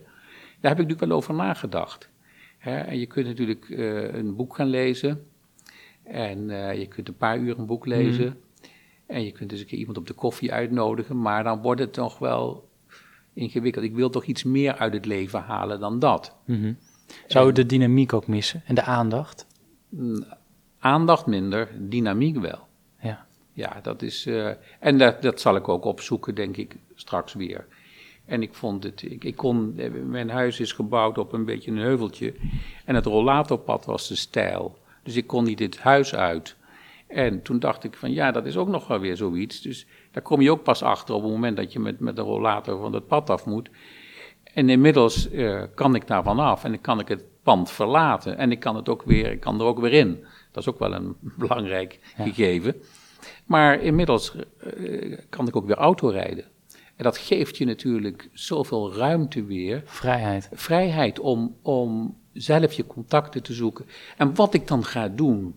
Daar 0.59 0.71
heb 0.71 0.79
ik 0.79 0.87
natuurlijk 0.87 0.99
wel 0.99 1.17
over 1.17 1.33
nagedacht. 1.33 2.09
Hè, 2.57 2.77
en 2.77 2.99
je 2.99 3.05
kunt 3.05 3.27
natuurlijk 3.27 3.69
eh, 3.69 4.13
een 4.13 4.35
boek 4.35 4.55
gaan 4.55 4.67
lezen. 4.67 5.25
En 6.03 6.49
eh, 6.49 6.79
je 6.79 6.87
kunt 6.87 7.07
een 7.07 7.17
paar 7.17 7.37
uur 7.37 7.59
een 7.59 7.65
boek 7.65 7.85
lezen. 7.85 8.39
En 9.05 9.23
je 9.23 9.31
kunt 9.31 9.49
dus 9.49 9.59
een 9.59 9.65
keer 9.65 9.79
iemand 9.79 9.97
op 9.97 10.07
de 10.07 10.13
koffie 10.13 10.53
uitnodigen. 10.53 11.21
Maar 11.21 11.43
dan 11.43 11.61
wordt 11.61 11.81
het 11.81 11.93
toch 11.93 12.17
wel 12.17 12.69
ingewikkeld. 13.33 13.85
Ik 13.85 13.95
wil 13.95 14.09
toch 14.09 14.23
iets 14.25 14.43
meer 14.43 14.75
uit 14.77 14.93
het 14.93 15.05
leven 15.05 15.41
halen 15.41 15.79
dan 15.79 15.99
dat. 15.99 16.35
Mhm. 16.45 16.73
Zou 17.27 17.49
u 17.49 17.51
de 17.51 17.65
dynamiek 17.65 18.13
ook 18.13 18.27
missen 18.27 18.61
en 18.65 18.75
de 18.75 18.83
aandacht? 18.83 19.45
Aandacht 20.79 21.25
minder, 21.25 21.69
dynamiek 21.79 22.37
wel. 22.37 22.67
Ja. 22.99 23.25
Ja, 23.53 23.79
dat 23.81 24.01
is. 24.01 24.25
eh, 24.25 24.49
en 24.79 24.97
dat, 24.97 25.21
dat 25.21 25.41
zal 25.41 25.55
ik 25.55 25.67
ook 25.67 25.85
opzoeken, 25.85 26.35
denk 26.35 26.57
ik, 26.57 26.75
straks 26.95 27.33
weer. 27.33 27.65
En 28.25 28.41
ik 28.41 28.53
vond 28.53 28.83
het. 28.83 29.01
Ik, 29.01 29.23
ik 29.23 29.35
kon, 29.35 29.73
eh, 29.77 29.91
mijn 29.91 30.29
huis 30.29 30.59
is 30.59 30.71
gebouwd 30.71 31.17
op 31.17 31.33
een 31.33 31.45
beetje 31.45 31.71
een 31.71 31.77
heuveltje. 31.77 32.33
En 32.85 32.95
het 32.95 33.05
rollatorpad 33.05 33.85
was 33.85 34.07
de 34.07 34.15
stijl. 34.15 34.77
Dus 35.03 35.15
ik 35.15 35.27
kon 35.27 35.43
niet 35.43 35.57
dit 35.57 35.79
huis 35.79 36.15
uit. 36.15 36.55
En 37.07 37.41
toen 37.41 37.59
dacht 37.59 37.83
ik 37.83 37.93
van 37.93 38.11
ja, 38.11 38.31
dat 38.31 38.45
is 38.45 38.57
ook 38.57 38.67
nog 38.67 38.87
wel 38.87 38.99
weer 38.99 39.17
zoiets. 39.17 39.61
Dus 39.61 39.87
daar 40.11 40.23
kom 40.23 40.41
je 40.41 40.51
ook 40.51 40.63
pas 40.63 40.83
achter 40.83 41.15
op 41.15 41.21
het 41.21 41.31
moment 41.31 41.57
dat 41.57 41.73
je 41.73 41.79
met, 41.79 41.99
met 41.99 42.15
de 42.15 42.21
rollator 42.21 42.79
van 42.79 42.93
het 42.93 43.07
pad 43.07 43.29
af 43.29 43.45
moet. 43.45 43.69
En 44.53 44.69
inmiddels 44.69 45.29
eh, 45.29 45.63
kan 45.75 45.95
ik 45.95 46.07
daarvan 46.07 46.39
af 46.39 46.63
en 46.63 46.71
dan 46.71 46.81
kan 46.81 46.99
ik 46.99 47.07
het 47.07 47.23
pand 47.43 47.71
verlaten. 47.71 48.37
En 48.37 48.51
ik 48.51 48.59
kan, 48.59 48.75
het 48.75 48.89
ook 48.89 49.03
weer, 49.03 49.31
ik 49.31 49.39
kan 49.39 49.59
er 49.59 49.65
ook 49.65 49.79
weer 49.79 49.93
in. 49.93 50.25
Dat 50.51 50.63
is 50.63 50.69
ook 50.69 50.79
wel 50.79 50.93
een 50.93 51.15
belangrijk 51.37 51.99
gegeven. 52.15 52.75
Maar 53.45 53.81
inmiddels 53.81 54.35
eh, 54.59 55.17
kan 55.29 55.47
ik 55.47 55.55
ook 55.55 55.65
weer 55.65 55.77
auto 55.77 56.07
rijden. 56.07 56.45
En 56.95 57.03
dat 57.03 57.17
geeft 57.17 57.57
je 57.57 57.65
natuurlijk 57.65 58.29
zoveel 58.33 58.93
ruimte 58.93 59.43
weer. 59.43 59.81
Vrijheid. 59.85 60.49
Vrijheid 60.53 61.19
om, 61.19 61.55
om 61.61 62.17
zelf 62.33 62.73
je 62.73 62.87
contacten 62.87 63.43
te 63.43 63.53
zoeken. 63.53 63.85
En 64.17 64.35
wat 64.35 64.53
ik 64.53 64.67
dan 64.67 64.83
ga 64.83 65.07
doen. 65.07 65.55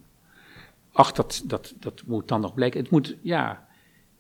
Ach, 0.99 1.13
dat, 1.13 1.43
dat, 1.47 1.75
dat 1.79 2.03
moet 2.07 2.29
dan 2.29 2.41
nog 2.41 2.55
blijken. 2.55 2.81
Het 2.81 2.91
moet, 2.91 3.17
ja. 3.23 3.69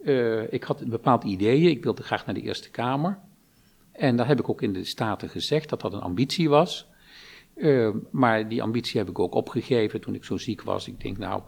eh, 0.05 0.53
ik 0.53 0.62
had 0.62 0.81
een 0.81 0.88
bepaald 0.88 1.25
ideeën. 1.25 1.71
Ik 1.71 1.83
wilde 1.83 2.03
graag 2.03 2.27
naar 2.27 2.35
de 2.35 2.41
Eerste 2.41 2.71
Kamer. 2.71 3.19
En 3.93 4.17
dat 4.17 4.27
heb 4.27 4.38
ik 4.38 4.49
ook 4.49 4.62
in 4.62 4.73
de 4.73 4.85
Staten 4.85 5.29
gezegd, 5.29 5.69
dat 5.69 5.81
dat 5.81 5.93
een 5.93 6.01
ambitie 6.01 6.49
was. 6.49 6.88
Eh, 7.55 7.91
maar 8.11 8.49
die 8.49 8.62
ambitie 8.62 8.99
heb 8.99 9.09
ik 9.09 9.19
ook 9.19 9.35
opgegeven 9.35 10.01
toen 10.01 10.14
ik 10.14 10.25
zo 10.25 10.37
ziek 10.37 10.62
was. 10.62 10.88
Ik 10.88 11.01
denk, 11.01 11.19
nou, 11.19 11.43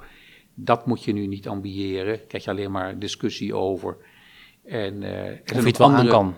dat 0.54 0.86
moet 0.86 1.04
je 1.04 1.12
nu 1.12 1.26
niet 1.26 1.48
ambiëren. 1.48 2.16
Daar 2.16 2.26
krijg 2.26 2.44
je 2.44 2.50
alleen 2.50 2.70
maar 2.70 2.98
discussie 2.98 3.54
over. 3.54 3.96
En, 4.64 5.00
zijn 5.00 5.42
Of 5.44 5.60
je 5.60 5.66
het 5.66 5.78
wel 5.78 5.92
aan 5.92 6.06
kan. 6.06 6.34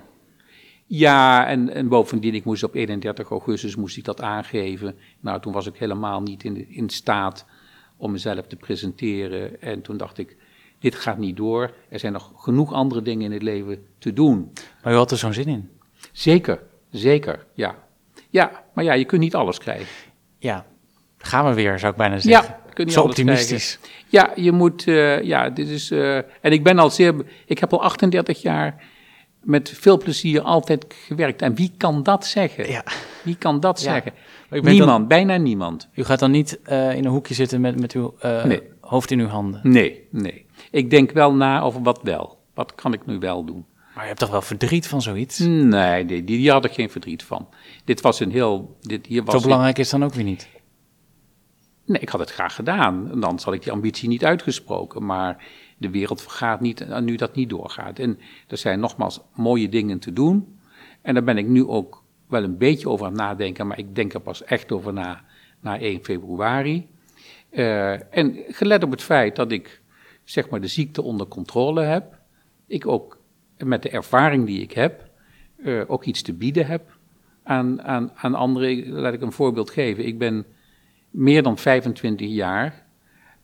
ja, 0.86 1.46
en, 1.46 1.68
en 1.68 1.88
bovendien, 1.88 2.34
ik 2.34 2.44
moest 2.44 2.62
op 2.62 2.74
31 2.74 3.30
augustus 3.30 3.76
moest 3.76 3.96
ik 3.96 4.04
dat 4.04 4.20
aangeven. 4.20 4.96
Nou, 5.20 5.40
toen 5.40 5.52
was 5.52 5.66
ik 5.66 5.76
helemaal 5.76 6.20
niet 6.20 6.44
in, 6.44 6.68
in 6.68 6.88
staat 6.88 7.46
om 8.02 8.12
mezelf 8.12 8.46
te 8.46 8.56
presenteren. 8.56 9.60
En 9.60 9.82
toen 9.82 9.96
dacht 9.96 10.18
ik, 10.18 10.36
dit 10.78 10.94
gaat 10.94 11.18
niet 11.18 11.36
door. 11.36 11.74
Er 11.88 11.98
zijn 11.98 12.12
nog 12.12 12.32
genoeg 12.36 12.72
andere 12.72 13.02
dingen 13.02 13.24
in 13.24 13.32
het 13.32 13.42
leven 13.42 13.86
te 13.98 14.12
doen. 14.12 14.52
Maar 14.82 14.92
u 14.92 14.96
had 14.96 15.10
er 15.10 15.16
zo'n 15.16 15.32
zin 15.32 15.46
in. 15.46 15.70
Zeker, 16.12 16.62
zeker, 16.90 17.46
ja. 17.54 17.74
Ja, 18.30 18.64
maar 18.74 18.84
ja, 18.84 18.92
je 18.92 19.04
kunt 19.04 19.20
niet 19.20 19.34
alles 19.34 19.58
krijgen. 19.58 19.86
Ja, 20.38 20.66
gaan 21.18 21.44
we 21.46 21.54
weer, 21.54 21.78
zou 21.78 21.92
ik 21.92 21.98
bijna 21.98 22.18
zeggen. 22.18 22.56
je 22.66 22.72
kunt 22.72 22.86
niet 22.86 22.96
Zo 22.96 23.02
alles 23.02 23.10
optimistisch. 23.18 23.78
krijgen. 23.80 24.02
Ja, 24.08 24.42
je 24.44 24.52
moet, 24.52 24.86
eh, 24.88 25.22
ja, 25.22 25.50
dit 25.50 25.68
is, 25.68 25.90
eh, 25.90 26.16
en 26.16 26.52
ik 26.52 26.62
ben 26.62 26.78
al 26.78 26.90
zeer, 26.90 27.14
ik 27.46 27.58
heb 27.58 27.72
al 27.72 27.82
38 27.82 28.42
jaar 28.42 28.84
met 29.42 29.70
veel 29.70 29.98
plezier 29.98 30.40
altijd 30.40 30.86
gewerkt. 30.88 31.42
En 31.42 31.54
wie 31.54 31.72
kan 31.76 32.02
dat 32.02 32.26
zeggen? 32.26 32.70
Ja. 32.70 32.84
Wie 33.22 33.36
kan 33.36 33.60
dat 33.60 33.82
Ja. 33.82 33.92
zeggen? 33.92 34.12
Niemand, 34.50 34.78
dan- 34.90 35.06
bijna 35.06 35.36
niemand. 35.36 35.88
U 35.94 36.04
gaat 36.04 36.18
dan 36.18 36.30
niet 36.30 36.60
eh, 36.62 36.94
in 36.96 37.04
een 37.04 37.10
hoekje 37.10 37.34
zitten 37.34 37.60
met, 37.60 37.80
met 37.80 37.92
uw 37.92 38.14
eh, 38.18 38.44
Nee. 38.44 38.62
hoofd 38.80 39.10
in 39.10 39.18
uw 39.20 39.26
handen. 39.26 39.60
Nee, 39.62 40.06
nee. 40.10 40.46
Ik 40.70 40.90
denk 40.90 41.10
wel 41.12 41.34
na 41.34 41.60
over 41.60 41.82
wat 41.82 42.00
wel. 42.02 42.38
Wat 42.54 42.74
kan 42.74 42.92
ik 42.92 43.06
nu 43.06 43.18
wel 43.18 43.44
doen? 43.44 43.64
Maar 43.94 44.02
je 44.02 44.08
hebt 44.08 44.20
toch 44.20 44.30
wel 44.30 44.42
verdriet 44.42 44.86
van 44.86 45.02
zoiets? 45.02 45.38
Nee, 45.38 45.68
nee 46.04 46.04
die, 46.04 46.24
die 46.24 46.50
had 46.50 46.64
ik 46.64 46.72
geen 46.72 46.90
verdriet 46.90 47.22
van. 47.22 47.48
Dit 47.84 48.00
was 48.00 48.20
een 48.20 48.30
heel, 48.30 48.76
dit 48.80 49.06
hier 49.06 49.24
was 49.24 49.34
Zo 49.34 49.40
belangrijk 49.40 49.78
is 49.78 49.90
dan 49.90 50.04
ook 50.04 50.14
weer 50.14 50.24
niet. 50.24 50.48
Nee, 51.86 52.00
ik 52.00 52.08
had 52.08 52.20
het 52.20 52.30
graag 52.30 52.54
gedaan. 52.54 53.10
En 53.12 53.20
dan 53.20 53.38
had 53.44 53.54
ik 53.54 53.62
die 53.62 53.72
ambitie 53.72 54.08
niet 54.08 54.24
uitgesproken. 54.24 55.06
Maar 55.06 55.44
de 55.82 55.90
wereld 55.90 56.22
vergaat 56.22 56.60
niet 56.60 56.80
eh, 56.80 56.98
nu 57.00 57.16
dat 57.16 57.34
niet 57.34 57.50
doorgaat. 57.50 57.98
En 57.98 58.18
er 58.48 58.56
zijn 58.56 58.80
nogmaals 58.80 59.20
mooie 59.34 59.68
dingen 59.68 59.98
te 59.98 60.12
doen. 60.12 60.58
En 61.02 61.14
daar 61.14 61.24
ben 61.24 61.38
ik 61.38 61.46
nu 61.46 61.66
ook 61.66 62.02
wel 62.28 62.42
een 62.42 62.58
beetje 62.58 62.88
over 62.88 63.06
aan 63.06 63.12
het 63.12 63.20
nadenken. 63.20 63.66
Maar 63.66 63.78
ik 63.78 63.94
denk 63.94 64.12
er 64.12 64.20
pas 64.20 64.44
echt 64.44 64.72
over 64.72 64.92
na, 64.92 65.24
na 65.60 65.78
1 65.78 66.04
februari. 66.04 66.88
Eh, 67.50 68.16
en 68.16 68.36
gelet 68.48 68.82
op 68.84 68.90
het 68.90 69.02
feit 69.02 69.36
dat 69.36 69.52
ik 69.52 69.82
zeg 70.24 70.48
maar 70.48 70.60
de 70.60 70.66
ziekte 70.66 71.02
onder 71.02 71.26
controle 71.26 71.82
heb. 71.82 72.18
Ik 72.66 72.86
ook 72.86 73.20
met 73.58 73.82
de 73.82 73.90
ervaring 73.90 74.46
die 74.46 74.62
ik 74.62 74.72
heb 74.72 75.10
eh, 75.64 75.80
ook 75.86 76.04
iets 76.04 76.22
te 76.22 76.32
bieden 76.32 76.66
heb 76.66 76.98
aan, 77.42 77.82
aan, 77.82 78.12
aan 78.14 78.34
anderen. 78.34 78.88
Laat 78.88 79.14
ik 79.14 79.22
een 79.22 79.32
voorbeeld 79.32 79.70
geven. 79.70 80.06
Ik 80.06 80.18
ben 80.18 80.46
meer 81.10 81.42
dan 81.42 81.58
25 81.58 82.28
jaar 82.28 82.86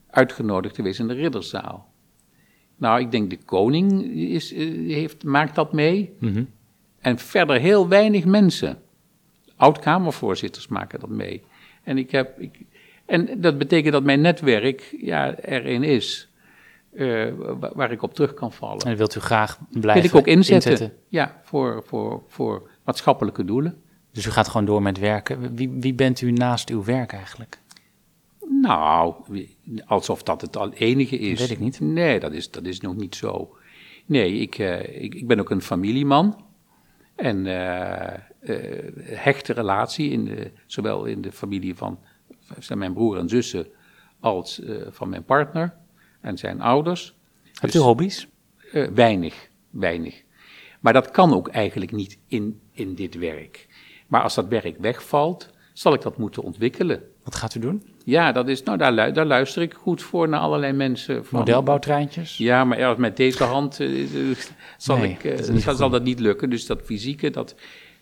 uitgenodigd 0.09 0.75
geweest 0.75 0.99
in 0.99 1.07
de 1.07 1.13
ridderzaal. 1.13 1.88
Nou, 2.79 2.99
ik 2.99 3.11
denk 3.11 3.29
de 3.29 3.37
koning 3.45 4.03
is, 4.15 4.53
eh, 4.53 4.67
heeft, 4.93 5.23
maakt 5.23 5.55
dat 5.55 5.73
mee. 5.73 6.13
En 6.99 7.17
verder 7.17 7.59
heel 7.59 7.87
weinig 7.87 8.25
mensen. 8.25 8.77
Oud-Kamervoorzitters 9.55 10.67
maken 10.67 10.99
dat 10.99 11.09
mee. 11.09 11.43
En, 11.83 11.97
ik 11.97 12.11
heb, 12.11 12.39
ik, 12.39 12.59
en 13.05 13.41
dat 13.41 13.57
betekent 13.57 13.93
dat 13.93 14.03
mijn 14.03 14.21
netwerk 14.21 14.95
ja, 15.01 15.35
erin 15.35 15.83
is. 15.83 16.29
eh, 16.95 17.27
wa- 17.59 17.71
waar 17.73 17.91
ik 17.91 18.01
op 18.01 18.13
terug 18.13 18.33
kan 18.33 18.51
vallen. 18.53 18.81
En 18.81 18.89
dat 18.89 18.97
wilt 18.97 19.15
u 19.15 19.19
graag 19.19 19.59
blijven 19.71 20.01
Wil 20.11 20.19
ik 20.21 20.27
ook 20.27 20.33
inzetten. 20.33 20.93
Ja, 21.07 21.41
voor, 21.43 21.83
voor, 21.85 22.23
voor 22.27 22.69
maatschappelijke 22.83 23.45
doelen. 23.45 23.81
Dus 24.11 24.25
u 24.25 24.29
gaat 24.29 24.47
gewoon 24.47 24.65
door 24.65 24.81
met 24.81 24.99
werken. 24.99 25.55
Wie, 25.55 25.69
wie 25.79 25.93
bent 25.93 26.21
u 26.21 26.31
naast 26.31 26.69
uw 26.69 26.83
werk 26.83 27.11
eigenlijk? 27.13 27.57
Nou, 28.61 29.15
alsof 29.85 30.23
dat 30.23 30.41
het 30.41 30.57
al 30.57 30.71
enige 30.71 31.17
is. 31.17 31.39
Weet 31.39 31.49
ik 31.49 31.59
niet. 31.59 31.79
Nee, 31.79 32.19
dat 32.19 32.33
is, 32.33 32.51
dat 32.51 32.65
is 32.65 32.79
nog 32.79 32.95
niet 32.95 33.15
zo. 33.15 33.57
Nee, 34.05 34.33
ik, 34.33 34.57
eh, 34.57 35.03
ik, 35.03 35.15
ik 35.15 35.27
ben 35.27 35.39
ook 35.39 35.49
een 35.49 35.61
familieman. 35.61 36.47
En 37.15 37.45
uh, 37.45 38.49
hechte 39.03 39.53
relatie, 39.53 40.09
in 40.09 40.25
de, 40.25 40.51
zowel 40.65 41.05
in 41.05 41.21
de 41.21 41.31
familie 41.31 41.75
van, 41.75 41.99
van 42.41 42.77
mijn 42.77 42.93
broer 42.93 43.17
en 43.17 43.29
zussen 43.29 43.67
als 44.19 44.61
van 44.89 45.09
mijn 45.09 45.23
partner 45.23 45.75
en 46.21 46.37
zijn 46.37 46.61
ouders. 46.61 47.15
Hebt 47.43 47.73
dus, 47.73 47.81
u 47.81 47.85
hobby's? 47.85 48.27
weinig, 48.93 49.49
weinig. 49.69 50.23
Maar 50.79 50.93
dat 50.93 51.11
kan 51.11 51.33
ook 51.33 51.47
eigenlijk 51.47 51.91
niet 51.91 52.17
in, 52.27 52.59
in 52.71 52.95
dit 52.95 53.15
werk. 53.15 53.67
Maar 54.07 54.21
als 54.21 54.35
dat 54.35 54.47
werk 54.47 54.77
wegvalt, 54.77 55.49
zal 55.73 55.93
ik 55.93 56.01
dat 56.01 56.17
moeten 56.17 56.43
ontwikkelen. 56.43 57.03
Wat 57.29 57.37
gaat 57.37 57.55
u 57.55 57.59
doen? 57.59 57.83
Ja, 58.03 58.31
dat 58.31 58.47
is, 58.47 58.63
nou, 58.63 58.77
daar, 58.77 59.13
daar 59.13 59.25
luister 59.25 59.61
ik 59.61 59.73
goed 59.73 60.01
voor 60.01 60.29
naar 60.29 60.39
allerlei 60.39 60.73
mensen. 60.73 61.25
Van, 61.25 61.39
Modelbouwtreintjes? 61.39 62.37
Ja, 62.37 62.63
maar 62.63 62.79
ja, 62.79 62.95
met 62.97 63.17
deze 63.17 63.43
hand 63.43 63.79
uh, 63.79 64.35
zal, 64.77 65.03
ik, 65.03 65.23
uh, 65.23 65.37
zal, 65.57 65.75
zal, 65.75 65.89
dat 65.89 66.03
niet 66.03 66.19
lukken. 66.19 66.49
Dus 66.49 66.65
dat 66.65 66.81
fysieke, 66.83 67.29
dat 67.29 67.55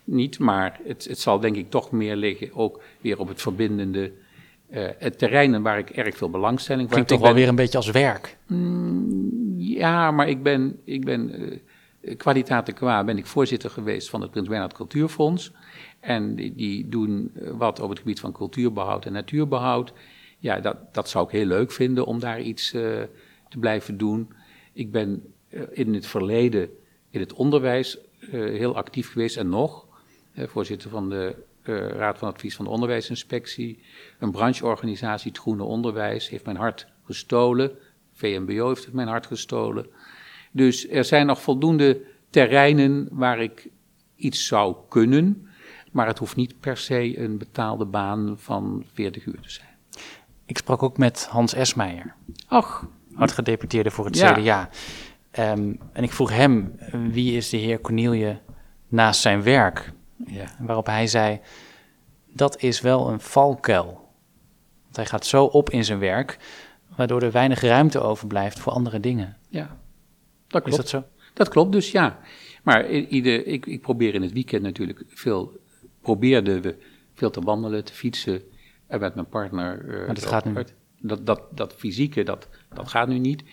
niet. 0.03 0.39
Maar 0.39 0.79
het, 0.83 1.05
het 1.09 1.19
zal 1.19 1.39
denk 1.39 1.55
ik 1.55 1.69
toch 1.69 1.91
meer 1.91 2.15
liggen, 2.15 2.49
ook 2.53 2.81
weer 3.01 3.19
op 3.19 3.27
het 3.27 3.41
verbindende. 3.41 4.11
Uh, 4.71 4.87
het 4.97 5.17
terreinen 5.17 5.61
waar 5.61 5.77
ik 5.77 5.89
erg 5.89 6.17
veel 6.17 6.29
belangstelling 6.29 6.87
voor 6.87 6.97
heb. 6.97 7.07
Klinkt 7.07 7.23
toch 7.23 7.33
wel 7.33 7.41
weer 7.41 7.49
een 7.49 7.55
beetje 7.55 7.77
als 7.77 7.91
werk? 7.91 8.37
Mm, 8.47 9.55
ja, 9.57 10.11
maar 10.11 10.29
ik 10.29 10.43
ben, 10.43 10.79
ik 10.83 11.05
ben 11.05 11.31
kwalitaten 12.17 12.73
qua 12.73 13.03
ben 13.03 13.17
ik 13.17 13.25
voorzitter 13.25 13.69
geweest 13.69 14.09
van 14.09 14.21
het 14.21 14.31
Prins 14.31 14.47
Bernhard 14.47 14.73
Cultuurfonds. 14.73 15.51
En 16.07 16.35
die, 16.35 16.87
doen 16.87 17.31
eh, 17.35 17.51
wat 17.51 17.79
op 17.79 17.89
het 17.89 17.99
gebied 17.99 18.19
van 18.19 18.31
cultuurbehoud 18.31 19.05
en 19.05 19.13
natuurbehoud. 19.13 19.93
Ja, 20.39 20.59
dat, 20.59 20.93
dat 20.93 21.09
zou 21.09 21.25
ik 21.25 21.31
heel 21.31 21.45
leuk 21.45 21.71
vinden 21.71 22.05
om 22.05 22.19
daar 22.19 22.41
iets 22.41 22.73
uh, 22.73 22.81
te 23.49 23.57
blijven 23.59 23.97
doen. 23.97 24.33
Ik 24.73 24.91
ben 24.91 25.33
uh, 25.49 25.61
in 25.71 25.93
het 25.93 26.07
verleden 26.07 26.69
in 27.09 27.19
het 27.19 27.33
onderwijs 27.33 27.97
heel 28.29 28.75
actief 28.75 29.11
geweest 29.11 29.37
en 29.37 29.49
nog. 29.49 29.85
voorzitter 30.35 30.89
van 30.89 31.09
de 31.09 31.35
Raad 31.97 32.17
van 32.17 32.27
Advies 32.27 32.55
van 32.55 32.65
de 32.65 32.71
Onderwijsinspectie. 32.71 33.79
Een 34.19 34.31
brancheorganisatie, 34.31 35.31
het 35.31 35.39
Groene 35.39 35.63
Onderwijs, 35.63 36.29
heeft 36.29 36.45
mijn 36.45 36.57
hart 36.57 36.87
gestolen. 37.03 37.71
VMBO 38.13 38.67
heeft 38.67 38.93
mijn 38.93 39.07
hart 39.07 39.25
gestolen. 39.25 39.87
Dus 40.51 40.89
er 40.89 41.05
zijn 41.05 41.25
nog 41.25 41.41
voldoende 41.41 42.01
terreinen 42.29 43.07
waar 43.11 43.41
ik 43.41 43.69
iets 44.15 44.47
zou 44.47 44.75
kunnen, 44.89 45.46
maar 45.91 46.07
het 46.07 46.19
hoeft 46.19 46.35
niet 46.35 46.59
per 46.59 46.77
se 46.77 47.19
een 47.19 47.37
betaalde 47.37 47.85
baan 47.85 48.35
van 48.37 48.83
40 48.93 49.25
uur 49.25 49.41
te 49.41 49.49
zijn. 49.49 49.67
Ik 50.45 50.57
sprak 50.57 50.83
ook 50.83 50.97
met 50.97 51.27
Hans 51.29 51.53
Esmeijer. 51.53 52.15
Ach. 52.47 52.87
Oud-gedeputeerde 53.15 53.91
voor 53.91 54.05
het 54.05 54.17
CDA. 54.17 54.69
Ehm, 55.31 55.73
en 55.93 56.03
ik 56.03 56.11
vroeg 56.11 56.31
hem, 56.31 56.79
wie 57.11 57.35
is 57.35 57.49
de 57.49 57.57
heer 57.57 57.81
Cornelie 57.81 58.37
naast 58.87 59.21
zijn 59.21 59.43
werk? 59.43 59.93
Ja. 60.25 60.45
Waarop 60.59 60.85
hij 60.85 61.07
zei, 61.07 61.39
dat 62.33 62.61
is 62.61 62.81
wel 62.81 63.09
een 63.09 63.19
valkuil. 63.19 63.85
Want 64.83 64.95
hij 64.95 65.05
gaat 65.05 65.25
zo 65.25 65.43
op 65.43 65.69
in 65.69 65.85
zijn 65.85 65.99
werk, 65.99 66.37
waardoor 66.95 67.21
er 67.21 67.31
weinig 67.31 67.61
ruimte 67.61 67.99
overblijft 67.99 68.59
voor 68.59 68.73
andere 68.73 68.99
dingen. 68.99 69.37
Ja, 69.49 69.77
dat 70.47 70.61
klopt. 70.61 70.67
Is 70.67 70.75
dat 70.75 70.89
zo? 70.89 71.03
Dat 71.33 71.49
klopt, 71.49 71.71
dus 71.71 71.91
ja. 71.91 72.19
Maar 72.63 72.89
ieder, 72.89 73.45
ik, 73.45 73.65
ik 73.65 73.81
probeer 73.81 74.13
in 74.13 74.21
het 74.21 74.31
weekend 74.31 74.61
natuurlijk 74.61 75.03
veel, 75.07 75.59
probeerden 76.07 76.61
we 76.61 76.75
veel 77.13 77.29
te 77.29 77.41
wandelen, 77.41 77.83
te 77.83 77.93
fietsen. 77.93 78.41
En 78.87 78.99
met 78.99 79.15
mijn 79.15 79.27
partner. 79.27 79.85
Uh, 79.85 80.05
maar 80.05 80.15
dat 80.15 80.25
gaat 80.25 80.45
nu 80.45 80.53
niet. 80.53 80.73
Dat, 80.99 81.25
dat, 81.25 81.41
dat 81.51 81.73
fysieke, 81.73 82.23
dat, 82.23 82.47
dat 82.73 82.87
gaat 82.87 83.07
nu 83.07 83.17
niet. 83.17 83.43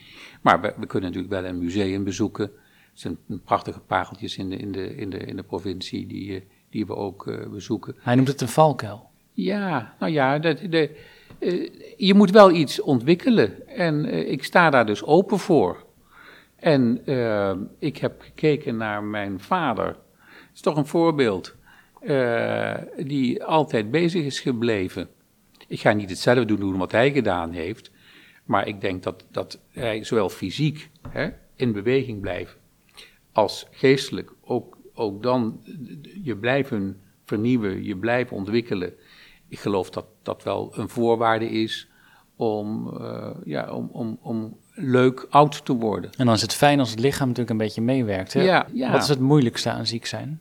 Maar 0.43 0.61
we, 0.61 0.75
we 0.77 0.87
kunnen 0.87 1.13
natuurlijk 1.13 1.41
wel 1.41 1.51
een 1.51 1.59
museum 1.59 2.05
bezoeken. 2.05 2.45
Er 2.45 2.51
zijn 2.93 3.19
prachtige 3.45 3.81
pareltjes 3.81 4.37
in 4.37 4.51
de, 4.51 4.57
in 4.57 4.73
de, 4.73 4.97
in 4.97 5.11
de, 5.11 5.19
in 5.19 5.37
de 5.37 5.43
provincie 5.43 6.07
die, 6.07 6.35
eh, 6.35 6.43
die 6.71 6.87
we 6.87 6.95
ook 6.97 7.27
uh, 7.27 7.47
bezoeken. 7.49 7.95
Hij 7.99 8.15
noemt 8.15 8.29
het 8.29 8.41
een 8.41 8.49
valkuil. 8.49 9.11
Ja, 9.33 9.95
nou 9.99 10.13
ja, 10.13 10.39
de, 10.39 10.69
de, 10.69 10.97
uh, 11.41 11.71
je 11.97 12.15
moet 12.15 12.31
wel 12.31 12.51
iets 12.51 12.81
ontwikkelen. 12.81 13.69
En 13.69 14.05
uh, 14.05 14.31
ik 14.31 14.45
sta 14.45 14.71
daar 14.71 14.87
dus 14.87 15.05
open 15.05 15.39
voor. 15.39 15.85
En 16.57 17.03
ik 17.79 17.97
heb 17.97 18.21
gekeken 18.21 18.77
naar 18.77 19.03
mijn 19.03 19.41
vader. 19.41 19.87
Dat 19.87 20.55
is 20.55 20.61
toch 20.61 20.77
een 20.77 20.87
voorbeeld. 20.87 21.55
Uh, 22.07 22.75
die 22.97 23.45
altijd 23.45 23.91
bezig 23.91 24.25
is 24.25 24.41
gebleven. 24.41 25.09
Ik 25.69 25.81
ga 25.81 25.93
niet 25.93 26.11
hetzelfde 26.11 26.57
doen 26.57 26.77
wat 26.77 26.93
hij 26.93 27.13
gedaan 27.13 27.53
heeft. 27.53 27.91
Maar 28.45 28.69
ik 28.69 28.81
denk 28.81 29.03
dat, 29.03 29.27
dat 29.31 29.61
hij 29.69 30.05
zowel 30.05 30.29
fysiek 30.29 30.91
hè, 31.09 31.29
in 31.57 31.73
beweging 31.73 32.21
blijft. 32.21 32.57
als 33.33 33.67
geestelijk 33.71 34.33
ook, 34.41 34.79
ook 34.95 35.23
dan 35.23 35.61
je 36.23 36.37
blijven 36.37 37.01
vernieuwen, 37.25 37.85
je 37.85 37.97
blijven 37.97 38.37
ontwikkelen. 38.37 38.93
Ik 39.49 39.59
geloof 39.59 39.91
dat 39.91 40.07
dat 40.23 40.43
wel 40.43 40.73
een 40.79 40.89
voorwaarde 40.89 41.51
is 41.51 41.89
om, 42.37 42.91
uh, 43.01 43.31
ja, 43.45 43.73
om, 43.73 43.89
om, 43.93 44.19
om 44.23 44.57
leuk 44.75 45.27
oud 45.31 45.65
te 45.65 45.73
worden. 45.73 46.11
En 46.17 46.27
dan 46.27 46.35
is 46.35 46.43
het 46.43 46.55
fijn 46.55 46.79
als 46.79 46.91
het 46.91 46.99
lichaam 46.99 47.29
natuurlijk 47.29 47.51
een 47.51 47.67
beetje 47.67 47.83
meewerkt. 47.83 48.33
Hè? 48.33 48.43
Ja, 48.43 48.67
ja. 48.73 48.93
Wat 48.93 49.03
is 49.03 49.09
het 49.09 49.21
moeilijkste 49.21 49.71
aan 49.71 49.87
ziek 49.87 50.07
zijn? 50.07 50.41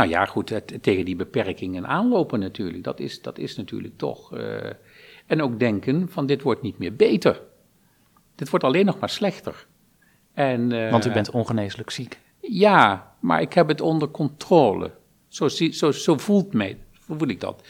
Nou 0.00 0.12
ja, 0.12 0.24
goed, 0.24 0.48
het, 0.48 0.78
tegen 0.82 1.04
die 1.04 1.16
beperkingen 1.16 1.86
aanlopen 1.86 2.40
natuurlijk. 2.40 2.84
Dat 2.84 3.00
is, 3.00 3.22
dat 3.22 3.38
is 3.38 3.56
natuurlijk 3.56 3.96
toch. 3.96 4.34
Uh, 4.34 4.70
en 5.26 5.42
ook 5.42 5.58
denken 5.58 6.08
van 6.08 6.26
dit 6.26 6.42
wordt 6.42 6.62
niet 6.62 6.78
meer 6.78 6.96
beter. 6.96 7.40
Dit 8.34 8.50
wordt 8.50 8.64
alleen 8.64 8.84
nog 8.84 8.98
maar 8.98 9.08
slechter. 9.08 9.66
En, 10.32 10.70
uh, 10.70 10.90
Want 10.90 11.06
u 11.06 11.12
bent 11.12 11.30
ongeneeslijk 11.30 11.90
ziek. 11.90 12.18
Ja, 12.40 13.14
maar 13.18 13.40
ik 13.40 13.52
heb 13.52 13.68
het 13.68 13.80
onder 13.80 14.10
controle. 14.10 14.90
Zo, 15.28 15.48
zo, 15.48 15.90
zo 15.90 16.18
voelt 16.18 16.52
mij, 16.52 16.78
voel 16.92 17.28
ik 17.28 17.40
dat. 17.40 17.68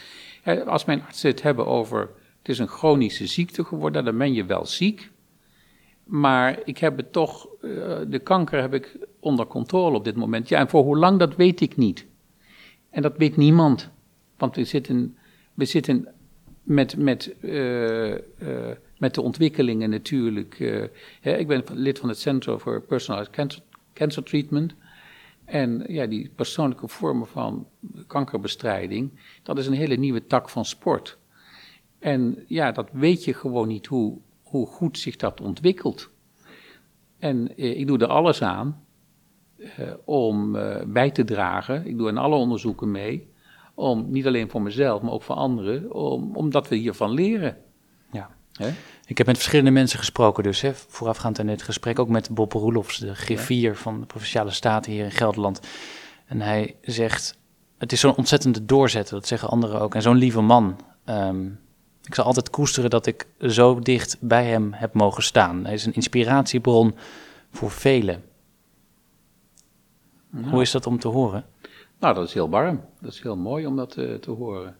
Als 0.65 0.85
mijn 0.85 1.03
artsen 1.03 1.29
het 1.29 1.41
hebben 1.41 1.65
over 1.65 1.99
het 2.37 2.49
is 2.49 2.59
een 2.59 2.67
chronische 2.67 3.27
ziekte 3.27 3.63
geworden, 3.63 4.05
dan 4.05 4.17
ben 4.17 4.33
je 4.33 4.45
wel 4.45 4.65
ziek. 4.65 5.11
Maar 6.03 6.59
ik 6.63 6.77
heb 6.77 6.97
het 6.97 7.11
toch, 7.11 7.47
uh, 7.61 7.97
de 8.07 8.19
kanker 8.19 8.61
heb 8.61 8.73
ik 8.73 8.97
onder 9.19 9.47
controle 9.47 9.97
op 9.97 10.03
dit 10.03 10.15
moment. 10.15 10.49
Ja, 10.49 10.59
en 10.59 10.69
voor 10.69 10.83
hoe 10.83 10.97
lang, 10.97 11.19
dat 11.19 11.35
weet 11.35 11.61
ik 11.61 11.77
niet. 11.77 12.09
En 12.91 13.01
dat 13.01 13.17
weet 13.17 13.37
niemand. 13.37 13.89
Want 14.37 14.55
we 14.55 14.63
zitten, 14.63 15.17
we 15.53 15.65
zitten 15.65 16.07
met, 16.63 16.97
met, 16.97 17.35
uh, 17.41 18.09
uh, 18.09 18.17
met 18.97 19.15
de 19.15 19.21
ontwikkelingen 19.21 19.89
natuurlijk. 19.89 20.57
Hè, 21.21 21.37
ik 21.37 21.47
ben 21.47 21.63
lid 21.73 21.99
van 21.99 22.09
het 22.09 22.19
Center 22.19 22.59
for 22.59 22.81
Personalized 22.81 23.33
Cancer, 23.33 23.61
Cancer 23.93 24.23
Treatment. 24.23 24.73
En 25.45 25.83
ja, 25.87 26.05
die 26.05 26.31
persoonlijke 26.35 26.87
vormen 26.87 27.27
van 27.27 27.67
kankerbestrijding, 28.07 29.11
dat 29.43 29.57
is 29.57 29.67
een 29.67 29.73
hele 29.73 29.95
nieuwe 29.95 30.27
tak 30.27 30.49
van 30.49 30.65
sport. 30.65 31.17
En 31.99 32.43
ja, 32.47 32.71
dat 32.71 32.89
weet 32.91 33.23
je 33.23 33.33
gewoon 33.33 33.67
niet 33.67 33.85
hoe, 33.85 34.17
hoe 34.43 34.67
goed 34.67 34.97
zich 34.97 35.15
dat 35.15 35.41
ontwikkelt. 35.41 36.09
En 37.19 37.57
eh, 37.57 37.79
ik 37.79 37.87
doe 37.87 37.97
er 37.97 38.07
alles 38.07 38.41
aan 38.41 38.67
eh, 38.67 38.80
om 40.05 40.55
eh, 40.55 40.85
bij 40.85 41.11
te 41.11 41.23
dragen. 41.23 41.87
Ik 41.87 41.97
doe 41.97 42.09
in 42.09 42.17
alle 42.17 42.35
onderzoeken 42.35 42.91
mee. 42.91 43.29
Om 43.73 44.11
niet 44.11 44.27
alleen 44.27 44.49
voor 44.49 44.61
mezelf, 44.61 45.01
maar 45.01 45.11
ook 45.11 45.23
voor 45.23 45.35
anderen. 45.35 45.93
Om, 45.93 46.35
omdat 46.35 46.67
we 46.67 46.75
hiervan 46.75 47.11
leren. 47.11 47.57
Ja. 48.11 48.29
Ik 49.05 49.17
heb 49.17 49.27
met 49.27 49.35
verschillende 49.35 49.71
mensen 49.71 49.99
gesproken, 49.99 50.43
dus 50.43 50.61
hè, 50.61 50.73
voorafgaand 50.73 51.39
aan 51.39 51.45
dit 51.45 51.61
gesprek. 51.61 51.99
Ook 51.99 52.09
met 52.09 52.29
Bob 52.29 52.53
Roelofs, 52.53 52.97
de 52.97 53.15
griffier 53.15 53.75
van 53.75 53.99
de 53.99 54.05
Provinciale 54.05 54.51
Staten 54.51 54.91
hier 54.91 55.03
in 55.03 55.11
Gelderland. 55.11 55.59
En 56.25 56.41
hij 56.41 56.75
zegt: 56.81 57.37
Het 57.77 57.91
is 57.91 57.99
zo'n 57.99 58.15
ontzettende 58.15 58.65
doorzetter, 58.65 59.13
dat 59.15 59.27
zeggen 59.27 59.49
anderen 59.49 59.81
ook. 59.81 59.95
En 59.95 60.01
zo'n 60.01 60.15
lieve 60.15 60.41
man. 60.41 60.79
Um, 61.05 61.59
ik 62.03 62.15
zal 62.15 62.25
altijd 62.25 62.49
koesteren 62.49 62.89
dat 62.89 63.05
ik 63.05 63.27
zo 63.47 63.79
dicht 63.79 64.17
bij 64.19 64.45
hem 64.45 64.73
heb 64.73 64.93
mogen 64.93 65.23
staan. 65.23 65.65
Hij 65.65 65.73
is 65.73 65.85
een 65.85 65.93
inspiratiebron 65.93 66.95
voor 67.51 67.71
velen. 67.71 68.23
Nou. 70.31 70.49
Hoe 70.49 70.61
is 70.61 70.71
dat 70.71 70.87
om 70.87 70.99
te 70.99 71.07
horen? 71.07 71.45
Nou, 71.99 72.13
dat 72.15 72.27
is 72.27 72.33
heel 72.33 72.49
warm. 72.49 72.81
Dat 73.01 73.11
is 73.11 73.21
heel 73.21 73.37
mooi 73.37 73.65
om 73.65 73.75
dat 73.75 73.97
uh, 73.97 74.15
te 74.15 74.31
horen. 74.31 74.77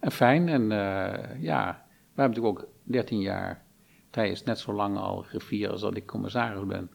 En 0.00 0.10
fijn. 0.10 0.48
En 0.48 0.62
uh, 0.62 1.42
ja, 1.42 1.84
we 2.14 2.20
hebben 2.20 2.40
natuurlijk 2.40 2.46
ook 2.46 2.68
13 2.82 3.20
jaar. 3.20 3.62
Hij 4.10 4.30
is 4.30 4.42
net 4.42 4.58
zo 4.58 4.72
lang 4.72 4.96
al 4.96 5.22
griffier 5.22 5.70
als 5.70 5.80
dat 5.80 5.96
ik 5.96 6.06
commissaris 6.06 6.66
ben. 6.66 6.90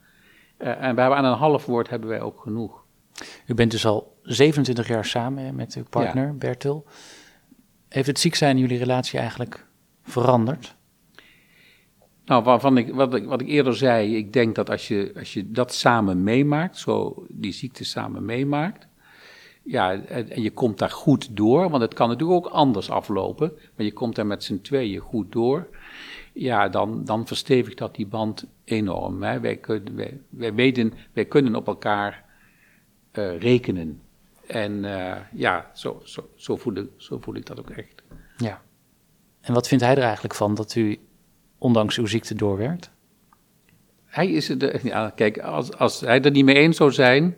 Uh, 0.58 0.68
en 0.68 0.96
we 0.96 1.02
hebben 1.02 1.18
aan 1.18 1.26
een 1.26 1.38
half 1.38 1.66
woord 1.66 1.90
hebben 1.90 2.10
wij 2.10 2.22
ook 2.22 2.42
genoeg. 2.42 2.84
U 3.46 3.54
bent 3.54 3.72
dus 3.72 3.86
al 3.86 4.18
27 4.24 4.88
jaar 4.88 5.06
samen 5.06 5.56
met 5.56 5.74
uw 5.74 5.84
partner, 5.90 6.26
ja. 6.26 6.34
Bertil. 6.34 6.86
Heeft 7.88 8.08
het 8.08 8.20
ziek 8.20 8.36
zijn 8.36 8.56
in 8.56 8.62
jullie 8.62 8.78
relatie 8.78 9.20
eigenlijk 9.20 9.66
veranderd? 10.04 10.76
Nou, 12.30 12.44
waarvan 12.44 12.78
ik, 12.78 12.94
wat, 12.94 13.14
ik, 13.14 13.26
wat 13.26 13.42
ik 13.42 13.48
eerder 13.48 13.76
zei, 13.76 14.16
ik 14.16 14.34
denk 14.34 14.56
dat 14.56 14.70
als 14.70 14.88
je, 14.88 15.12
als 15.18 15.34
je 15.34 15.52
dat 15.52 15.74
samen 15.74 16.24
meemaakt, 16.24 16.78
zo 16.78 17.26
die 17.30 17.52
ziekte 17.52 17.84
samen 17.84 18.26
meemaakt, 18.26 18.88
ja, 19.64 20.02
en, 20.02 20.42
je 20.42 20.52
komt 20.52 20.78
daar 20.78 20.90
goed 20.90 21.36
door, 21.36 21.70
want 21.70 21.82
het 21.82 21.94
kan 21.94 22.08
natuurlijk 22.10 22.46
ook 22.46 22.54
anders 22.54 22.90
aflopen, 22.90 23.52
maar 23.76 23.86
je 23.86 23.94
komt 23.94 24.16
daar 24.16 24.26
met 24.26 24.44
z'n 24.44 24.62
tweeën 24.62 25.00
goed 25.00 25.32
door, 25.32 25.68
ja, 26.34 26.70
dan, 26.70 27.04
dan 27.06 27.28
verstevigt 27.28 27.78
dat 27.78 27.96
die 27.96 28.08
band 28.08 28.46
enorm. 28.64 29.20
Wij, 29.20 29.58
kunnen, 29.58 29.96
wij, 29.96 30.20
wij 30.30 30.54
weten, 30.54 30.94
wij 31.14 31.26
kunnen 31.26 31.56
op 31.56 31.68
elkaar 31.68 32.26
eh, 33.12 33.40
rekenen. 33.40 34.02
En 34.48 34.86
eh, 34.86 35.18
ja, 35.34 35.72
zo, 35.74 36.02
zo, 36.04 36.30
zo, 36.36 36.56
voel 36.56 36.74
ik, 36.74 36.90
zo 36.98 37.18
voel 37.22 37.36
ik 37.36 37.46
dat 37.46 37.60
ook 37.60 37.70
echt. 37.70 38.04
Ja. 38.38 38.62
En 39.42 39.54
wat 39.54 39.68
vindt 39.68 39.84
hij 39.84 39.96
er 39.96 40.04
eigenlijk 40.04 40.36
van 40.36 40.56
dat 40.56 40.76
u 40.76 41.00
ondanks 41.60 41.98
uw 41.98 42.06
ziekte 42.06 42.36
doorwerkt? 42.36 42.90
Hij 44.06 44.28
is 44.32 44.50
er, 44.50 44.86
ja, 44.88 45.10
kijk, 45.16 45.40
als, 45.40 45.74
als 45.78 46.00
hij 46.00 46.22
er 46.22 46.32
niet 46.32 46.46
mee 46.46 46.56
eens 46.56 46.78
zou 46.78 46.92
zijn, 46.92 47.36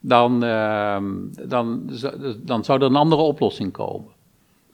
dan, 0.00 0.44
ehm, 0.44 1.04
dan, 1.48 1.82
zou- 1.90 2.34
dan 2.38 2.64
zou 2.64 2.80
er 2.80 2.86
een 2.86 2.96
andere 2.96 3.22
oplossing 3.22 3.72
komen. 3.72 4.10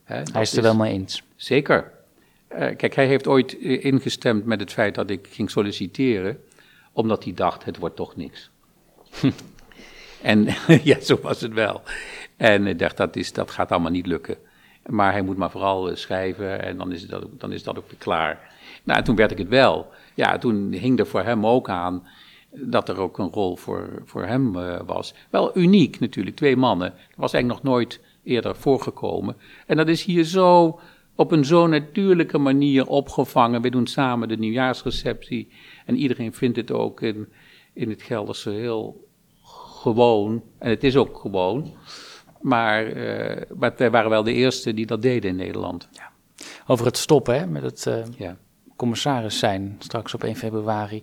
Hè, 0.05 0.23
Hij 0.33 0.43
is 0.43 0.49
het 0.51 0.57
er 0.57 0.63
wel 0.63 0.77
mee 0.77 0.93
eens. 0.93 1.23
Zeker. 1.37 1.93
Eh, 2.49 2.77
kijk, 2.77 2.95
hij 2.95 3.07
heeft 3.07 3.27
ooit 3.27 3.59
eh, 3.59 3.85
ingestemd 3.85 4.45
met 4.45 4.61
het 4.61 4.73
feit 4.73 4.95
dat 4.95 5.11
ik 5.11 5.29
ging 5.31 5.51
solliciteren, 5.51 6.41
omdat 6.93 7.25
hij 7.25 7.35
dacht, 7.35 7.65
het 7.65 7.77
wordt 7.79 7.97
toch 7.97 8.17
niks. 8.17 8.51
en 10.23 10.47
ja, 10.83 11.01
zo 11.01 11.19
was 11.23 11.41
het 11.41 11.53
wel. 11.53 11.83
En 12.37 12.67
ik 12.67 12.79
dacht, 12.79 12.97
dat, 12.97 13.17
is, 13.17 13.33
dat 13.33 13.51
gaat 13.51 13.71
allemaal 13.73 13.91
niet 13.91 14.07
lukken. 14.07 14.37
Maar 14.87 15.13
hij 15.13 15.23
moet 15.23 15.37
maar 15.37 15.51
vooral 15.51 15.91
eh, 15.91 15.97
schrijven 15.97 16.63
en 16.63 16.77
dan 16.77 16.93
is, 16.93 17.07
dat, 17.07 17.27
dan 17.33 17.53
is 17.53 17.63
dat 17.63 17.79
ook 17.79 17.91
weer 17.91 17.99
klaar. 17.99 18.57
Nou, 18.89 19.01
en 19.01 19.05
toen 19.05 19.17
werd 19.17 19.31
ik 19.31 19.39
het 19.39 19.49
wel. 19.49 19.87
Ja, 20.15 20.39
toen 20.39 20.73
hing 20.73 20.99
er 20.99 21.07
voor 21.07 21.23
hem 21.23 21.47
ook 21.47 21.69
aan 21.69 22.07
dat 22.51 22.89
er 22.89 22.99
ook 22.99 23.19
een 23.19 23.31
rol 23.31 23.57
voor, 23.57 24.03
voor 24.05 24.25
hem 24.25 24.57
eh, 24.57 24.81
was. 24.87 25.15
Wel 25.31 25.59
uniek 25.59 26.01
natuurlijk, 26.01 26.37
twee 26.37 26.57
mannen. 26.57 26.91
Dat 26.91 27.17
was 27.17 27.33
eigenlijk 27.33 27.63
nog 27.63 27.73
nooit 27.73 28.01
eerder 28.25 28.57
voorgekomen. 28.57 29.37
En 29.67 29.77
dat 29.77 29.89
is 29.89 30.05
hier 30.05 30.25
zo 30.25 30.81
op 31.15 31.33
een 31.33 31.45
zo 31.45 31.67
natuurlijke 31.67 32.39
manier 32.39 32.87
opgevangen. 32.87 33.63
We 33.63 33.71
doen 33.71 33.87
samen 33.87 34.29
de 34.29 34.37
nieuwjaarsreceptie 34.37 35.49
en 35.87 35.97
iedereen 35.97 36.35
vindt 36.35 36.57
het 36.57 36.73
ook 36.73 37.01
in, 37.01 37.29
in 37.73 37.91
het 37.91 38.03
Gelderse 38.03 38.51
heel 38.51 39.07
gewoon. 39.81 40.43
En 40.59 40.71
het 40.71 40.85
is 40.85 40.97
ook 40.97 41.19
gewoon. 41.19 41.75
Maar, 42.41 42.87
eh, 42.87 43.43
maar 43.57 43.73
wij 43.77 43.91
waren 43.91 44.11
wel 44.11 44.23
de 44.23 44.33
eerste 44.33 44.75
die 44.75 44.87
dat 44.87 45.03
deden 45.03 45.31
in 45.31 45.37
Nederland. 45.37 45.89
Over 46.67 46.87
het 46.87 46.97
stoppen 46.97 47.39
hè, 47.39 47.47
met 47.47 47.63
het 47.63 47.87
eh, 47.87 48.05
Ja. 48.17 48.37
Commissaris 48.79 49.39
zijn 49.39 49.77
straks 49.79 50.15
op 50.15 50.25
1 50.25 50.37
februari. 50.37 51.03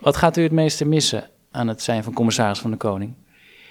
Wat 0.00 0.16
gaat 0.16 0.36
u 0.36 0.42
het 0.42 0.52
meeste 0.52 0.84
missen 0.84 1.30
aan 1.50 1.68
het 1.68 1.82
zijn 1.82 2.02
van 2.02 2.12
commissaris 2.12 2.58
van 2.58 2.70
de 2.70 2.76
Koning? 2.76 3.14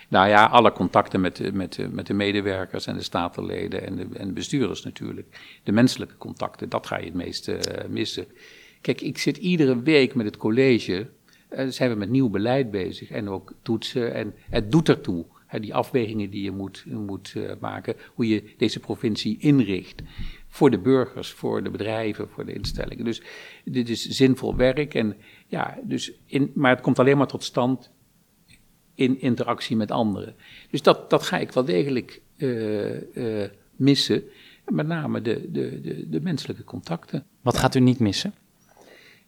Nou 0.10 0.28
ja, 0.28 0.46
alle 0.46 0.72
contacten 0.72 1.22
met 1.22 1.36
de, 1.36 1.54
met 1.54 1.78
met 1.92 2.08
de 2.08 2.14
medewerkers 2.14 2.88
en 2.88 2.96
de 2.96 3.04
statenleden 3.04 3.86
en 3.86 3.96
de, 3.96 4.08
en 4.14 4.28
de 4.28 4.34
bestuurders 4.34 4.84
natuurlijk. 4.84 5.60
De 5.64 5.72
menselijke 5.72 6.18
contacten, 6.18 6.70
dat 6.70 6.88
ga 6.88 6.98
je 6.98 7.06
het 7.06 7.14
meeste 7.14 7.56
eh, 7.56 7.90
missen. 7.90 8.26
Kijk, 8.82 9.02
ik 9.02 9.18
zit 9.18 9.38
iedere 9.38 9.82
week 9.82 10.16
met 10.16 10.26
het 10.26 10.38
college, 10.38 11.10
eh, 11.50 11.68
zijn 11.68 11.90
we 11.90 11.96
met 11.96 12.10
nieuw 12.10 12.30
beleid 12.30 12.72
bezig 12.72 13.12
en 13.12 13.30
ook 13.30 13.54
toetsen. 13.62 14.14
En 14.14 14.34
het 14.50 14.72
doet 14.72 14.90
ertoe, 14.90 15.26
die 15.62 15.74
afwegingen 15.74 16.30
die 16.30 16.44
je 16.44 16.52
moet, 16.52 16.86
moet 16.88 17.34
eh, 17.36 17.52
maken, 17.60 17.96
hoe 18.14 18.28
je 18.28 18.54
deze 18.58 18.80
provincie 18.80 19.38
inricht. 19.40 20.02
Voor 20.48 20.72
de 20.72 20.80
burgers, 20.80 21.32
voor 21.32 21.64
de 21.64 21.70
bedrijven, 21.70 22.30
voor 22.30 22.46
de 22.46 22.54
instellingen. 22.54 23.06
Dus 23.06 23.22
dit 23.66 23.90
is 23.90 24.08
zinvol 24.08 24.56
werk. 24.56 24.94
En, 24.94 25.16
ja, 25.48 25.80
dus 25.84 26.14
in, 26.26 26.52
maar 26.56 26.72
het 26.72 26.82
komt 26.82 27.00
alleen 27.00 27.18
maar 27.18 27.28
tot 27.28 27.44
stand 27.44 27.92
in 28.96 29.22
interactie 29.22 29.76
met 29.76 29.92
anderen. 29.92 30.36
Dus 30.70 30.82
dat, 30.82 31.10
dat 31.10 31.24
ga 31.24 31.38
ik 31.38 31.52
wel 31.52 31.66
degelijk 31.66 32.22
eh, 32.38 33.44
eh, 33.44 33.50
missen. 33.76 34.24
Met 34.66 34.88
name 34.88 35.22
de, 35.22 35.52
de, 35.52 35.82
de, 35.82 36.10
de 36.10 36.22
menselijke 36.22 36.64
contacten. 36.64 37.26
Wat 37.42 37.58
gaat 37.58 37.76
u 37.76 37.80
niet 37.80 38.00
missen? 38.00 38.34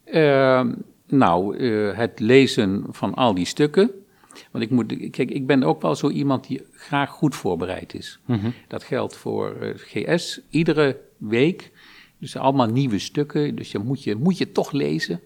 Ehm, 0.03 0.73
nou, 1.07 1.63
het 1.95 2.19
lezen 2.19 2.85
van 2.89 3.13
al 3.13 3.33
die 3.33 3.45
stukken. 3.45 4.04
Want 4.51 4.63
ik 4.63 4.69
moet, 4.69 5.09
kijk, 5.09 5.31
ik 5.31 5.47
ben 5.47 5.63
ook 5.63 5.81
wel 5.81 5.95
zo 5.95 6.09
iemand 6.09 6.47
die 6.47 6.61
graag 6.71 7.09
goed 7.09 7.35
voorbereid 7.35 7.93
is. 7.93 8.19
Dat 8.67 8.83
geldt 8.83 9.15
voor 9.15 9.55
eh, 9.55 9.69
GS. 9.75 10.41
Iedere 10.49 10.99
week. 11.17 11.71
Dus 12.17 12.37
allemaal 12.37 12.67
nieuwe 12.67 12.99
stukken. 12.99 13.55
Dus 13.55 13.71
je 13.71 13.79
moet 13.79 14.03
je, 14.03 14.15
moet 14.15 14.37
je 14.37 14.51
toch 14.51 14.71
lezen. 14.71 15.19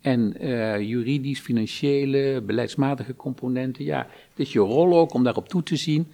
En 0.00 0.36
eh, 0.40 0.80
juridisch, 0.80 1.40
financiële, 1.40 2.42
beleidsmatige 2.46 3.16
componenten. 3.16 3.84
Ja, 3.84 4.06
het 4.30 4.38
is 4.38 4.52
je 4.52 4.58
rol 4.58 4.98
ook 4.98 5.14
om 5.14 5.24
daarop 5.24 5.48
toe 5.48 5.62
te 5.62 5.76
zien. 5.76 6.06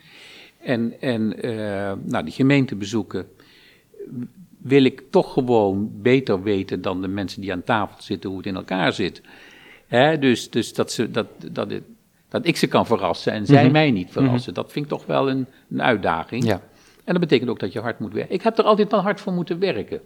En, 0.58 1.00
en 1.00 1.42
eh, 1.42 1.92
nou, 2.04 2.24
die 2.24 2.32
gemeentebezoeken 2.32 3.26
wil 4.58 4.84
ik 4.84 5.02
toch 5.10 5.32
gewoon 5.32 5.90
beter 6.02 6.42
weten 6.42 6.82
dan 6.82 7.00
de 7.00 7.08
mensen 7.08 7.40
die 7.40 7.52
aan 7.52 7.64
tafel 7.64 8.02
zitten 8.02 8.30
hoe 8.30 8.38
het 8.38 8.48
in 8.48 8.56
elkaar 8.56 8.92
zit. 8.92 9.22
Hè, 9.86 10.18
dus 10.18 10.50
dus 10.50 10.74
dat, 10.74 10.92
ze, 10.92 11.10
dat, 11.10 11.26
dat, 11.52 11.72
dat 12.34 12.46
ik 12.46 12.56
ze 12.56 12.66
kan 12.66 12.86
verrassen 12.86 13.32
en 13.32 13.46
zij 13.46 13.62
Mhm. 13.62 13.72
mij 13.72 13.90
niet 13.90 14.10
verrassen. 14.10 14.54
Dat 14.54 14.72
vind 14.72 14.84
ik 14.84 14.90
toch 14.90 15.06
wel 15.06 15.30
een, 15.30 15.46
een 15.70 15.82
uitdaging. 15.82 16.44
Ja. 16.44 16.60
En 17.04 17.12
dat 17.12 17.20
betekent 17.20 17.50
ook 17.50 17.58
dat 17.58 17.72
je 17.72 17.80
hard 17.80 17.98
moet 17.98 18.12
werken. 18.12 18.34
Ik 18.34 18.42
heb 18.42 18.58
er 18.58 18.64
altijd 18.64 18.90
wel 18.90 19.00
hard 19.00 19.20
voor 19.20 19.32
moeten 19.32 19.58
werken. 19.58 20.00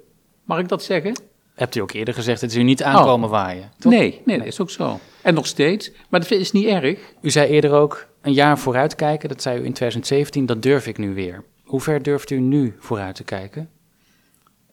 Mag 0.44 0.58
ik 0.58 0.68
dat 0.68 0.82
zeggen? 0.82 1.20
Hebt 1.54 1.74
u 1.74 1.80
ook 1.80 1.92
eerder 1.92 2.14
gezegd, 2.14 2.40
het 2.40 2.50
is 2.50 2.56
u 2.56 2.62
niet 2.62 2.82
aankomen 2.82 3.28
waaien. 3.28 3.70
Toch? 3.78 3.92
Nee, 3.92 4.20
nee, 4.24 4.38
dat 4.38 4.46
is 4.46 4.60
ook 4.60 4.70
zo. 4.70 4.98
En 5.22 5.34
nog 5.34 5.46
steeds. 5.46 5.90
Maar 6.08 6.20
dat 6.20 6.30
is 6.30 6.52
niet 6.52 6.66
erg. 6.66 6.98
U 7.20 7.30
zei 7.30 7.48
eerder 7.48 7.72
ook 7.72 8.06
een 8.22 8.32
jaar 8.32 8.58
vooruit 8.58 8.94
kijken, 8.94 9.28
dat 9.28 9.42
zei 9.42 9.54
u 9.54 9.64
in 9.64 9.72
2017, 9.72 10.46
dat 10.46 10.62
durf 10.62 10.86
ik 10.86 10.98
nu 10.98 11.14
weer. 11.14 11.44
Hoe 11.64 11.80
ver 11.80 12.02
durft 12.02 12.30
u 12.30 12.40
nu 12.40 12.74
vooruit 12.78 13.14
te 13.14 13.24
kijken? 13.24 13.68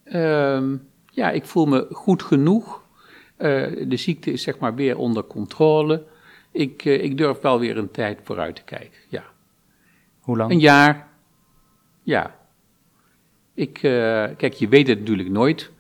Ehm, 0.04 0.76
ja, 1.12 1.32
ik 1.32 1.46
voel 1.46 1.66
me 1.66 1.88
goed 1.92 2.24
genoeg. 2.24 2.84
Eh, 3.38 3.50
de 3.88 3.98
ziekte 3.98 4.32
is 4.32 4.42
zeg 4.42 4.58
maar 4.60 4.76
weer 4.76 4.98
onder 4.98 5.24
controle. 5.24 6.04
Ik, 6.56 6.86
eh, 6.86 7.04
ik 7.04 7.18
durf 7.18 7.40
wel 7.40 7.60
weer 7.60 7.78
een 7.78 7.92
tijd 7.92 8.20
vooruit 8.24 8.56
te 8.56 8.64
kijken. 8.64 9.00
Ja. 9.10 9.24
Hoe 10.20 10.38
lang? 10.38 10.52
Een 10.52 10.60
jaar. 10.60 11.08
Ja. 12.04 12.40
Ik, 13.54 13.78
eh, 13.78 14.26
kijk, 14.38 14.54
je 14.54 14.68
weet 14.68 14.88
het 14.88 15.00
natuurlijk 15.00 15.30
nooit 15.30 15.72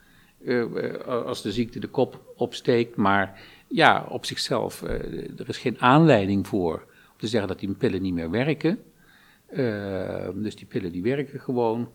eh, 0.46 0.96
als 1.06 1.42
de 1.42 1.52
ziekte 1.52 1.80
de 1.80 1.88
kop 1.88 2.34
opsteekt. 2.36 2.96
Maar 2.96 3.42
ja, 3.68 4.06
op 4.10 4.26
zichzelf, 4.26 4.82
er 5.38 5.50
is 5.50 5.58
geen 5.58 5.80
aanleiding 5.82 6.48
voor 6.48 6.74
om 7.12 7.18
te 7.18 7.28
zeggen 7.28 7.50
dat 7.50 7.60
die 7.60 7.74
pillen 7.74 8.02
niet 8.02 8.14
meer 8.14 8.30
werken. 8.30 8.80
Dus 10.36 10.56
die 10.56 10.66
pillen 10.68 10.92
die 10.92 11.04
werken 11.04 11.40
gewoon. 11.40 11.92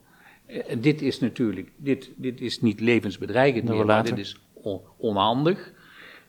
Dit 0.78 1.02
is 1.02 1.20
natuurlijk, 1.20 1.70
dit, 1.76 2.10
dit 2.16 2.40
is 2.40 2.60
niet 2.60 2.80
levensbedreigend 2.80 3.68
meer, 3.68 3.84
maar 3.84 4.04
dit 4.04 4.18
is 4.18 4.40
on- 4.52 4.80
onhandig. 4.96 5.72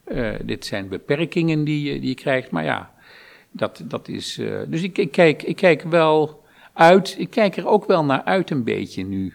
Eh, 0.04 0.34
dit 0.44 0.66
zijn 0.66 0.88
beperkingen 0.88 1.64
die 1.64 1.94
je, 1.94 2.00
die 2.00 2.16
krijgt, 2.16 2.52
maar 2.52 2.64
ja, 2.64 2.94
dat, 3.52 3.84
dat 3.88 4.08
is. 4.08 4.38
eh, 4.38 4.60
dus 4.68 4.84
ik, 4.84 4.98
ik, 4.98 5.12
kijk, 5.12 5.44
ik 5.44 5.56
kijk 5.56 5.82
wel 5.82 6.44
uit. 6.74 7.16
Ik 7.20 7.30
kijk 7.30 7.58
er 7.58 7.68
ook 7.68 7.86
wel 7.86 8.06
naar 8.06 8.24
uit 8.24 8.50
een 8.50 8.64
beetje 8.64 9.04
nu. 9.04 9.34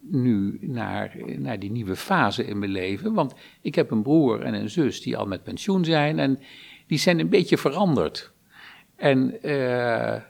Nu 0.00 0.58
naar, 0.60 1.16
naar 1.38 1.58
die 1.58 1.70
nieuwe 1.70 1.96
fase 1.96 2.44
in 2.46 2.58
mijn 2.58 2.70
leven. 2.70 3.14
Want 3.14 3.34
ik 3.60 3.74
heb 3.74 3.90
een 3.90 4.02
broer 4.02 4.42
en 4.42 4.54
een 4.54 4.70
zus 4.70 5.02
die 5.02 5.16
al 5.16 5.26
met 5.26 5.42
pensioen 5.42 5.84
zijn. 5.84 6.18
En 6.18 6.38
die 6.86 6.98
zijn 6.98 7.18
een 7.18 7.28
beetje 7.28 7.58
veranderd. 7.58 8.32
En 8.96 9.42
eh, 9.42 10.20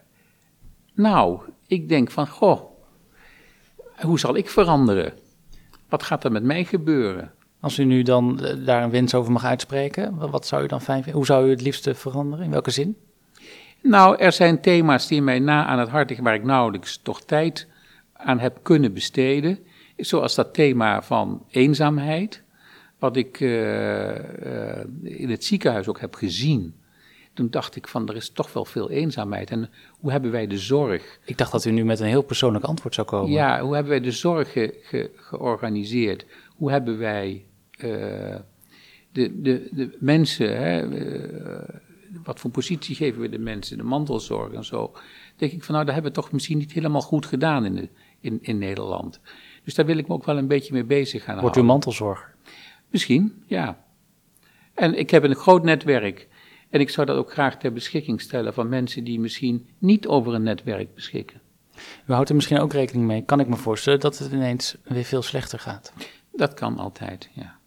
nou, 0.94 1.40
ik 1.66 1.88
denk 1.88 2.10
van, 2.10 2.28
goh, 2.28 2.60
hoe 4.00 4.18
zal 4.18 4.36
ik 4.36 4.48
veranderen? 4.48 5.12
Wat 5.88 6.02
gaat 6.02 6.24
er 6.24 6.32
met 6.32 6.42
mij 6.42 6.64
gebeuren? 6.64 7.33
Als 7.64 7.78
u 7.78 7.84
nu 7.84 8.02
dan 8.02 8.44
eh, 8.44 8.66
daar 8.66 8.82
een 8.82 8.90
wens 8.90 9.14
over 9.14 9.32
mag 9.32 9.44
uitspreken, 9.44 10.16
wa- 10.16 10.28
wat 10.28 10.46
zou 10.46 10.64
u 10.64 10.66
dan 10.66 10.80
fijn 10.80 10.96
vinden? 11.02 11.14
Hoe 11.16 11.26
zou 11.26 11.46
u 11.46 11.50
het 11.50 11.62
liefste 11.62 11.94
veranderen? 11.94 12.44
In 12.44 12.50
welke 12.50 12.70
zin? 12.70 12.96
Nou, 13.82 14.16
er 14.18 14.32
zijn 14.32 14.60
thema's 14.60 15.06
die 15.06 15.22
mij 15.22 15.38
na 15.38 15.64
aan 15.66 15.78
het 15.78 15.88
hart 15.88 16.06
liggen, 16.08 16.26
waar 16.26 16.34
ik 16.34 16.44
nauwelijks 16.44 17.00
toch 17.02 17.20
tijd 17.22 17.66
aan 18.12 18.38
heb 18.38 18.58
kunnen 18.62 18.92
besteden. 18.92 19.58
Zoals 19.96 20.34
dat 20.34 20.54
thema 20.54 21.02
van 21.02 21.44
eenzaamheid, 21.50 22.42
wat 22.98 23.16
ik 23.16 23.40
eh, 23.40 24.10
eh, 24.80 24.86
in 25.02 25.30
het 25.30 25.44
ziekenhuis 25.44 25.88
ook 25.88 26.00
heb 26.00 26.14
gezien. 26.14 26.74
Toen 27.32 27.50
dacht 27.50 27.76
ik 27.76 27.88
van, 27.88 28.08
er 28.08 28.16
is 28.16 28.30
toch 28.30 28.52
wel 28.52 28.64
veel 28.64 28.90
eenzaamheid. 28.90 29.50
En 29.50 29.70
hoe 30.00 30.10
hebben 30.10 30.30
wij 30.30 30.46
de 30.46 30.58
zorg 30.58 31.18
Ik 31.24 31.38
dacht 31.38 31.52
dat 31.52 31.64
u 31.64 31.70
nu 31.70 31.84
met 31.84 32.00
een 32.00 32.06
heel 32.06 32.22
persoonlijk 32.22 32.64
antwoord 32.64 32.94
zou 32.94 33.06
komen. 33.06 33.30
Ja, 33.30 33.60
hoe 33.60 33.74
hebben 33.74 33.92
wij 33.92 34.00
de 34.00 34.10
zorg 34.10 34.52
ge- 34.52 34.78
ge- 34.82 35.10
georganiseerd? 35.16 36.26
Hoe 36.56 36.70
hebben 36.70 36.98
wij 36.98 37.44
de, 37.76 38.40
de, 39.12 39.68
de 39.72 39.96
mensen, 39.98 40.56
hè, 40.56 40.80
eh, 40.80 41.74
wat 42.22 42.40
voor 42.40 42.50
positie 42.50 42.94
geven 42.96 43.20
we 43.20 43.28
de 43.28 43.38
mensen, 43.38 43.76
de 43.76 43.82
mantelzorg 43.82 44.52
en 44.52 44.64
zo. 44.64 44.92
Denk 45.36 45.52
ik 45.52 45.64
van 45.64 45.74
nou, 45.74 45.86
daar 45.86 45.94
hebben 45.94 46.12
we 46.12 46.20
toch 46.20 46.32
misschien 46.32 46.58
niet 46.58 46.72
helemaal 46.72 47.00
goed 47.00 47.26
gedaan 47.26 47.64
in, 47.64 47.74
de, 47.74 47.88
in, 48.20 48.38
in 48.42 48.58
Nederland. 48.58 49.20
Dus 49.64 49.74
daar 49.74 49.86
wil 49.86 49.98
ik 49.98 50.08
me 50.08 50.14
ook 50.14 50.24
wel 50.24 50.38
een 50.38 50.48
beetje 50.48 50.72
mee 50.72 50.84
bezig 50.84 51.24
gaan 51.24 51.40
Wordt 51.40 51.56
u 51.56 51.60
houden. 51.60 51.64
mantelzorger? 51.64 52.34
Misschien, 52.90 53.42
ja. 53.46 53.84
En 54.74 54.98
ik 54.98 55.10
heb 55.10 55.22
een 55.24 55.34
groot 55.34 55.62
netwerk. 55.62 56.28
En 56.70 56.80
ik 56.80 56.90
zou 56.90 57.06
dat 57.06 57.16
ook 57.16 57.32
graag 57.32 57.56
ter 57.56 57.72
beschikking 57.72 58.20
stellen 58.20 58.54
van 58.54 58.68
mensen 58.68 59.04
die 59.04 59.20
misschien 59.20 59.66
niet 59.78 60.06
over 60.06 60.34
een 60.34 60.42
netwerk 60.42 60.94
beschikken. 60.94 61.40
U 62.06 62.12
houdt 62.12 62.28
er 62.28 62.34
misschien 62.34 62.58
ook 62.58 62.72
rekening 62.72 63.06
mee, 63.06 63.24
kan 63.24 63.40
ik 63.40 63.48
me 63.48 63.56
voorstellen, 63.56 64.00
dat 64.00 64.18
het 64.18 64.32
ineens 64.32 64.76
weer 64.84 65.04
veel 65.04 65.22
slechter 65.22 65.58
gaat. 65.58 65.92
Dat 66.32 66.54
kan 66.54 66.78
altijd, 66.78 67.30
ja. 67.32 67.58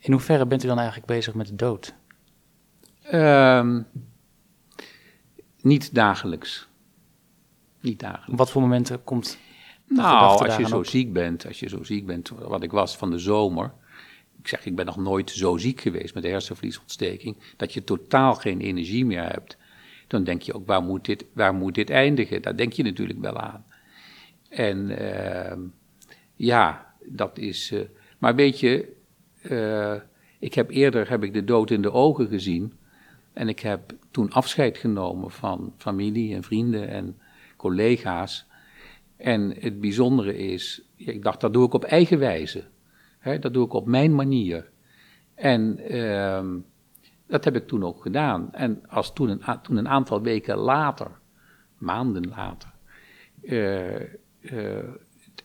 In 0.00 0.12
hoeverre 0.12 0.46
bent 0.46 0.64
u 0.64 0.66
dan 0.66 0.76
eigenlijk 0.78 1.06
bezig 1.06 1.34
met 1.34 1.46
de 1.46 1.56
dood? 1.56 1.94
Ehm, 3.02 3.82
Niet 5.60 5.94
dagelijks. 5.94 6.68
Niet 7.80 7.98
dagelijks. 8.00 8.30
Op 8.32 8.38
wat 8.38 8.50
voor 8.50 8.62
momenten 8.62 9.04
komt 9.04 9.38
Nou, 9.86 10.46
als 10.46 10.56
je 10.56 10.66
zo 10.66 10.78
op? 10.78 10.86
ziek 10.86 11.12
bent, 11.12 11.46
als 11.46 11.60
je 11.60 11.68
zo 11.68 11.82
ziek 11.82 12.06
bent, 12.06 12.28
wat 12.28 12.62
ik 12.62 12.70
was 12.70 12.96
van 12.96 13.10
de 13.10 13.18
zomer. 13.18 13.72
Ik 14.38 14.48
zeg, 14.48 14.64
ik 14.66 14.76
ben 14.76 14.86
nog 14.86 14.96
nooit 14.96 15.30
zo 15.30 15.56
ziek 15.56 15.80
geweest 15.80 16.14
met 16.14 16.24
hersenvliesontsteking, 16.24 17.36
dat 17.56 17.72
je 17.72 17.84
totaal 17.84 18.34
geen 18.34 18.60
energie 18.60 19.04
meer 19.06 19.22
hebt. 19.22 19.56
Dan 20.06 20.24
denk 20.24 20.42
je 20.42 20.54
ook, 20.54 20.66
waar 20.66 20.82
moet 20.82 21.04
dit, 21.04 21.24
waar 21.32 21.54
moet 21.54 21.74
dit 21.74 21.90
eindigen? 21.90 22.42
Daar 22.42 22.56
denk 22.56 22.72
je 22.72 22.82
natuurlijk 22.82 23.20
wel 23.20 23.36
aan. 23.38 23.64
En 24.48 24.98
ehm, 24.98 25.60
ja, 26.34 26.94
dat 27.04 27.38
is. 27.38 27.70
eh, 27.72 27.80
maar 28.18 28.34
weet 28.34 28.60
je, 28.60 28.92
eh, 29.42 29.94
ik 30.38 30.54
heb 30.54 30.70
eerder 30.70 31.10
heb 31.10 31.22
ik 31.22 31.32
de 31.32 31.44
dood 31.44 31.70
in 31.70 31.82
de 31.82 31.92
ogen 31.92 32.28
gezien. 32.28 32.72
En 33.32 33.48
ik 33.48 33.60
heb 33.60 33.92
toen 34.10 34.30
afscheid 34.30 34.78
genomen 34.78 35.30
van 35.30 35.74
familie 35.76 36.34
en 36.34 36.42
vrienden 36.42 36.88
en 36.88 37.18
collega's. 37.56 38.46
En 39.16 39.54
het 39.58 39.80
bijzondere 39.80 40.36
is, 40.36 40.82
ik 40.96 41.22
dacht, 41.22 41.40
dat 41.40 41.52
doe 41.52 41.66
ik 41.66 41.74
op 41.74 41.84
eigen 41.84 42.18
wijze. 42.18 42.64
Dat 43.40 43.52
doe 43.52 43.64
ik 43.64 43.72
op 43.72 43.86
mijn 43.86 44.14
manier. 44.14 44.70
En 45.34 45.78
ehm, 45.78 46.58
dat 47.26 47.44
heb 47.44 47.56
ik 47.56 47.66
toen 47.66 47.84
ook 47.84 48.02
gedaan. 48.02 48.52
En 48.52 48.88
als 48.88 49.12
toen 49.12 49.28
een, 49.28 49.60
toen 49.62 49.76
een 49.76 49.88
aantal 49.88 50.22
weken 50.22 50.56
later, 50.56 51.10
maanden 51.78 52.28
later, 52.28 52.72
eh, 53.42 54.00
eh, 54.00 54.84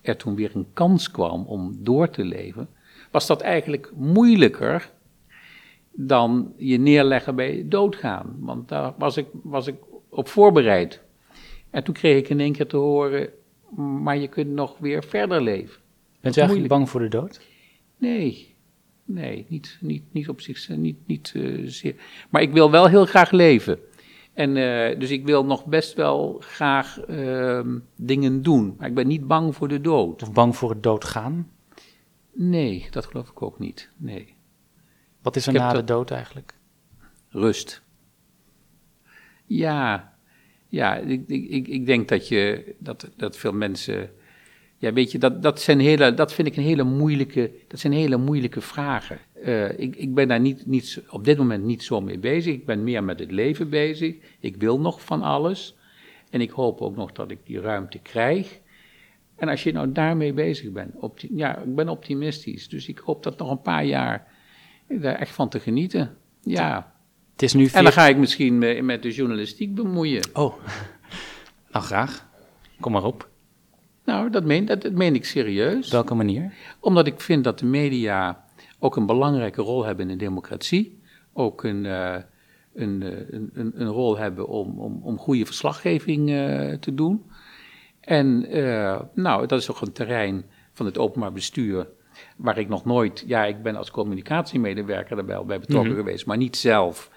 er 0.01 0.17
toen 0.17 0.35
weer 0.35 0.55
een 0.55 0.67
kans 0.73 1.11
kwam 1.11 1.45
om 1.45 1.83
door 1.83 2.09
te 2.09 2.23
leven, 2.23 2.69
was 3.15 3.27
dat 3.27 3.41
eigenlijk 3.41 3.91
moeilijker 3.95 4.91
dan 5.91 6.53
je 6.57 6.77
neerleggen 6.77 7.35
bij 7.35 7.65
doodgaan. 7.67 8.35
Want 8.39 8.67
daar 8.67 8.93
was 8.97 9.17
ik, 9.17 9.27
was 9.43 9.67
ik 9.67 9.75
op 10.09 10.27
voorbereid. 10.27 11.01
En 11.69 11.83
toen 11.83 11.93
kreeg 11.93 12.17
ik 12.17 12.29
in 12.29 12.39
één 12.39 12.51
keer 12.51 12.67
te 12.67 12.77
horen, 12.77 13.29
maar 14.03 14.17
je 14.17 14.27
kunt 14.27 14.49
nog 14.49 14.77
weer 14.77 15.03
verder 15.03 15.41
leven. 15.41 15.81
Bent 16.21 16.35
u 16.35 16.39
eigenlijk 16.39 16.69
bang 16.69 16.89
voor 16.89 16.99
de 16.99 17.07
dood? 17.07 17.41
Nee, 17.97 18.55
nee, 19.05 19.45
niet, 19.49 19.77
niet, 19.81 20.03
niet 20.11 20.29
op 20.29 20.41
zich, 20.41 20.69
niet, 20.69 20.97
niet 21.05 21.31
eh, 21.35 21.61
zeer. 21.65 21.95
Maar 22.29 22.41
ik 22.41 22.51
wil 22.51 22.71
wel 22.71 22.87
heel 22.87 23.05
graag 23.05 23.31
leven. 23.31 23.79
En 24.33 24.57
eh, 24.57 24.99
dus 24.99 25.09
ik 25.11 25.25
wil 25.25 25.45
nog 25.45 25.65
best 25.65 25.93
wel 25.93 26.37
graag 26.39 26.99
ehm, 26.99 27.79
dingen 27.95 28.41
doen. 28.41 28.75
Maar 28.77 28.87
ik 28.87 28.95
ben 28.95 29.07
niet 29.07 29.27
bang 29.27 29.55
voor 29.55 29.67
de 29.67 29.81
dood. 29.81 30.21
Of 30.21 30.33
bang 30.33 30.55
voor 30.55 30.69
het 30.69 30.83
doodgaan? 30.83 31.53
Nee, 32.37 32.87
dat 32.91 33.05
geloof 33.05 33.29
ik 33.29 33.41
ook 33.41 33.59
niet. 33.59 33.89
Nee. 33.97 34.35
Wat 35.21 35.35
is 35.35 35.47
er 35.47 35.53
na 35.53 35.73
de 35.73 35.83
dood 35.83 36.11
eigenlijk? 36.11 36.53
Rust. 37.29 37.81
Ja, 39.45 40.13
ja 40.67 40.95
ik, 40.95 41.23
ik, 41.27 41.67
ik, 41.67 41.85
denk 41.85 42.07
dat, 42.07 42.27
je, 42.27 42.75
dat, 42.79 43.09
dat 43.17 43.37
veel 43.37 43.53
mensen. 43.53 44.11
Ja, 44.77 44.93
weet 44.93 45.11
je, 45.11 45.17
dat, 45.17 45.41
dat, 45.41 45.61
zijn 45.61 45.79
hele, 45.79 46.13
dat 46.13 46.33
vind 46.33 46.47
ik 46.47 46.55
een 46.55 46.63
hele 46.63 46.83
moeilijke, 46.83 47.51
dat 47.67 47.79
zijn 47.79 47.93
hele 47.93 48.17
moeilijke 48.17 48.61
vragen. 48.61 49.19
Eh, 49.33 49.79
ik, 49.79 49.95
ik 49.95 50.13
ben 50.13 50.27
daar 50.27 50.39
niet, 50.39 50.65
niet, 50.65 51.03
op 51.09 51.25
dit 51.25 51.37
moment 51.37 51.63
niet 51.63 51.83
zo 51.83 52.01
mee 52.01 52.19
bezig. 52.19 52.53
Ik 52.53 52.65
ben 52.65 52.83
meer 52.83 53.03
met 53.03 53.19
het 53.19 53.31
leven 53.31 53.69
bezig. 53.69 54.15
Ik 54.39 54.55
wil 54.55 54.79
nog 54.79 55.01
van 55.01 55.21
alles. 55.21 55.75
En 56.29 56.41
ik 56.41 56.51
hoop 56.51 56.81
ook 56.81 56.95
nog 56.95 57.11
dat 57.11 57.31
ik 57.31 57.39
die 57.45 57.59
ruimte 57.59 57.99
krijg. 57.99 58.59
En 59.35 59.49
als 59.49 59.63
je 59.63 59.71
nou 59.71 59.91
daarmee 59.91 60.33
bezig 60.33 60.71
bent, 60.71 60.93
ja, 61.15 61.57
ik 61.57 61.75
ben 61.75 61.89
optimistisch. 61.89 62.69
Dus 62.69 62.87
ik 62.87 62.97
hoop 62.97 63.23
dat 63.23 63.37
nog 63.37 63.49
een 63.51 63.61
paar 63.61 63.85
jaar 63.85 64.27
daar 64.87 65.15
echt 65.15 65.31
van 65.31 65.49
te 65.49 65.59
genieten. 65.59 66.17
Ja. 66.41 66.93
Het 67.31 67.41
is 67.41 67.53
nu 67.53 67.67
En 67.73 67.83
dan 67.83 67.91
ga 67.91 68.07
ik 68.07 68.17
misschien 68.17 68.57
me 68.57 68.81
met 68.81 69.03
de 69.03 69.11
journalistiek 69.11 69.75
bemoeien. 69.75 70.29
Oh, 70.33 70.53
nou 71.71 71.85
graag. 71.85 72.27
Kom 72.79 72.91
maar 72.91 73.03
op. 73.03 73.29
Nou, 74.05 74.29
dat 74.29 74.43
meen, 74.43 74.65
dat, 74.65 74.81
dat 74.81 74.91
meen 74.91 75.15
ik 75.15 75.25
serieus. 75.25 75.85
Op 75.85 75.91
welke 75.91 76.15
manier? 76.15 76.53
Omdat 76.79 77.07
ik 77.07 77.21
vind 77.21 77.43
dat 77.43 77.59
de 77.59 77.65
media 77.65 78.45
ook 78.79 78.95
een 78.95 79.05
belangrijke 79.05 79.61
rol 79.61 79.85
hebben 79.85 80.09
in 80.09 80.17
de 80.17 80.23
democratie. 80.23 81.01
Ook 81.33 81.63
een, 81.63 81.85
eh, 81.85 82.15
een, 82.73 83.03
eh, 83.03 83.29
een, 83.29 83.49
een, 83.53 83.81
een 83.81 83.87
rol 83.87 84.17
hebben 84.17 84.47
om, 84.47 84.79
om, 84.79 84.99
om 85.03 85.17
goede 85.17 85.45
verslaggeving 85.45 86.29
eh, 86.29 86.73
te 86.73 86.93
doen. 86.93 87.23
En 88.05 88.45
eh, 88.45 88.99
nou, 89.13 89.45
dat 89.47 89.59
is 89.59 89.71
ook 89.71 89.81
een 89.81 89.91
terrein 89.91 90.45
van 90.73 90.85
het 90.85 90.97
openbaar 90.97 91.31
bestuur. 91.31 91.87
Waar 92.37 92.57
ik 92.57 92.67
nog 92.67 92.85
nooit, 92.85 93.23
ja, 93.27 93.45
ik 93.45 93.63
ben 93.63 93.75
als 93.75 93.91
communicatiemedewerker 93.91 95.17
er 95.17 95.25
wel 95.25 95.45
bij 95.45 95.59
betrokken 95.59 95.91
Mhm. 95.91 95.99
geweest, 95.99 96.25
maar 96.25 96.37
niet 96.37 96.57
zelf 96.57 97.09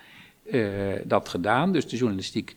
eh, 0.51 0.61
dat 1.05 1.29
gedaan. 1.29 1.73
Dus 1.73 1.89
de 1.89 1.97
journalistiek, 1.97 2.57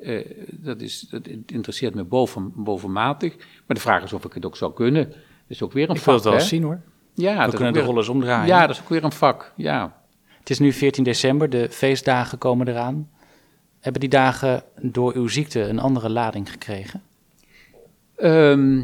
eh, 0.00 0.24
dat, 0.50 0.80
is, 0.80 1.00
dat 1.00 1.26
interesseert 1.46 1.94
me 1.94 2.04
boven, 2.04 2.52
bovenmatig. 2.54 3.36
Maar 3.36 3.76
de 3.76 3.80
vraag 3.80 4.02
is 4.02 4.12
of 4.12 4.24
ik 4.24 4.32
het 4.32 4.46
ook 4.46 4.56
zou 4.56 4.72
kunnen. 4.72 5.08
Dat 5.10 5.16
is 5.48 5.62
ook 5.62 5.72
weer 5.72 5.88
een 5.88 5.94
Ik 5.94 6.00
vak. 6.00 6.04
wil 6.06 6.14
het 6.14 6.24
wel 6.40 6.48
zien 6.48 6.62
hoor. 6.62 6.80
Ja, 7.14 7.34
dat 7.34 7.40
We 7.44 7.48
is 7.50 7.54
kunnen 7.54 7.72
de 7.72 7.78
weer- 7.78 7.88
rollen 7.88 8.08
omdraaien. 8.10 8.46
Ja, 8.46 8.66
dat 8.66 8.76
is 8.76 8.82
ook 8.82 8.88
weer 8.88 9.04
een 9.04 9.12
vak. 9.12 9.52
Ja. 9.56 10.02
Het 10.38 10.50
is 10.50 10.58
nu 10.58 10.72
14 10.72 11.04
december, 11.04 11.50
de 11.50 11.70
feestdagen 11.70 12.38
komen 12.38 12.68
eraan. 12.68 13.10
Hebben 13.80 14.00
die 14.00 14.10
dagen 14.10 14.62
door 14.80 15.14
uw 15.14 15.28
ziekte 15.28 15.60
een 15.60 15.78
andere 15.78 16.10
lading 16.10 16.50
gekregen? 16.50 17.02
Ehm, 18.16 18.82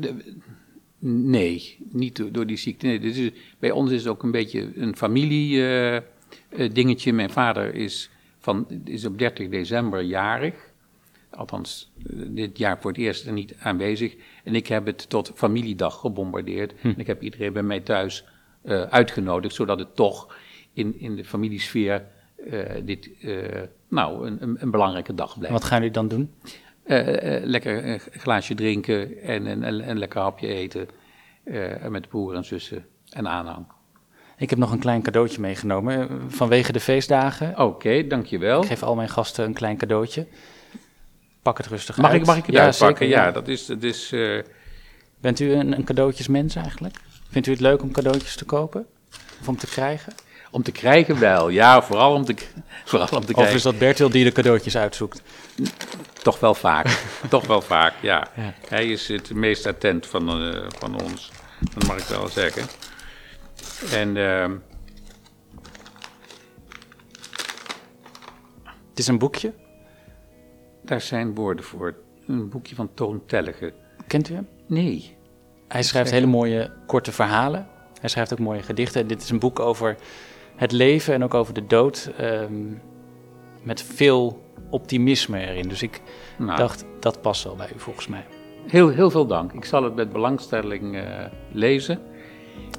de- 0.00 0.34
nee, 0.98 1.76
niet 1.90 2.16
door, 2.16 2.32
door 2.32 2.46
die 2.46 2.56
ziekte. 2.56 2.86
Nee, 2.86 3.00
dit 3.00 3.16
is, 3.16 3.30
bij 3.58 3.70
ons 3.70 3.90
is 3.90 3.98
het 3.98 4.08
ook 4.08 4.22
een 4.22 4.30
beetje 4.30 4.70
een 4.74 4.96
familie-dingetje. 4.96 7.12
Mijn 7.12 7.30
vader 7.30 7.74
is, 7.74 8.10
van, 8.38 8.66
is 8.84 9.04
op 9.04 9.18
30 9.18 9.48
december 9.48 10.02
jarig. 10.02 10.54
Althans, 11.30 11.90
eh, 12.10 12.16
dit 12.28 12.58
jaar 12.58 12.80
voor 12.80 12.90
het 12.90 13.00
eerst 13.00 13.26
er 13.26 13.32
niet 13.32 13.54
aanwezig. 13.58 14.16
En 14.44 14.54
ik 14.54 14.66
heb 14.66 14.86
het 14.86 15.08
tot 15.08 15.32
familiedag 15.34 16.00
gebombardeerd. 16.00 16.72
En 16.82 16.98
ik 16.98 17.06
heb 17.06 17.22
iedereen 17.22 17.52
bij 17.52 17.62
mij 17.62 17.80
thuis 17.80 18.24
eh, 18.62 18.82
uitgenodigd, 18.82 19.54
zodat 19.54 19.78
het 19.78 19.96
toch 19.96 20.36
in, 20.72 21.00
in 21.00 21.16
de 21.16 21.24
familiesfeer 21.24 22.04
eh, 22.50 22.60
dit, 22.84 23.10
eh, 23.20 23.62
nou, 23.88 24.26
een, 24.26 24.56
een, 24.58 24.70
belangrijke 24.70 25.14
dag 25.14 25.32
blijft. 25.38 25.52
wat 25.52 25.64
gaan 25.64 25.78
jullie 25.78 25.92
dan 25.92 26.08
doen? 26.08 26.30
Eh, 26.88 27.36
eh, 27.36 27.44
lekker 27.44 27.86
een 27.86 28.00
glaasje 28.12 28.54
drinken 28.54 29.22
en 29.22 29.46
een, 29.46 29.62
een, 29.62 29.88
een 29.90 29.98
lekker 29.98 30.20
hapje 30.20 30.46
eten. 30.46 30.88
eh, 31.44 31.86
met 31.86 32.08
broer 32.08 32.34
en 32.34 32.44
zussen 32.44 32.86
en 33.10 33.28
aanhang. 33.28 33.66
Ik 34.36 34.50
heb 34.50 34.58
nog 34.58 34.72
een 34.72 34.78
klein 34.78 35.02
cadeautje 35.02 35.40
meegenomen 35.40 36.08
vanwege 36.30 36.72
de 36.72 36.80
feestdagen. 36.80 37.58
Oké, 37.58 38.06
dankjewel. 38.06 38.62
Ik 38.62 38.68
geef 38.68 38.82
al 38.82 38.94
mijn 38.94 39.08
gasten 39.08 39.44
een 39.44 39.52
klein 39.52 39.76
cadeautje. 39.76 40.26
Pak 41.42 41.56
het 41.56 41.66
rustig 41.66 41.96
Mag 41.96 42.10
uit. 42.10 42.20
ik, 42.20 42.26
mag 42.26 42.36
ik 42.36 42.46
het 42.46 42.54
ja, 42.54 42.64
uitpakken? 42.64 43.06
Zeker, 43.06 43.20
ja, 43.20 43.26
ja. 43.26 43.32
dat 43.32 43.48
is... 43.48 43.66
Dat 43.66 43.82
is 43.82 44.14
Bent 45.20 45.40
u 45.40 45.52
een, 45.52 45.72
een 45.72 45.84
cadeautjesmens 45.84 46.54
eigenlijk? 46.54 46.96
Vindt 47.30 47.48
u 47.48 47.50
het 47.50 47.60
leuk 47.60 47.82
om 47.82 47.92
cadeautjes 47.92 48.36
te 48.36 48.44
kopen? 48.44 48.86
Of 49.40 49.48
om 49.48 49.56
te 49.56 49.66
krijgen? 49.66 50.12
Om 50.58 50.64
te 50.64 50.72
krijgen 50.72 51.18
wel, 51.18 51.48
ja, 51.48 51.82
vooral 51.82 52.14
om 52.14 52.24
te, 52.24 52.34
vooral 52.84 53.08
om 53.08 53.20
te 53.20 53.26
Of 53.26 53.32
krijgen. 53.32 53.54
is 53.56 53.62
dat 53.62 53.78
Bertil 53.78 54.10
die 54.10 54.24
de 54.24 54.32
cadeautjes 54.32 54.76
uitzoekt? 54.76 55.22
Toch 56.22 56.40
wel 56.40 56.54
vaak, 56.54 56.86
toch 57.28 57.46
wel 57.46 57.60
vaak, 57.60 57.94
ja. 58.00 58.28
Ja. 58.36 58.54
Hij 58.68 58.86
is 58.86 59.08
het 59.08 59.34
meest 59.34 59.66
attent 59.66 60.06
van, 60.06 60.42
eh, 60.54 60.66
van 60.78 61.00
ons, 61.02 61.30
dat 61.74 61.86
mag 61.86 61.96
ik 61.98 62.04
wel 62.04 62.28
zeggen. 62.28 62.62
En 63.92 64.16
ehm, 64.16 64.52
Het 68.88 68.98
is 69.06 69.06
een 69.06 69.18
boekje. 69.18 69.52
daar 70.82 71.00
zijn 71.00 71.34
woorden 71.34 71.64
voor. 71.64 71.94
Een 72.26 72.48
boekje 72.48 72.74
van 72.74 72.90
Toon 72.94 73.22
Tellege. 73.26 73.72
Kent 74.06 74.28
u 74.30 74.34
hem? 74.34 74.48
Nee, 74.66 75.16
Hij 75.68 75.82
schrijft 75.82 76.10
hele 76.10 76.26
mooie 76.26 76.70
korte 76.86 77.12
verhalen. 77.12 77.68
Hij 78.00 78.08
schrijft 78.08 78.32
ook 78.32 78.38
mooie 78.38 78.62
gedichten. 78.62 79.06
Dit 79.06 79.22
is 79.22 79.30
een 79.30 79.38
boek 79.38 79.58
over 79.60 79.96
het 80.58 80.72
leven 80.72 81.14
en 81.14 81.24
ook 81.24 81.34
over 81.34 81.54
de 81.54 81.66
dood. 81.66 82.10
ehm, 82.16 82.52
met 83.62 83.82
veel 83.82 84.42
optimisme 84.70 85.38
erin. 85.46 85.68
Dus 85.68 85.82
ik 85.82 86.00
nou, 86.38 86.56
dacht, 86.58 86.84
dat 87.00 87.20
past 87.20 87.44
wel 87.44 87.56
bij 87.56 87.68
u 87.76 87.78
volgens 87.78 88.06
mij. 88.08 88.24
Heel, 88.66 88.88
heel 88.88 89.10
veel 89.10 89.26
dank. 89.26 89.52
Ik 89.52 89.64
zal 89.64 89.82
het 89.82 89.94
met 89.94 90.12
belangstelling 90.12 90.96
eh, 90.96 91.02
lezen. 91.52 91.98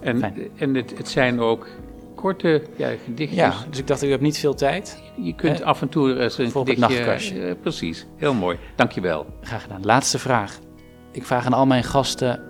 En, 0.01 0.19
Fijn. 0.19 0.49
en 0.55 0.75
het, 0.75 0.97
het 0.97 1.09
zijn 1.09 1.39
ook 1.39 1.67
korte 2.15 2.63
ja, 2.75 2.89
gedichtjes. 3.05 3.39
Ja, 3.39 3.53
dus 3.69 3.79
ik 3.79 3.87
dacht, 3.87 4.03
u 4.03 4.09
hebt 4.09 4.21
niet 4.21 4.37
veel 4.37 4.53
tijd. 4.53 5.01
Je 5.15 5.35
kunt 5.35 5.61
af 5.63 5.81
en 5.81 5.89
toe 5.89 6.19
eens 6.19 6.37
een 6.37 6.51
gedichtje... 6.51 6.87
nachtkastje. 6.87 7.47
eh, 7.47 7.55
precies, 7.61 8.07
heel 8.15 8.33
mooi. 8.33 8.57
Dankjewel. 8.75 9.25
Graag 9.41 9.61
gedaan. 9.61 9.85
Laatste 9.85 10.19
vraag. 10.19 10.59
Ik 11.11 11.25
vraag 11.25 11.45
aan 11.45 11.53
al 11.53 11.65
mijn 11.65 11.83
gasten: 11.83 12.41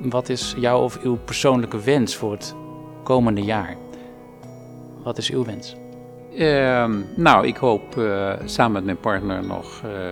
wat 0.00 0.28
is 0.28 0.54
jouw 0.58 0.82
of 0.82 1.02
uw 1.02 1.16
persoonlijke 1.24 1.80
wens 1.80 2.16
voor 2.16 2.32
het 2.32 2.54
komende 3.02 3.42
jaar? 3.42 3.76
Wat 5.02 5.18
is 5.18 5.30
uw 5.30 5.44
wens? 5.44 5.76
Ehm, 6.38 7.00
nou, 7.16 7.46
ik 7.46 7.56
hoop 7.56 7.98
eh, 7.98 8.32
samen 8.44 8.72
met 8.72 8.84
mijn 8.84 9.00
partner 9.00 9.44
nog 9.46 9.82
eh, 9.84 10.08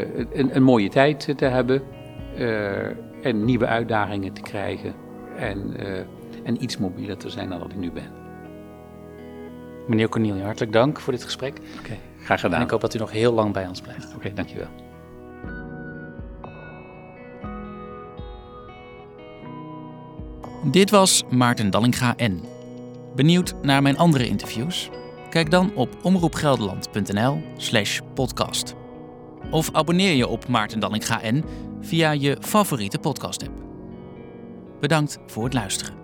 eh, 0.00 0.08
een, 0.32 0.56
een 0.56 0.62
mooie 0.62 0.88
tijd 0.88 1.34
te 1.36 1.44
hebben. 1.44 1.82
eh, 2.36 2.86
en 3.22 3.44
nieuwe 3.44 3.66
uitdagingen 3.66 4.32
te 4.32 4.40
krijgen. 4.40 4.94
En, 5.36 5.76
eh, 5.78 5.98
en 6.44 6.62
iets 6.62 6.78
mobieler 6.78 7.16
te 7.16 7.30
zijn 7.30 7.48
dan 7.48 7.58
dat 7.58 7.70
ik 7.70 7.76
nu 7.76 7.90
ben. 7.90 8.10
Meneer 9.86 10.08
Cornelie, 10.08 10.42
hartelijk 10.42 10.72
dank 10.72 11.00
voor 11.00 11.12
dit 11.12 11.24
gesprek. 11.24 11.58
Oké, 11.78 11.96
graag 12.24 12.40
gedaan. 12.40 12.58
En 12.58 12.64
ik 12.64 12.70
hoop 12.70 12.80
dat 12.80 12.94
u 12.94 12.98
nog 12.98 13.10
heel 13.10 13.32
lang 13.32 13.52
bij 13.52 13.66
ons 13.66 13.80
blijft. 13.80 14.14
Oké, 14.16 14.32
dankjewel. 14.34 14.68
Dit 20.70 20.90
was 20.90 21.24
Maarten 21.30 21.70
Dallinga 21.70 22.14
N. 22.22 22.42
Benieuwd 23.14 23.54
naar 23.62 23.82
mijn 23.82 23.96
andere 23.96 24.28
interviews? 24.28 24.90
Kijk 25.30 25.50
dan 25.50 25.74
op 25.74 25.96
omroepgelderland.nl/slash 26.02 28.00
podcast. 28.14 28.74
Of 29.50 29.70
abonneer 29.72 30.14
je 30.14 30.26
op 30.28 30.48
Maarten 30.48 30.80
Dallinga 30.80 31.20
N 31.30 31.44
via 31.80 32.10
je 32.10 32.36
favoriete 32.40 32.98
podcast-app. 32.98 33.52
Bedankt 34.80 35.18
voor 35.26 35.44
het 35.44 35.54
luisteren. 35.54 36.03